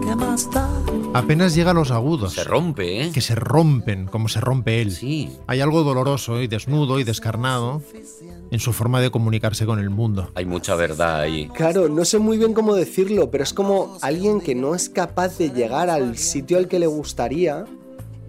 ¿Qué 0.07 0.15
más 0.15 0.49
da? 0.51 0.69
Apenas 1.13 1.53
llega 1.53 1.71
a 1.71 1.73
los 1.73 1.91
agudos. 1.91 2.31
Se 2.31 2.45
rompe, 2.45 3.03
¿eh? 3.03 3.11
que 3.11 3.19
se 3.19 3.35
rompen 3.35 4.05
como 4.05 4.29
se 4.29 4.39
rompe 4.39 4.81
él. 4.81 4.93
Sí. 4.93 5.35
Hay 5.47 5.59
algo 5.59 5.83
doloroso 5.83 6.41
y 6.41 6.47
desnudo 6.47 7.01
y 7.01 7.03
descarnado 7.03 7.81
en 8.49 8.59
su 8.61 8.71
forma 8.71 9.01
de 9.01 9.11
comunicarse 9.11 9.65
con 9.65 9.79
el 9.79 9.89
mundo. 9.89 10.31
Hay 10.35 10.45
mucha 10.45 10.75
verdad 10.75 11.19
ahí. 11.19 11.49
Claro, 11.49 11.89
no 11.89 12.05
sé 12.05 12.19
muy 12.19 12.37
bien 12.37 12.53
cómo 12.53 12.73
decirlo, 12.73 13.29
pero 13.29 13.43
es 13.43 13.53
como 13.53 13.97
alguien 14.01 14.39
que 14.39 14.55
no 14.55 14.75
es 14.75 14.87
capaz 14.87 15.37
de 15.39 15.49
llegar 15.49 15.89
al 15.89 16.17
sitio 16.17 16.57
al 16.57 16.69
que 16.69 16.79
le 16.79 16.87
gustaría 16.87 17.65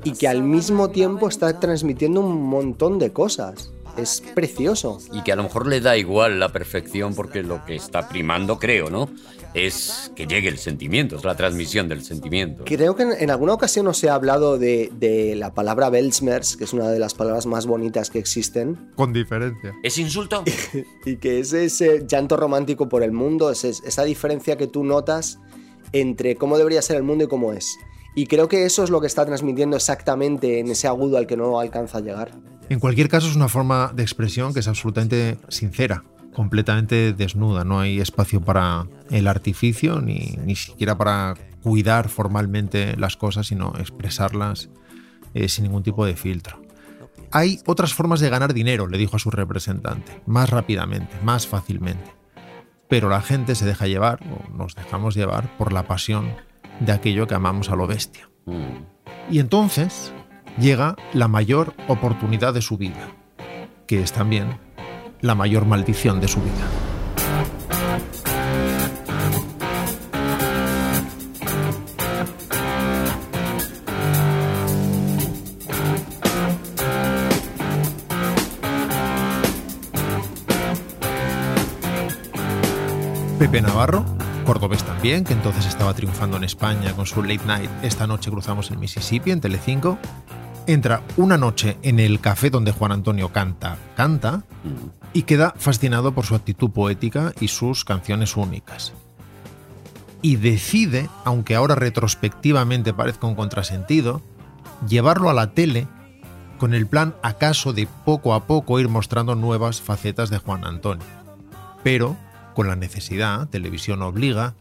y 0.02 0.14
que 0.14 0.26
al 0.26 0.42
mismo 0.42 0.88
tiempo 0.88 1.28
está 1.28 1.60
transmitiendo 1.60 2.22
un 2.22 2.42
montón 2.42 2.98
de 2.98 3.12
cosas. 3.12 3.70
Es 3.98 4.22
precioso. 4.34 4.98
Y 5.12 5.22
que 5.22 5.32
a 5.32 5.36
lo 5.36 5.42
mejor 5.42 5.66
le 5.66 5.80
da 5.80 5.96
igual 5.96 6.38
la 6.40 6.50
perfección 6.50 7.14
porque 7.14 7.42
lo 7.42 7.64
que 7.64 7.74
está 7.76 8.08
primando, 8.08 8.58
creo, 8.58 8.90
¿no? 8.90 9.08
Es 9.54 10.12
que 10.14 10.26
llegue 10.26 10.48
el 10.48 10.58
sentimiento, 10.58 11.16
es 11.16 11.24
la 11.24 11.34
transmisión 11.36 11.88
del 11.88 12.04
sentimiento. 12.04 12.64
Creo 12.66 12.94
que 12.94 13.02
en, 13.04 13.12
en 13.18 13.30
alguna 13.30 13.54
ocasión 13.54 13.86
os 13.86 14.02
he 14.04 14.10
hablado 14.10 14.58
de, 14.58 14.90
de 14.94 15.34
la 15.36 15.54
palabra 15.54 15.88
Belsmers, 15.90 16.56
que 16.56 16.64
es 16.64 16.72
una 16.74 16.90
de 16.90 16.98
las 16.98 17.14
palabras 17.14 17.46
más 17.46 17.66
bonitas 17.66 18.10
que 18.10 18.18
existen, 18.18 18.90
Con 18.94 19.12
diferencia. 19.12 19.74
¿Es 19.82 19.96
insulto? 19.98 20.44
y 21.06 21.16
que 21.16 21.40
es 21.40 21.52
ese 21.54 22.04
llanto 22.06 22.36
romántico 22.36 22.88
por 22.88 23.02
el 23.02 23.12
mundo, 23.12 23.50
es 23.50 23.64
es- 23.64 23.82
esa 23.84 24.04
diferencia 24.04 24.56
que 24.58 24.66
tú 24.66 24.84
notas 24.84 25.38
entre 25.92 26.36
cómo 26.36 26.58
debería 26.58 26.82
ser 26.82 26.96
el 26.96 27.02
mundo 27.02 27.24
y 27.24 27.28
cómo 27.28 27.52
es. 27.54 27.74
Y 28.18 28.26
creo 28.26 28.48
que 28.48 28.64
eso 28.64 28.82
es 28.82 28.90
lo 28.90 29.00
que 29.00 29.06
está 29.06 29.24
transmitiendo 29.24 29.76
exactamente 29.76 30.58
en 30.58 30.72
ese 30.72 30.88
agudo 30.88 31.18
al 31.18 31.28
que 31.28 31.36
no 31.36 31.60
alcanza 31.60 31.98
a 31.98 32.00
llegar. 32.00 32.32
En 32.68 32.80
cualquier 32.80 33.08
caso 33.08 33.28
es 33.28 33.36
una 33.36 33.46
forma 33.46 33.92
de 33.94 34.02
expresión 34.02 34.52
que 34.52 34.58
es 34.58 34.66
absolutamente 34.66 35.38
sincera, 35.46 36.02
completamente 36.34 37.12
desnuda. 37.12 37.62
No 37.62 37.78
hay 37.78 38.00
espacio 38.00 38.40
para 38.40 38.88
el 39.12 39.28
artificio 39.28 40.00
ni, 40.00 40.36
ni 40.44 40.56
siquiera 40.56 40.98
para 40.98 41.34
cuidar 41.62 42.08
formalmente 42.08 42.96
las 42.96 43.16
cosas, 43.16 43.46
sino 43.46 43.72
expresarlas 43.78 44.68
eh, 45.34 45.48
sin 45.48 45.66
ningún 45.66 45.84
tipo 45.84 46.04
de 46.04 46.16
filtro. 46.16 46.60
Hay 47.30 47.60
otras 47.66 47.94
formas 47.94 48.18
de 48.18 48.30
ganar 48.30 48.52
dinero, 48.52 48.88
le 48.88 48.98
dijo 48.98 49.14
a 49.14 49.20
su 49.20 49.30
representante, 49.30 50.22
más 50.26 50.50
rápidamente, 50.50 51.14
más 51.22 51.46
fácilmente. 51.46 52.10
Pero 52.88 53.10
la 53.10 53.22
gente 53.22 53.54
se 53.54 53.64
deja 53.64 53.86
llevar, 53.86 54.18
o 54.24 54.50
nos 54.56 54.74
dejamos 54.74 55.14
llevar, 55.14 55.56
por 55.56 55.72
la 55.72 55.86
pasión 55.86 56.32
de 56.80 56.92
aquello 56.92 57.26
que 57.26 57.34
amamos 57.34 57.70
a 57.70 57.76
lo 57.76 57.86
bestia. 57.86 58.28
Mm. 58.46 59.30
Y 59.30 59.40
entonces 59.40 60.12
llega 60.58 60.96
la 61.12 61.28
mayor 61.28 61.74
oportunidad 61.86 62.54
de 62.54 62.62
su 62.62 62.76
vida, 62.76 63.08
que 63.86 64.02
es 64.02 64.12
también 64.12 64.58
la 65.20 65.34
mayor 65.34 65.66
maldición 65.66 66.20
de 66.20 66.28
su 66.28 66.40
vida. 66.40 66.68
Pepe 83.38 83.62
Navarro, 83.62 84.04
cordobés 84.48 84.82
también, 84.82 85.24
que 85.24 85.34
entonces 85.34 85.66
estaba 85.66 85.92
triunfando 85.92 86.38
en 86.38 86.44
España 86.44 86.94
con 86.94 87.04
su 87.04 87.22
late 87.22 87.44
night 87.44 87.68
Esta 87.82 88.06
noche 88.06 88.30
cruzamos 88.30 88.70
el 88.70 88.78
Mississippi 88.78 89.30
en 89.30 89.42
Telecinco, 89.42 89.98
entra 90.66 91.02
una 91.18 91.36
noche 91.36 91.76
en 91.82 92.00
el 92.00 92.18
café 92.18 92.48
donde 92.48 92.72
Juan 92.72 92.92
Antonio 92.92 93.30
canta, 93.30 93.76
canta, 93.94 94.44
y 95.12 95.24
queda 95.24 95.52
fascinado 95.58 96.12
por 96.12 96.24
su 96.24 96.34
actitud 96.34 96.70
poética 96.70 97.34
y 97.40 97.48
sus 97.48 97.84
canciones 97.84 98.38
únicas. 98.38 98.94
Y 100.22 100.36
decide, 100.36 101.10
aunque 101.26 101.54
ahora 101.54 101.74
retrospectivamente 101.74 102.94
parezca 102.94 103.26
un 103.26 103.34
contrasentido, 103.34 104.22
llevarlo 104.88 105.28
a 105.28 105.34
la 105.34 105.50
tele 105.50 105.88
con 106.56 106.72
el 106.72 106.86
plan 106.86 107.14
acaso 107.22 107.74
de 107.74 107.86
poco 108.06 108.32
a 108.32 108.46
poco 108.46 108.80
ir 108.80 108.88
mostrando 108.88 109.34
nuevas 109.34 109.82
facetas 109.82 110.30
de 110.30 110.38
Juan 110.38 110.64
Antonio. 110.64 111.04
Pero 111.84 112.16
con 112.58 112.66
la 112.66 112.74
necesidad, 112.74 113.46
televisión 113.46 114.02
obliga, 114.02 114.54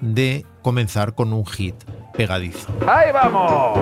de 0.00 0.46
comenzar 0.62 1.14
con 1.14 1.34
un 1.34 1.44
hit 1.44 1.74
pegadizo. 2.14 2.68
¡Ahí 2.86 3.12
vamos! 3.12 3.78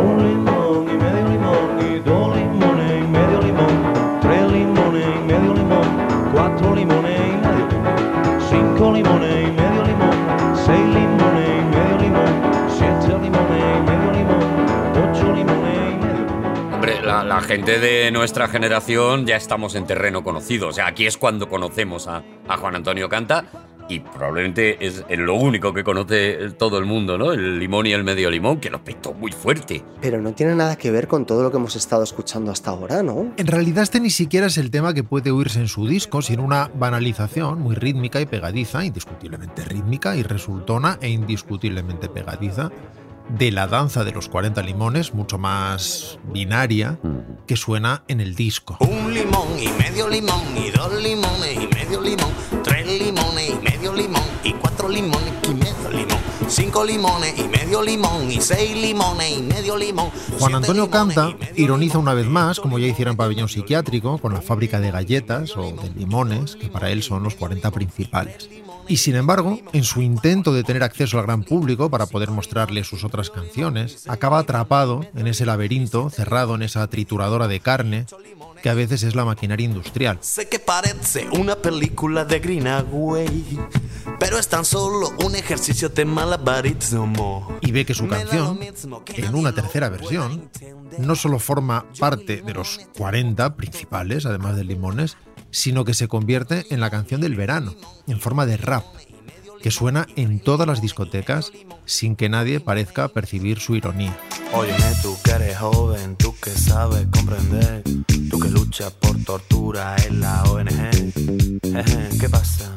La, 17.10 17.24
la 17.24 17.40
gente 17.40 17.80
de 17.80 18.10
nuestra 18.12 18.46
generación 18.46 19.26
ya 19.26 19.34
estamos 19.34 19.74
en 19.74 19.84
terreno 19.84 20.22
conocido. 20.22 20.68
O 20.68 20.72
sea, 20.72 20.86
aquí 20.86 21.06
es 21.06 21.16
cuando 21.16 21.48
conocemos 21.48 22.06
a, 22.06 22.22
a 22.46 22.56
Juan 22.56 22.76
Antonio 22.76 23.08
Canta 23.08 23.44
y 23.88 23.98
probablemente 23.98 24.86
es 24.86 25.04
lo 25.08 25.34
único 25.34 25.74
que 25.74 25.82
conoce 25.82 26.50
todo 26.56 26.78
el 26.78 26.84
mundo, 26.84 27.18
¿no? 27.18 27.32
El 27.32 27.58
limón 27.58 27.86
y 27.86 27.92
el 27.92 28.04
medio 28.04 28.30
limón, 28.30 28.60
que 28.60 28.70
lo 28.70 28.84
petó 28.84 29.12
muy 29.12 29.32
fuerte. 29.32 29.82
Pero 30.00 30.22
no 30.22 30.32
tiene 30.32 30.54
nada 30.54 30.76
que 30.76 30.92
ver 30.92 31.08
con 31.08 31.26
todo 31.26 31.42
lo 31.42 31.50
que 31.50 31.56
hemos 31.56 31.74
estado 31.74 32.04
escuchando 32.04 32.52
hasta 32.52 32.70
ahora, 32.70 33.02
¿no? 33.02 33.32
En 33.36 33.48
realidad 33.48 33.82
este 33.82 33.98
ni 33.98 34.10
siquiera 34.10 34.46
es 34.46 34.56
el 34.58 34.70
tema 34.70 34.94
que 34.94 35.02
puede 35.02 35.32
oírse 35.32 35.58
en 35.58 35.66
su 35.66 35.88
disco, 35.88 36.22
sino 36.22 36.44
una 36.44 36.70
banalización 36.72 37.60
muy 37.60 37.74
rítmica 37.74 38.20
y 38.20 38.26
pegadiza, 38.26 38.84
indiscutiblemente 38.84 39.64
rítmica 39.64 40.14
y 40.14 40.22
resultona 40.22 40.96
e 41.00 41.08
indiscutiblemente 41.08 42.08
pegadiza, 42.08 42.70
de 43.38 43.50
la 43.50 43.66
danza 43.66 44.04
de 44.04 44.12
los 44.12 44.28
40 44.28 44.62
limones, 44.62 45.14
mucho 45.14 45.38
más 45.38 46.18
binaria, 46.32 46.98
que 47.46 47.56
suena 47.56 48.04
en 48.08 48.20
el 48.20 48.34
disco. 48.34 48.76
Un 48.80 49.12
limón 49.14 49.58
y 49.58 49.68
medio 49.82 50.08
limón 50.08 50.42
y 50.56 50.70
dos 50.70 50.92
limones 51.00 51.54
y 51.54 51.66
medio 51.68 52.00
limón, 52.00 52.30
tres 52.62 52.86
limones 52.86 53.50
y 53.50 53.64
medio 53.64 53.92
limón 53.92 54.22
y 54.42 54.52
cuatro 54.54 54.88
limones 54.88 55.32
y 55.48 55.54
medio 55.54 55.90
limón, 55.90 56.18
cinco 56.48 56.84
limones 56.84 57.38
y 57.38 57.48
medio 57.48 57.82
limón 57.82 58.30
y 58.30 58.40
seis 58.40 58.76
limones 58.76 59.38
y 59.38 59.42
medio 59.42 59.76
limón. 59.76 60.10
Juan 60.38 60.56
Antonio 60.56 60.90
Canta 60.90 61.34
ironiza 61.56 61.98
una 61.98 62.14
vez 62.14 62.26
más, 62.26 62.60
como 62.60 62.78
ya 62.78 62.86
hiciera 62.86 63.10
en 63.10 63.16
Pabellón 63.16 63.48
Psiquiátrico, 63.48 64.18
con 64.18 64.34
la 64.34 64.42
fábrica 64.42 64.80
de 64.80 64.90
galletas 64.90 65.56
o 65.56 65.72
de 65.72 65.90
limones, 65.96 66.56
que 66.56 66.68
para 66.68 66.90
él 66.90 67.02
son 67.02 67.22
los 67.22 67.34
40 67.34 67.70
principales. 67.70 68.48
Y 68.88 68.96
sin 68.96 69.16
embargo, 69.16 69.60
en 69.72 69.84
su 69.84 70.02
intento 70.02 70.52
de 70.52 70.64
tener 70.64 70.82
acceso 70.82 71.18
al 71.18 71.26
gran 71.26 71.42
público 71.42 71.90
para 71.90 72.06
poder 72.06 72.30
mostrarle 72.30 72.84
sus 72.84 73.04
otras 73.04 73.30
canciones, 73.30 74.04
acaba 74.08 74.38
atrapado 74.38 75.06
en 75.14 75.26
ese 75.26 75.46
laberinto, 75.46 76.10
cerrado 76.10 76.54
en 76.54 76.62
esa 76.62 76.86
trituradora 76.88 77.48
de 77.48 77.60
carne, 77.60 78.06
que 78.62 78.68
a 78.68 78.74
veces 78.74 79.02
es 79.02 79.14
la 79.14 79.24
maquinaria 79.24 79.64
industrial. 79.64 80.18
Sé 80.20 80.48
que 80.48 80.58
parece 80.58 81.28
una 81.32 81.56
película 81.56 82.24
de 82.24 82.40
Greenaway, 82.40 83.58
pero 84.18 84.38
es 84.38 84.48
tan 84.48 84.64
solo 84.64 85.12
un 85.24 85.34
ejercicio 85.34 85.88
de 85.88 86.04
malabarismo. 86.04 87.58
y 87.60 87.72
ve 87.72 87.86
que 87.86 87.94
su 87.94 88.08
canción, 88.08 88.58
en 89.14 89.34
una 89.34 89.54
tercera 89.54 89.88
versión, 89.88 90.50
no 90.98 91.14
solo 91.14 91.38
forma 91.38 91.86
parte 91.98 92.42
de 92.42 92.54
los 92.54 92.80
40 92.96 93.56
principales, 93.56 94.26
además 94.26 94.56
de 94.56 94.64
Limones, 94.64 95.16
sino 95.50 95.84
que 95.84 95.94
se 95.94 96.08
convierte 96.08 96.66
en 96.70 96.80
la 96.80 96.90
canción 96.90 97.20
del 97.20 97.34
verano, 97.34 97.74
en 98.06 98.20
forma 98.20 98.46
de 98.46 98.56
rap, 98.56 98.84
que 99.62 99.70
suena 99.70 100.06
en 100.16 100.40
todas 100.40 100.66
las 100.66 100.80
discotecas 100.80 101.52
sin 101.84 102.16
que 102.16 102.28
nadie 102.28 102.60
parezca 102.60 103.08
percibir 103.08 103.58
su 103.58 103.76
ironía. 103.76 104.16
Óyeme, 104.52 104.94
tú 105.02 105.16
que 105.22 105.30
eres 105.32 105.58
joven, 105.58 106.16
tú 106.16 106.34
que 106.42 106.50
sabes 106.50 107.06
comprender, 107.10 107.82
tú 108.30 108.38
que 108.38 108.48
luchas 108.48 108.92
por 108.92 109.22
tortura 109.24 109.96
en 110.06 110.20
la 110.20 110.42
ONG. 110.44 111.60
¿Qué 112.18 112.28
pasa? 112.28 112.76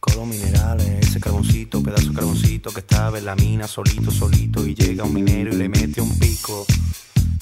Con 0.00 0.16
los 0.16 0.26
minerales, 0.26 1.06
ese 1.08 1.20
carboncito, 1.20 1.82
pedazo 1.82 2.08
de 2.08 2.14
carboncito 2.14 2.70
que 2.70 2.80
estaba 2.80 3.18
en 3.18 3.24
la 3.24 3.36
mina 3.36 3.68
solito, 3.68 4.10
solito. 4.10 4.66
Y 4.66 4.74
llega 4.74 5.04
un 5.04 5.14
minero 5.14 5.52
y 5.52 5.56
le 5.56 5.68
mete 5.68 6.00
un 6.00 6.18
pico. 6.18 6.66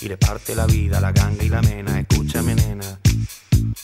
Y 0.01 0.09
le 0.09 0.16
parte 0.16 0.55
la 0.55 0.66
vida, 0.66 1.01
la 1.01 1.12
ganga 1.12 1.43
y 1.43 1.49
la 1.49 1.62
mena. 1.62 2.01
Escúchame, 2.01 2.55
nena. 2.55 3.01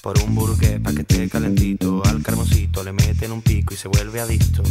Por 0.02 0.18
un 0.22 0.34
burgués 0.34 0.80
pa' 0.80 0.92
que 0.92 1.02
esté 1.02 1.28
calentito. 1.28 2.02
Al 2.04 2.22
carboncito 2.22 2.82
le 2.84 2.92
meten 2.92 3.32
un 3.32 3.42
pico 3.42 3.74
y 3.74 3.76
se 3.76 3.88
vuelve 3.88 4.20
adicto. 4.20 4.62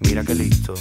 Mira 0.00 0.24
que 0.24 0.34
listo. 0.34 0.74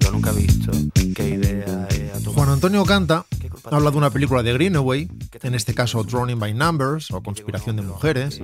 Lo 0.00 0.10
nunca 0.12 0.30
he 0.30 0.34
visto. 0.34 0.70
Qué 1.14 1.30
idea 1.30 1.88
es 1.90 2.14
a 2.14 2.20
tu 2.20 2.32
Juan 2.32 2.48
Antonio 2.48 2.84
Canta 2.84 3.26
habla 3.70 3.90
de 3.90 3.96
una 3.96 4.10
película 4.10 4.42
de 4.42 4.52
Greenaway, 4.52 5.08
en 5.42 5.54
este 5.54 5.74
caso 5.74 6.04
Drowning 6.04 6.38
by 6.38 6.54
Numbers 6.54 7.10
o 7.10 7.22
Conspiración 7.22 7.76
de 7.76 7.82
Mujeres, 7.82 8.40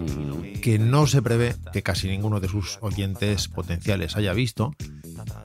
que 0.61 0.79
no 0.79 1.07
se 1.07 1.23
prevé 1.23 1.55
que 1.73 1.83
casi 1.83 2.09
ninguno 2.09 2.41
de 2.41 2.49
sus 2.49 2.79
oyentes 2.81 3.49
potenciales 3.49 4.17
haya 4.17 4.33
visto, 4.33 4.75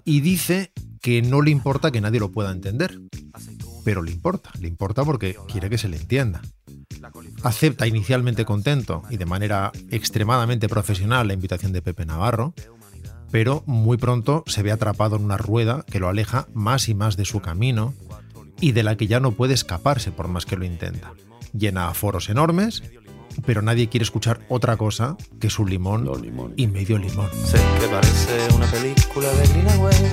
y 0.04 0.22
dice 0.22 0.72
que 1.02 1.22
no 1.22 1.42
le 1.42 1.52
importa 1.52 1.92
que 1.92 2.02
nadie 2.02 2.20
lo 2.20 2.32
pueda 2.32 2.52
entender. 2.52 3.00
Pero 3.84 4.02
le 4.02 4.12
importa, 4.12 4.52
le 4.60 4.68
importa 4.68 5.06
porque 5.06 5.38
quiere 5.48 5.70
que 5.70 5.78
se 5.78 5.88
le 5.88 5.98
entienda. 5.98 6.42
Acepta 7.43 7.88
inicialmente 7.88 8.45
contento 8.45 9.03
y 9.10 9.18
de 9.18 9.26
manera 9.26 9.72
extremadamente 9.91 10.70
profesional 10.70 11.28
la 11.28 11.34
invitación 11.34 11.72
de 11.72 11.82
Pepe 11.82 12.05
Navarro, 12.05 12.53
pero 13.32 13.64
muy 13.66 13.97
pronto 13.97 14.43
se 14.47 14.64
ve 14.64 14.72
atrapado 14.72 15.16
en 15.16 15.26
una 15.26 15.38
rueda 15.38 15.86
que 15.89 15.99
lo 15.99 16.08
aleja 16.08 16.47
más 16.53 16.89
y 16.89 16.95
más 16.95 17.18
de 17.18 17.26
su 17.26 17.41
camino 17.41 17.93
y 18.60 18.72
de 18.72 18.84
la 18.84 18.95
que 18.95 19.08
ya 19.08 19.20
no 19.20 19.32
puede 19.32 19.53
escaparse 19.53 20.12
por 20.12 20.28
más 20.28 20.45
que 20.45 20.55
lo 20.55 20.66
intenta. 20.66 21.14
Llena 21.53 21.93
foros 21.93 22.30
enormes, 22.30 22.84
pero 23.45 23.62
nadie 23.62 23.89
quiere 23.89 24.03
escuchar 24.03 24.39
otra 24.49 24.78
cosa 24.78 25.16
que 25.39 25.49
su 25.49 25.66
limón, 25.66 26.10
y 26.55 26.68
medio 26.68 26.97
limón. 26.97 27.30
Sé 27.45 27.60
que 27.80 27.88
parece 27.88 28.55
una 28.55 28.66
película 28.68 29.30
de 29.30 29.47
Greenaway, 29.47 30.12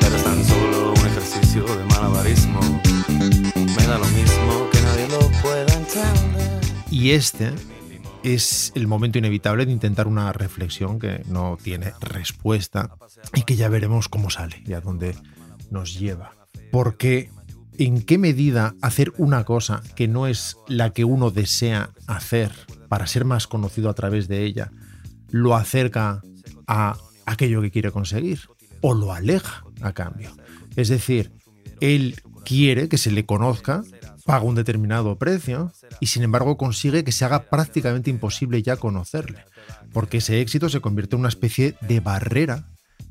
pero 0.00 0.16
es 0.16 0.24
tan 0.24 0.44
solo 0.44 0.92
un 0.92 1.06
ejercicio 1.06 1.64
de 1.64 1.84
malabarismo. 1.84 2.60
Me 3.08 3.86
da 3.86 3.98
lo 3.98 4.06
mismo 4.06 4.61
Y 6.92 7.12
este 7.12 7.50
es 8.22 8.70
el 8.74 8.86
momento 8.86 9.18
inevitable 9.18 9.64
de 9.64 9.72
intentar 9.72 10.06
una 10.06 10.30
reflexión 10.34 10.98
que 10.98 11.24
no 11.26 11.56
tiene 11.60 11.94
respuesta 12.00 12.94
y 13.34 13.42
que 13.44 13.56
ya 13.56 13.70
veremos 13.70 14.10
cómo 14.10 14.28
sale 14.28 14.62
y 14.66 14.74
a 14.74 14.82
dónde 14.82 15.16
nos 15.70 15.98
lleva. 15.98 16.32
Porque 16.70 17.30
en 17.78 18.02
qué 18.02 18.18
medida 18.18 18.74
hacer 18.82 19.14
una 19.16 19.44
cosa 19.44 19.82
que 19.96 20.06
no 20.06 20.26
es 20.26 20.58
la 20.68 20.90
que 20.90 21.06
uno 21.06 21.30
desea 21.30 21.88
hacer 22.06 22.52
para 22.88 23.06
ser 23.06 23.24
más 23.24 23.46
conocido 23.46 23.88
a 23.88 23.94
través 23.94 24.28
de 24.28 24.44
ella 24.44 24.70
lo 25.30 25.56
acerca 25.56 26.20
a 26.66 26.98
aquello 27.24 27.62
que 27.62 27.70
quiere 27.70 27.90
conseguir 27.90 28.40
o 28.82 28.92
lo 28.92 29.14
aleja 29.14 29.64
a 29.80 29.94
cambio. 29.94 30.30
Es 30.76 30.90
decir, 30.90 31.32
él 31.80 32.20
quiere 32.44 32.90
que 32.90 32.98
se 32.98 33.10
le 33.10 33.24
conozca, 33.24 33.82
paga 34.24 34.44
un 34.44 34.54
determinado 34.54 35.18
precio 35.18 35.72
y 36.00 36.06
sin 36.06 36.22
embargo 36.22 36.56
consigue 36.56 37.04
que 37.04 37.12
se 37.12 37.24
haga 37.24 37.44
prácticamente 37.44 38.10
imposible 38.10 38.62
ya 38.62 38.76
conocerle, 38.76 39.44
porque 39.92 40.18
ese 40.18 40.40
éxito 40.40 40.68
se 40.68 40.80
convierte 40.80 41.16
en 41.16 41.20
una 41.20 41.28
especie 41.28 41.76
de 41.80 42.00
barrera 42.00 42.68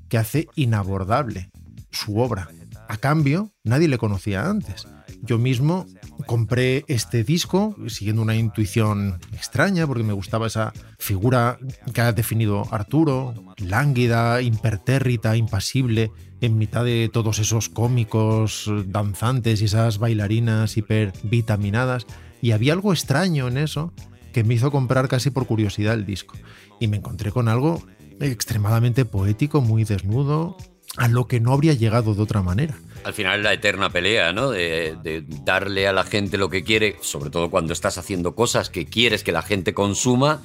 que 0.10 0.18
hace 0.18 0.48
inabordable 0.56 1.52
su 1.92 2.20
obra. 2.20 2.50
A 2.92 2.98
cambio, 2.98 3.54
nadie 3.64 3.88
le 3.88 3.98
conocía 3.98 4.50
antes. 4.50 4.86
Yo 5.22 5.38
mismo 5.38 5.86
compré 6.26 6.84
este 6.90 7.24
disco 7.24 7.74
siguiendo 7.88 8.22
una 8.22 8.36
intuición 8.36 9.18
extraña 9.32 9.88
porque 9.88 10.04
me 10.04 10.12
gustaba 10.12 10.48
esa 10.48 10.74
figura 11.00 11.58
que 11.94 12.02
ha 12.02 12.12
definido 12.12 12.68
Arturo, 12.70 13.34
lánguida, 13.60 14.42
impertérrita, 14.42 15.38
impasible, 15.38 16.12
en 16.42 16.58
mitad 16.58 16.84
de 16.84 17.10
todos 17.14 17.40
esos 17.40 17.70
cómicos 17.70 18.70
danzantes 18.88 19.62
y 19.62 19.66
esas 19.66 19.98
bailarinas 19.98 20.76
hipervitaminadas. 20.76 22.06
Y 22.42 22.52
había 22.52 22.74
algo 22.74 22.92
extraño 22.92 23.48
en 23.48 23.58
eso 23.58 23.94
que 24.34 24.44
me 24.44 24.56
hizo 24.56 24.70
comprar 24.70 25.08
casi 25.08 25.30
por 25.30 25.48
curiosidad 25.48 25.94
el 25.94 26.06
disco. 26.06 26.36
Y 26.82 26.90
me 26.90 26.98
encontré 26.98 27.32
con 27.32 27.48
algo 27.48 27.82
extremadamente 28.20 29.06
poético, 29.06 29.62
muy 29.62 29.86
desnudo, 29.86 30.58
a 30.98 31.08
lo 31.08 31.28
que 31.28 31.40
no 31.40 31.54
habría 31.54 31.74
llegado 31.74 32.14
de 32.14 32.22
otra 32.22 32.42
manera. 32.42 32.76
Al 33.04 33.14
final 33.14 33.44
la 33.44 33.54
eterna 33.54 33.90
pelea, 33.90 34.32
¿no? 34.34 34.52
De, 34.52 35.26
darle 35.44 35.88
a 35.88 35.94
la 35.94 36.04
gente 36.04 36.38
lo 36.38 36.50
que 36.50 36.64
quiere, 36.64 36.98
sobre 37.02 37.30
todo 37.30 37.50
cuando 37.50 37.74
estás 37.74 37.98
haciendo 37.98 38.36
cosas 38.36 38.70
que 38.70 38.86
quieres 38.86 39.24
que 39.24 39.32
la 39.32 39.42
gente 39.42 39.74
consuma, 39.74 40.42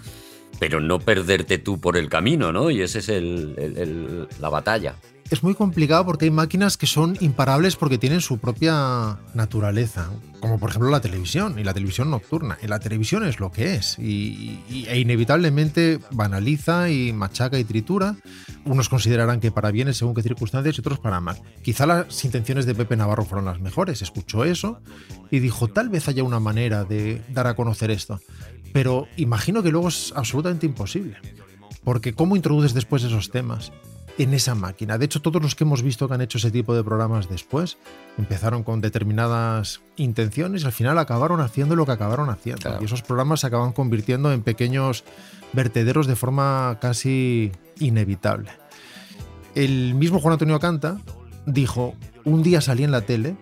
pero 0.58 0.80
no 0.80 0.98
perderte 0.98 1.58
tú 1.58 1.80
por 1.80 1.96
el 1.96 2.08
camino, 2.08 2.52
¿no? 2.52 2.70
Y 2.70 2.80
esa 2.80 2.98
es 2.98 3.10
la 4.40 4.48
batalla. 4.48 4.96
Es 5.30 5.42
muy 5.42 5.54
complicado 5.54 6.04
porque 6.06 6.26
hay 6.26 6.30
máquinas 6.30 6.76
que 6.76 6.86
son 6.86 7.16
imparables 7.20 7.76
porque 7.76 7.98
tienen 7.98 8.20
su 8.20 8.38
propia 8.38 9.18
naturaleza, 9.34 10.10
como 10.40 10.58
por 10.58 10.70
ejemplo 10.70 10.90
la 10.90 11.00
televisión 11.00 11.58
y 11.58 11.64
la 11.64 11.74
televisión 11.74 12.10
nocturna. 12.10 12.58
Y 12.62 12.68
la 12.68 12.78
televisión 12.78 13.26
es 13.26 13.40
lo 13.40 13.50
que 13.50 13.74
es 13.74 13.98
y, 13.98 14.60
e 14.88 14.98
inevitablemente 14.98 15.98
banaliza 16.12 16.90
y 16.90 17.12
machaca 17.12 17.58
y 17.58 17.64
tritura. 17.64 18.16
Unos 18.64 18.88
considerarán 18.88 19.40
que 19.40 19.50
para 19.50 19.70
bien 19.70 19.92
según 19.94 20.14
qué 20.14 20.22
circunstancias 20.22 20.76
y 20.76 20.80
otros 20.80 20.98
para 20.98 21.20
mal. 21.20 21.40
Quizá 21.62 21.86
las 21.86 22.24
intenciones 22.24 22.66
de 22.66 22.74
Pepe 22.74 22.96
Navarro 22.96 23.24
fueron 23.24 23.46
las 23.46 23.60
mejores. 23.60 24.02
Escuchó 24.02 24.44
eso 24.44 24.80
y 25.30 25.40
dijo, 25.40 25.68
tal 25.68 25.88
vez 25.88 26.08
haya 26.08 26.22
una 26.22 26.40
manera 26.40 26.84
de 26.84 27.22
dar 27.30 27.46
a 27.46 27.54
conocer 27.54 27.90
esto. 27.90 28.20
Pero 28.72 29.08
imagino 29.16 29.62
que 29.62 29.70
luego 29.70 29.88
es 29.88 30.12
absolutamente 30.14 30.66
imposible. 30.66 31.16
Porque 31.82 32.14
¿cómo 32.14 32.36
introduces 32.36 32.74
después 32.74 33.02
esos 33.04 33.30
temas? 33.30 33.72
En 34.18 34.34
esa 34.34 34.54
máquina. 34.54 34.98
De 34.98 35.04
hecho, 35.04 35.20
todos 35.20 35.42
los 35.42 35.54
que 35.54 35.64
hemos 35.64 35.82
visto 35.82 36.08
que 36.08 36.14
han 36.14 36.20
hecho 36.20 36.38
ese 36.38 36.50
tipo 36.50 36.74
de 36.74 36.82
programas 36.82 37.28
después 37.28 37.78
empezaron 38.16 38.62
con 38.62 38.80
determinadas 38.80 39.82
intenciones 39.96 40.62
y 40.62 40.66
al 40.66 40.72
final 40.72 40.98
acabaron 40.98 41.40
haciendo 41.40 41.76
lo 41.76 41.84
que 41.84 41.92
acabaron 41.92 42.30
haciendo. 42.30 42.62
Claro. 42.62 42.78
Y 42.80 42.86
esos 42.86 43.02
programas 43.02 43.40
se 43.40 43.48
acaban 43.48 43.72
convirtiendo 43.72 44.32
en 44.32 44.42
pequeños 44.42 45.04
vertederos 45.52 46.06
de 46.06 46.16
forma 46.16 46.78
casi 46.80 47.52
inevitable. 47.78 48.50
El 49.54 49.94
mismo 49.94 50.18
Juan 50.20 50.32
Antonio 50.32 50.58
Canta 50.60 50.98
dijo, 51.46 51.94
un 52.24 52.42
día 52.42 52.60
salí 52.60 52.84
en 52.84 52.90
la 52.90 53.02
tele 53.02 53.36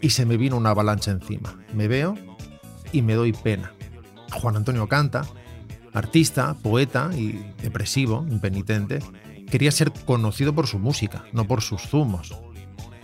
y 0.00 0.10
se 0.10 0.26
me 0.26 0.36
vino 0.36 0.56
una 0.56 0.70
avalancha 0.70 1.10
encima. 1.10 1.56
Me 1.74 1.88
veo 1.88 2.16
y 2.92 3.02
me 3.02 3.14
doy 3.14 3.32
pena. 3.32 3.72
Juan 4.32 4.56
Antonio 4.56 4.88
Canta, 4.88 5.26
artista, 5.92 6.54
poeta 6.54 7.10
y 7.14 7.52
depresivo, 7.62 8.26
impenitente, 8.30 9.00
quería 9.50 9.70
ser 9.70 9.92
conocido 9.92 10.54
por 10.54 10.66
su 10.66 10.78
música, 10.78 11.24
no 11.32 11.46
por 11.46 11.62
sus 11.62 11.82
zumos. 11.82 12.36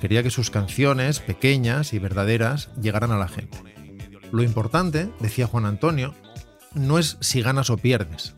Quería 0.00 0.22
que 0.22 0.30
sus 0.30 0.50
canciones, 0.50 1.20
pequeñas 1.20 1.92
y 1.92 1.98
verdaderas, 1.98 2.70
llegaran 2.80 3.10
a 3.10 3.18
la 3.18 3.28
gente. 3.28 3.58
Lo 4.32 4.42
importante, 4.42 5.10
decía 5.20 5.46
Juan 5.46 5.64
Antonio, 5.64 6.14
no 6.74 6.98
es 6.98 7.16
si 7.20 7.40
ganas 7.40 7.70
o 7.70 7.76
pierdes. 7.76 8.34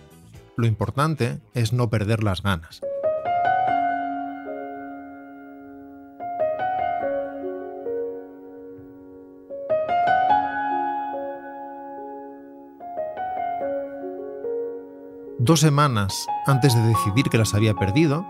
Lo 0.57 0.67
importante 0.67 1.41
es 1.55 1.73
no 1.73 1.91
perder 1.91 2.23
las 2.23 2.43
ganas. 2.43 2.81
Dos 15.47 15.61
semanas 15.61 16.27
antes 16.45 16.75
de 16.75 16.83
decidir 16.83 17.27
que 17.27 17.39
las 17.39 17.55
había 17.55 17.73
perdido, 17.75 18.27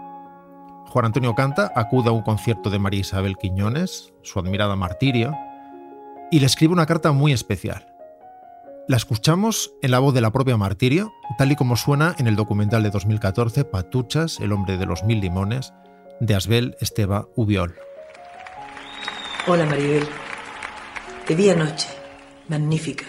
Juan 0.89 1.07
Antonio 1.07 1.35
Canta 1.35 1.73
acude 1.75 2.11
a 2.11 2.13
un 2.13 2.21
concierto 2.21 2.69
de 2.69 2.79
María 2.79 3.01
Isabel 3.01 3.39
Quiñones, 3.39 4.13
su 4.21 4.39
admirada 4.39 4.77
Martirio, 4.77 5.35
y 6.31 6.41
le 6.41 6.47
escribe 6.47 6.75
una 6.75 6.85
carta 6.85 7.13
muy 7.13 7.33
especial. 7.33 7.87
La 8.87 8.99
escuchamos 8.99 9.73
en 9.81 9.93
la 9.93 9.99
voz 9.99 10.13
de 10.13 10.21
la 10.21 10.31
propia 10.31 10.59
Martirio, 10.59 11.11
tal 11.39 11.53
y 11.53 11.57
como 11.57 11.77
suena 11.77 12.15
en 12.19 12.27
el 12.27 12.37
documental 12.37 12.83
de 12.83 12.91
2014 12.91 13.65
Patuchas, 13.65 14.39
el 14.39 14.53
hombre 14.53 14.77
de 14.77 14.85
los 14.85 15.03
mil 15.03 15.21
limones, 15.21 15.73
de 16.21 16.35
Asbel 16.35 16.77
Esteba 16.83 17.29
Ubiol. 17.35 17.77
Hola 19.47 19.65
Maribel. 19.65 20.07
Te 21.27 21.35
vi 21.35 21.49
anoche. 21.49 21.89
Magnífica. 22.49 23.07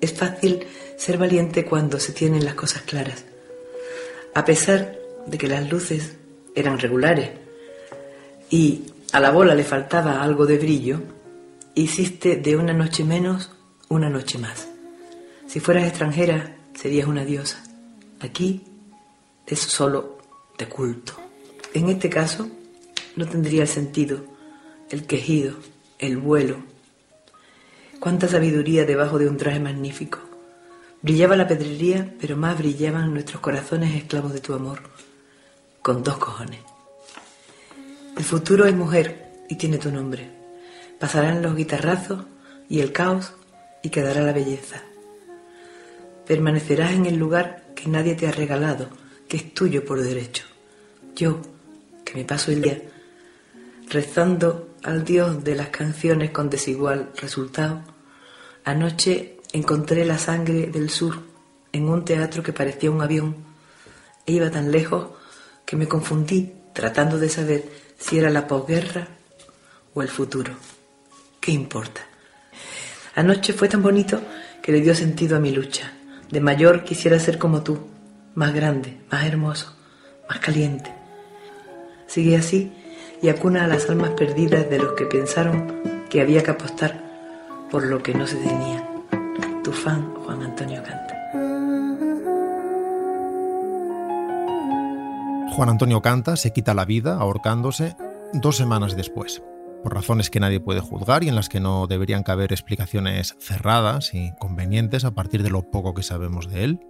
Es 0.00 0.14
fácil 0.18 0.66
ser 0.98 1.16
valiente 1.16 1.64
cuando 1.64 2.00
se 2.00 2.12
tienen 2.12 2.44
las 2.44 2.54
cosas 2.54 2.82
claras. 2.82 3.24
A 4.34 4.44
pesar 4.44 4.98
de 5.26 5.38
que 5.38 5.46
las 5.46 5.70
luces 5.70 6.16
eran 6.54 6.78
regulares 6.78 7.30
y 8.50 8.92
a 9.12 9.20
la 9.20 9.30
bola 9.30 9.54
le 9.54 9.64
faltaba 9.64 10.22
algo 10.22 10.44
de 10.44 10.58
brillo, 10.58 11.00
hiciste 11.74 12.36
de 12.36 12.56
una 12.56 12.72
noche 12.72 13.04
menos 13.04 13.52
una 13.88 14.10
noche 14.10 14.38
más. 14.38 14.68
Si 15.46 15.60
fueras 15.60 15.86
extranjera, 15.86 16.56
serías 16.74 17.06
una 17.06 17.24
diosa. 17.24 17.62
Aquí 18.20 18.64
es 19.46 19.60
solo 19.60 20.18
de 20.58 20.68
culto. 20.68 21.14
En 21.74 21.88
este 21.88 22.10
caso, 22.10 22.50
no 23.14 23.26
tendría 23.26 23.62
el 23.62 23.68
sentido, 23.68 24.24
el 24.90 25.06
quejido, 25.06 25.54
el 25.98 26.16
vuelo. 26.16 26.56
Cuánta 28.00 28.26
sabiduría 28.26 28.84
debajo 28.84 29.18
de 29.18 29.28
un 29.28 29.36
traje 29.36 29.60
magnífico. 29.60 30.27
Brillaba 31.00 31.36
la 31.36 31.46
pedrería, 31.46 32.12
pero 32.20 32.36
más 32.36 32.58
brillaban 32.58 33.12
nuestros 33.12 33.40
corazones 33.40 33.94
esclavos 33.94 34.32
de 34.32 34.40
tu 34.40 34.54
amor. 34.54 34.80
con 35.80 36.02
dos 36.02 36.18
cojones. 36.18 36.60
El 38.16 38.24
futuro 38.24 38.66
es 38.66 38.74
mujer 38.74 39.30
y 39.48 39.54
tiene 39.54 39.78
tu 39.78 39.90
nombre. 39.90 40.28
Pasarán 40.98 41.40
los 41.40 41.56
guitarrazos 41.56 42.26
y 42.68 42.80
el 42.80 42.92
caos 42.92 43.32
y 43.82 43.88
quedará 43.88 44.20
la 44.20 44.32
belleza. 44.32 44.82
Permanecerás 46.26 46.92
en 46.92 47.06
el 47.06 47.16
lugar 47.16 47.68
que 47.74 47.88
nadie 47.88 48.16
te 48.16 48.26
ha 48.26 48.32
regalado, 48.32 48.90
que 49.28 49.38
es 49.38 49.54
tuyo 49.54 49.84
por 49.84 50.02
derecho. 50.02 50.44
Yo, 51.14 51.40
que 52.04 52.14
me 52.14 52.24
paso 52.24 52.50
el 52.50 52.60
día 52.60 52.82
rezando 53.88 54.68
al 54.82 55.04
Dios 55.04 55.42
de 55.44 55.54
las 55.54 55.68
canciones 55.68 56.30
con 56.30 56.50
desigual 56.50 57.10
resultado, 57.16 57.82
anoche 58.64 59.37
encontré 59.52 60.04
la 60.04 60.18
sangre 60.18 60.66
del 60.66 60.90
sur 60.90 61.22
en 61.72 61.88
un 61.88 62.04
teatro 62.04 62.42
que 62.42 62.52
parecía 62.52 62.90
un 62.90 63.02
avión 63.02 63.36
e 64.26 64.32
iba 64.32 64.50
tan 64.50 64.70
lejos 64.70 65.08
que 65.64 65.76
me 65.76 65.88
confundí 65.88 66.52
tratando 66.72 67.18
de 67.18 67.28
saber 67.28 67.68
si 67.98 68.18
era 68.18 68.30
la 68.30 68.46
posguerra 68.46 69.08
o 69.94 70.02
el 70.02 70.08
futuro. 70.08 70.52
¿Qué 71.40 71.52
importa? 71.52 72.02
Anoche 73.14 73.52
fue 73.52 73.68
tan 73.68 73.82
bonito 73.82 74.20
que 74.62 74.72
le 74.72 74.80
dio 74.80 74.94
sentido 74.94 75.36
a 75.36 75.40
mi 75.40 75.50
lucha. 75.50 75.92
De 76.30 76.40
mayor 76.40 76.84
quisiera 76.84 77.18
ser 77.18 77.38
como 77.38 77.62
tú, 77.62 77.78
más 78.34 78.54
grande, 78.54 78.98
más 79.10 79.24
hermoso, 79.24 79.74
más 80.28 80.38
caliente. 80.38 80.92
Sigue 82.06 82.36
así 82.36 82.72
y 83.20 83.28
acuna 83.28 83.64
a 83.64 83.66
las 83.66 83.88
almas 83.88 84.10
perdidas 84.10 84.68
de 84.70 84.78
los 84.78 84.92
que 84.92 85.06
pensaron 85.06 86.06
que 86.08 86.20
había 86.20 86.42
que 86.42 86.50
apostar 86.50 87.02
por 87.70 87.84
lo 87.84 88.02
que 88.02 88.14
no 88.14 88.26
se 88.26 88.36
tenía. 88.36 88.87
Tu 89.64 89.72
fan, 89.72 90.14
Juan 90.24 90.42
Antonio 90.42 90.82
Canta. 90.82 91.14
Juan 95.54 95.68
Antonio 95.68 96.00
Canta 96.00 96.36
se 96.36 96.52
quita 96.52 96.74
la 96.74 96.84
vida 96.84 97.16
ahorcándose 97.16 97.96
dos 98.32 98.56
semanas 98.56 98.94
después, 98.96 99.42
por 99.82 99.94
razones 99.94 100.30
que 100.30 100.38
nadie 100.38 100.60
puede 100.60 100.80
juzgar 100.80 101.24
y 101.24 101.28
en 101.28 101.34
las 101.34 101.48
que 101.48 101.58
no 101.58 101.86
deberían 101.86 102.22
caber 102.22 102.52
explicaciones 102.52 103.34
cerradas 103.40 104.14
y 104.14 104.30
convenientes 104.38 105.04
a 105.04 105.14
partir 105.14 105.42
de 105.42 105.50
lo 105.50 105.70
poco 105.70 105.94
que 105.94 106.02
sabemos 106.02 106.48
de 106.48 106.64
él, 106.64 106.80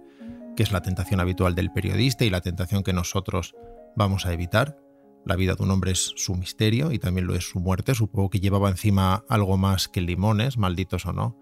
que 0.55 0.63
es 0.63 0.71
la 0.71 0.81
tentación 0.81 1.19
habitual 1.19 1.55
del 1.55 1.71
periodista 1.71 2.25
y 2.25 2.29
la 2.29 2.41
tentación 2.41 2.83
que 2.83 2.93
nosotros 2.93 3.55
vamos 3.95 4.25
a 4.25 4.33
evitar. 4.33 4.77
La 5.25 5.35
vida 5.35 5.55
de 5.55 5.63
un 5.63 5.71
hombre 5.71 5.91
es 5.91 6.13
su 6.15 6.35
misterio 6.35 6.91
y 6.91 6.99
también 6.99 7.25
lo 7.25 7.35
es 7.35 7.49
su 7.49 7.59
muerte. 7.59 7.95
Supongo 7.95 8.29
que 8.29 8.39
llevaba 8.39 8.69
encima 8.69 9.23
algo 9.29 9.57
más 9.57 9.87
que 9.87 10.01
limones, 10.01 10.57
malditos 10.57 11.05
o 11.05 11.13
no. 11.13 11.38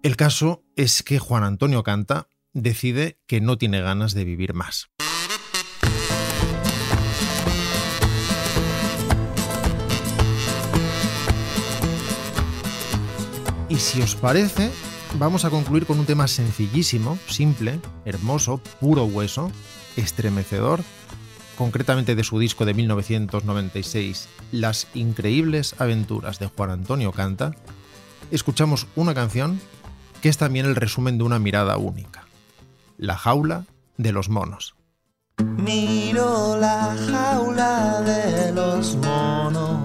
El 0.00 0.14
caso 0.14 0.62
es 0.76 1.02
que 1.02 1.18
Juan 1.18 1.42
Antonio 1.42 1.82
Canta 1.82 2.28
decide 2.52 3.18
que 3.26 3.40
no 3.40 3.58
tiene 3.58 3.80
ganas 3.80 4.14
de 4.14 4.24
vivir 4.24 4.54
más. 4.54 4.90
Y 13.68 13.76
si 13.76 14.00
os 14.00 14.14
parece, 14.14 14.70
vamos 15.18 15.44
a 15.44 15.50
concluir 15.50 15.84
con 15.84 15.98
un 15.98 16.06
tema 16.06 16.28
sencillísimo, 16.28 17.18
simple, 17.26 17.80
hermoso, 18.04 18.62
puro 18.78 19.04
hueso, 19.04 19.50
estremecedor, 19.96 20.80
concretamente 21.56 22.14
de 22.14 22.22
su 22.22 22.38
disco 22.38 22.64
de 22.64 22.74
1996, 22.74 24.28
Las 24.52 24.86
increíbles 24.94 25.74
aventuras 25.80 26.38
de 26.38 26.46
Juan 26.46 26.70
Antonio 26.70 27.10
Canta, 27.10 27.56
escuchamos 28.30 28.86
una 28.94 29.12
canción 29.12 29.60
que 30.20 30.28
es 30.28 30.38
también 30.38 30.66
el 30.66 30.76
resumen 30.76 31.18
de 31.18 31.24
una 31.24 31.38
mirada 31.38 31.76
única, 31.76 32.24
La 32.96 33.16
jaula 33.16 33.64
de 33.96 34.12
los 34.12 34.28
monos. 34.28 34.74
Miro 35.38 36.56
la 36.58 36.96
jaula 37.10 38.00
de 38.00 38.52
los 38.52 38.96
monos. 38.96 39.78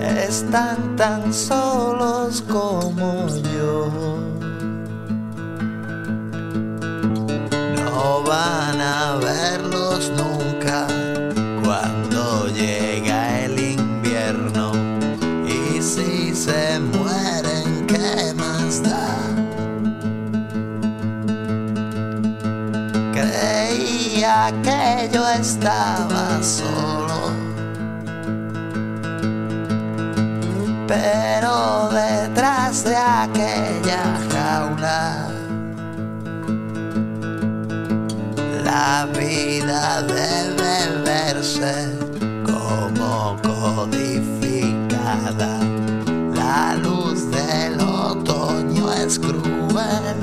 Están 0.00 0.96
tan 0.96 1.32
solos 1.32 2.42
como 2.42 3.28
yo. 3.54 3.90
No 7.76 8.22
van 8.22 8.80
a 8.80 9.16
verlos 9.16 10.10
nunca 10.16 11.09
se 16.44 16.80
mueren, 16.80 17.86
¿qué 17.86 18.32
más 18.34 18.82
da? 18.82 19.08
Creía 23.12 24.50
que 24.62 25.10
yo 25.12 25.28
estaba 25.28 26.42
solo. 26.42 27.32
Pero 30.88 31.90
detrás 31.90 32.84
de 32.84 32.96
aquella 32.96 34.02
jaula, 34.32 35.28
la 38.64 39.06
vida 39.18 40.00
debe 40.02 41.02
verse 41.04 41.98
como 42.46 43.36
codificada. 43.42 45.69
La 46.52 46.74
luz 46.74 47.30
del 47.30 47.80
otoño 47.80 48.92
es 48.92 49.20
cruel. 49.20 50.18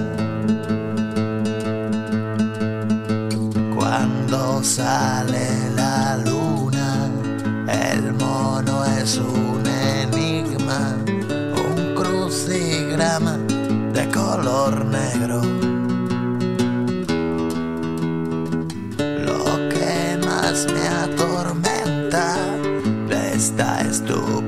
Cuando 3.73 4.61
sale 4.61 5.47
la 5.73 6.17
luna, 6.17 7.09
el 7.69 8.11
mono 8.11 8.83
es 8.99 9.17
un 9.19 9.63
enigma, 9.65 10.97
un 11.65 11.95
crucigrama 11.95 13.37
de 13.93 14.09
color 14.09 14.83
negro. 14.85 15.41
Lo 19.27 19.45
que 19.69 20.19
más 20.27 20.67
me 20.73 20.87
atormenta 21.05 22.35
de 23.07 23.33
esta 23.33 23.79
estúpida 23.79 24.46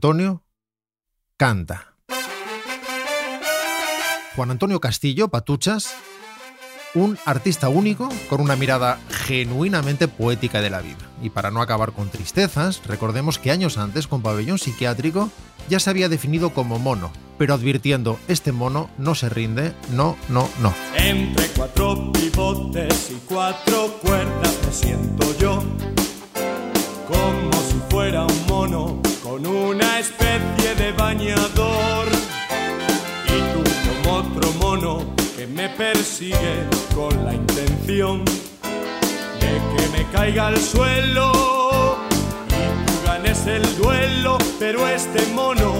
Antonio 0.00 0.44
canta. 1.36 1.94
Juan 4.34 4.50
Antonio 4.50 4.80
Castillo, 4.80 5.28
Patuchas, 5.28 5.94
un 6.94 7.18
artista 7.26 7.68
único 7.68 8.08
con 8.30 8.40
una 8.40 8.56
mirada 8.56 8.98
genuinamente 9.10 10.08
poética 10.08 10.62
de 10.62 10.70
la 10.70 10.80
vida. 10.80 10.96
Y 11.20 11.28
para 11.28 11.50
no 11.50 11.60
acabar 11.60 11.92
con 11.92 12.08
tristezas, 12.08 12.80
recordemos 12.86 13.38
que 13.38 13.50
años 13.50 13.76
antes, 13.76 14.06
con 14.06 14.22
Pabellón 14.22 14.58
Psiquiátrico, 14.58 15.30
ya 15.68 15.78
se 15.78 15.90
había 15.90 16.08
definido 16.08 16.54
como 16.54 16.78
mono, 16.78 17.12
pero 17.36 17.52
advirtiendo, 17.52 18.18
este 18.26 18.52
mono 18.52 18.88
no 18.96 19.14
se 19.14 19.28
rinde, 19.28 19.74
no, 19.92 20.16
no, 20.30 20.48
no. 20.62 20.72
Entre 20.96 21.46
cuatro 21.48 22.10
pivotes 22.10 23.10
y 23.10 23.20
cuatro 23.28 23.98
cuerdas 24.00 24.58
me 24.64 24.72
siento 24.72 25.38
yo 25.38 25.62
como 27.06 27.52
si 27.52 27.82
fuera 27.90 28.24
un 28.24 28.46
mono 28.46 29.09
con 29.30 29.46
una 29.46 30.00
especie 30.00 30.74
de 30.74 30.90
bañador 30.90 32.08
y 33.26 33.38
tú 33.52 33.62
como 34.04 34.16
otro 34.16 34.52
mono 34.54 35.14
que 35.36 35.46
me 35.46 35.68
persigue 35.68 36.66
con 36.96 37.24
la 37.24 37.34
intención 37.34 38.24
de 38.24 39.52
que 39.76 39.88
me 39.96 40.10
caiga 40.10 40.48
al 40.48 40.58
suelo 40.58 41.96
y 42.48 42.86
tú 42.86 42.92
ganes 43.06 43.46
el 43.46 43.76
duelo 43.76 44.36
pero 44.58 44.88
este 44.88 45.24
mono 45.32 45.74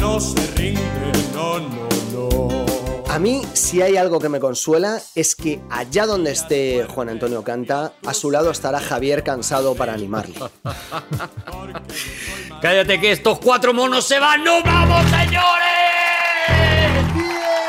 no 0.00 0.18
se 0.18 0.46
rinde, 0.56 1.12
no, 1.34 1.58
no, 1.58 1.88
no. 2.14 2.95
A 3.16 3.18
mí, 3.18 3.42
si 3.54 3.80
hay 3.80 3.96
algo 3.96 4.18
que 4.18 4.28
me 4.28 4.40
consuela, 4.40 5.00
es 5.14 5.34
que 5.34 5.58
allá 5.70 6.04
donde 6.04 6.32
esté 6.32 6.86
Juan 6.86 7.08
Antonio 7.08 7.42
Canta, 7.42 7.94
a 8.04 8.12
su 8.12 8.30
lado 8.30 8.50
estará 8.50 8.78
Javier 8.78 9.22
cansado 9.22 9.74
para 9.74 9.94
animarle. 9.94 10.34
Cállate 12.60 13.00
que 13.00 13.12
estos 13.12 13.38
cuatro 13.38 13.72
monos 13.72 14.06
se 14.06 14.18
van. 14.18 14.44
¡No 14.44 14.62
vamos, 14.62 15.02
señores! 15.04 15.40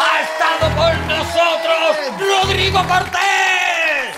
Ha 0.02 0.22
estado 0.22 0.76
con 0.76 1.08
nosotros 1.08 1.96
Rodrigo 2.20 2.86
Cortés. 2.86 3.77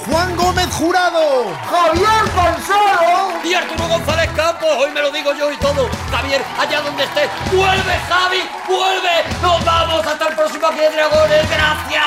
Juan 0.10 0.36
Gómez 0.36 0.68
Jurado, 0.72 1.56
Javier 1.70 2.32
Gonzalo 2.36 3.40
y 3.44 3.54
Arturo 3.54 3.88
González 3.88 4.30
Campos. 4.36 4.70
Hoy 4.78 4.90
me 4.92 5.02
lo 5.02 5.12
digo 5.12 5.34
yo 5.34 5.52
y 5.52 5.58
todo. 5.58 5.88
Javier, 6.10 6.42
allá 6.60 6.82
donde 6.82 7.04
estés, 7.04 7.30
vuelve, 7.52 8.00
Javi, 8.10 8.42
vuelve. 8.68 9.24
Nos 9.42 9.64
vamos 9.64 10.06
hasta 10.06 10.28
el 10.30 10.36
próximo 10.36 10.68
Aquí 10.68 10.80
de 10.80 10.90
Dragones. 10.90 11.50
Gracias. 11.50 12.04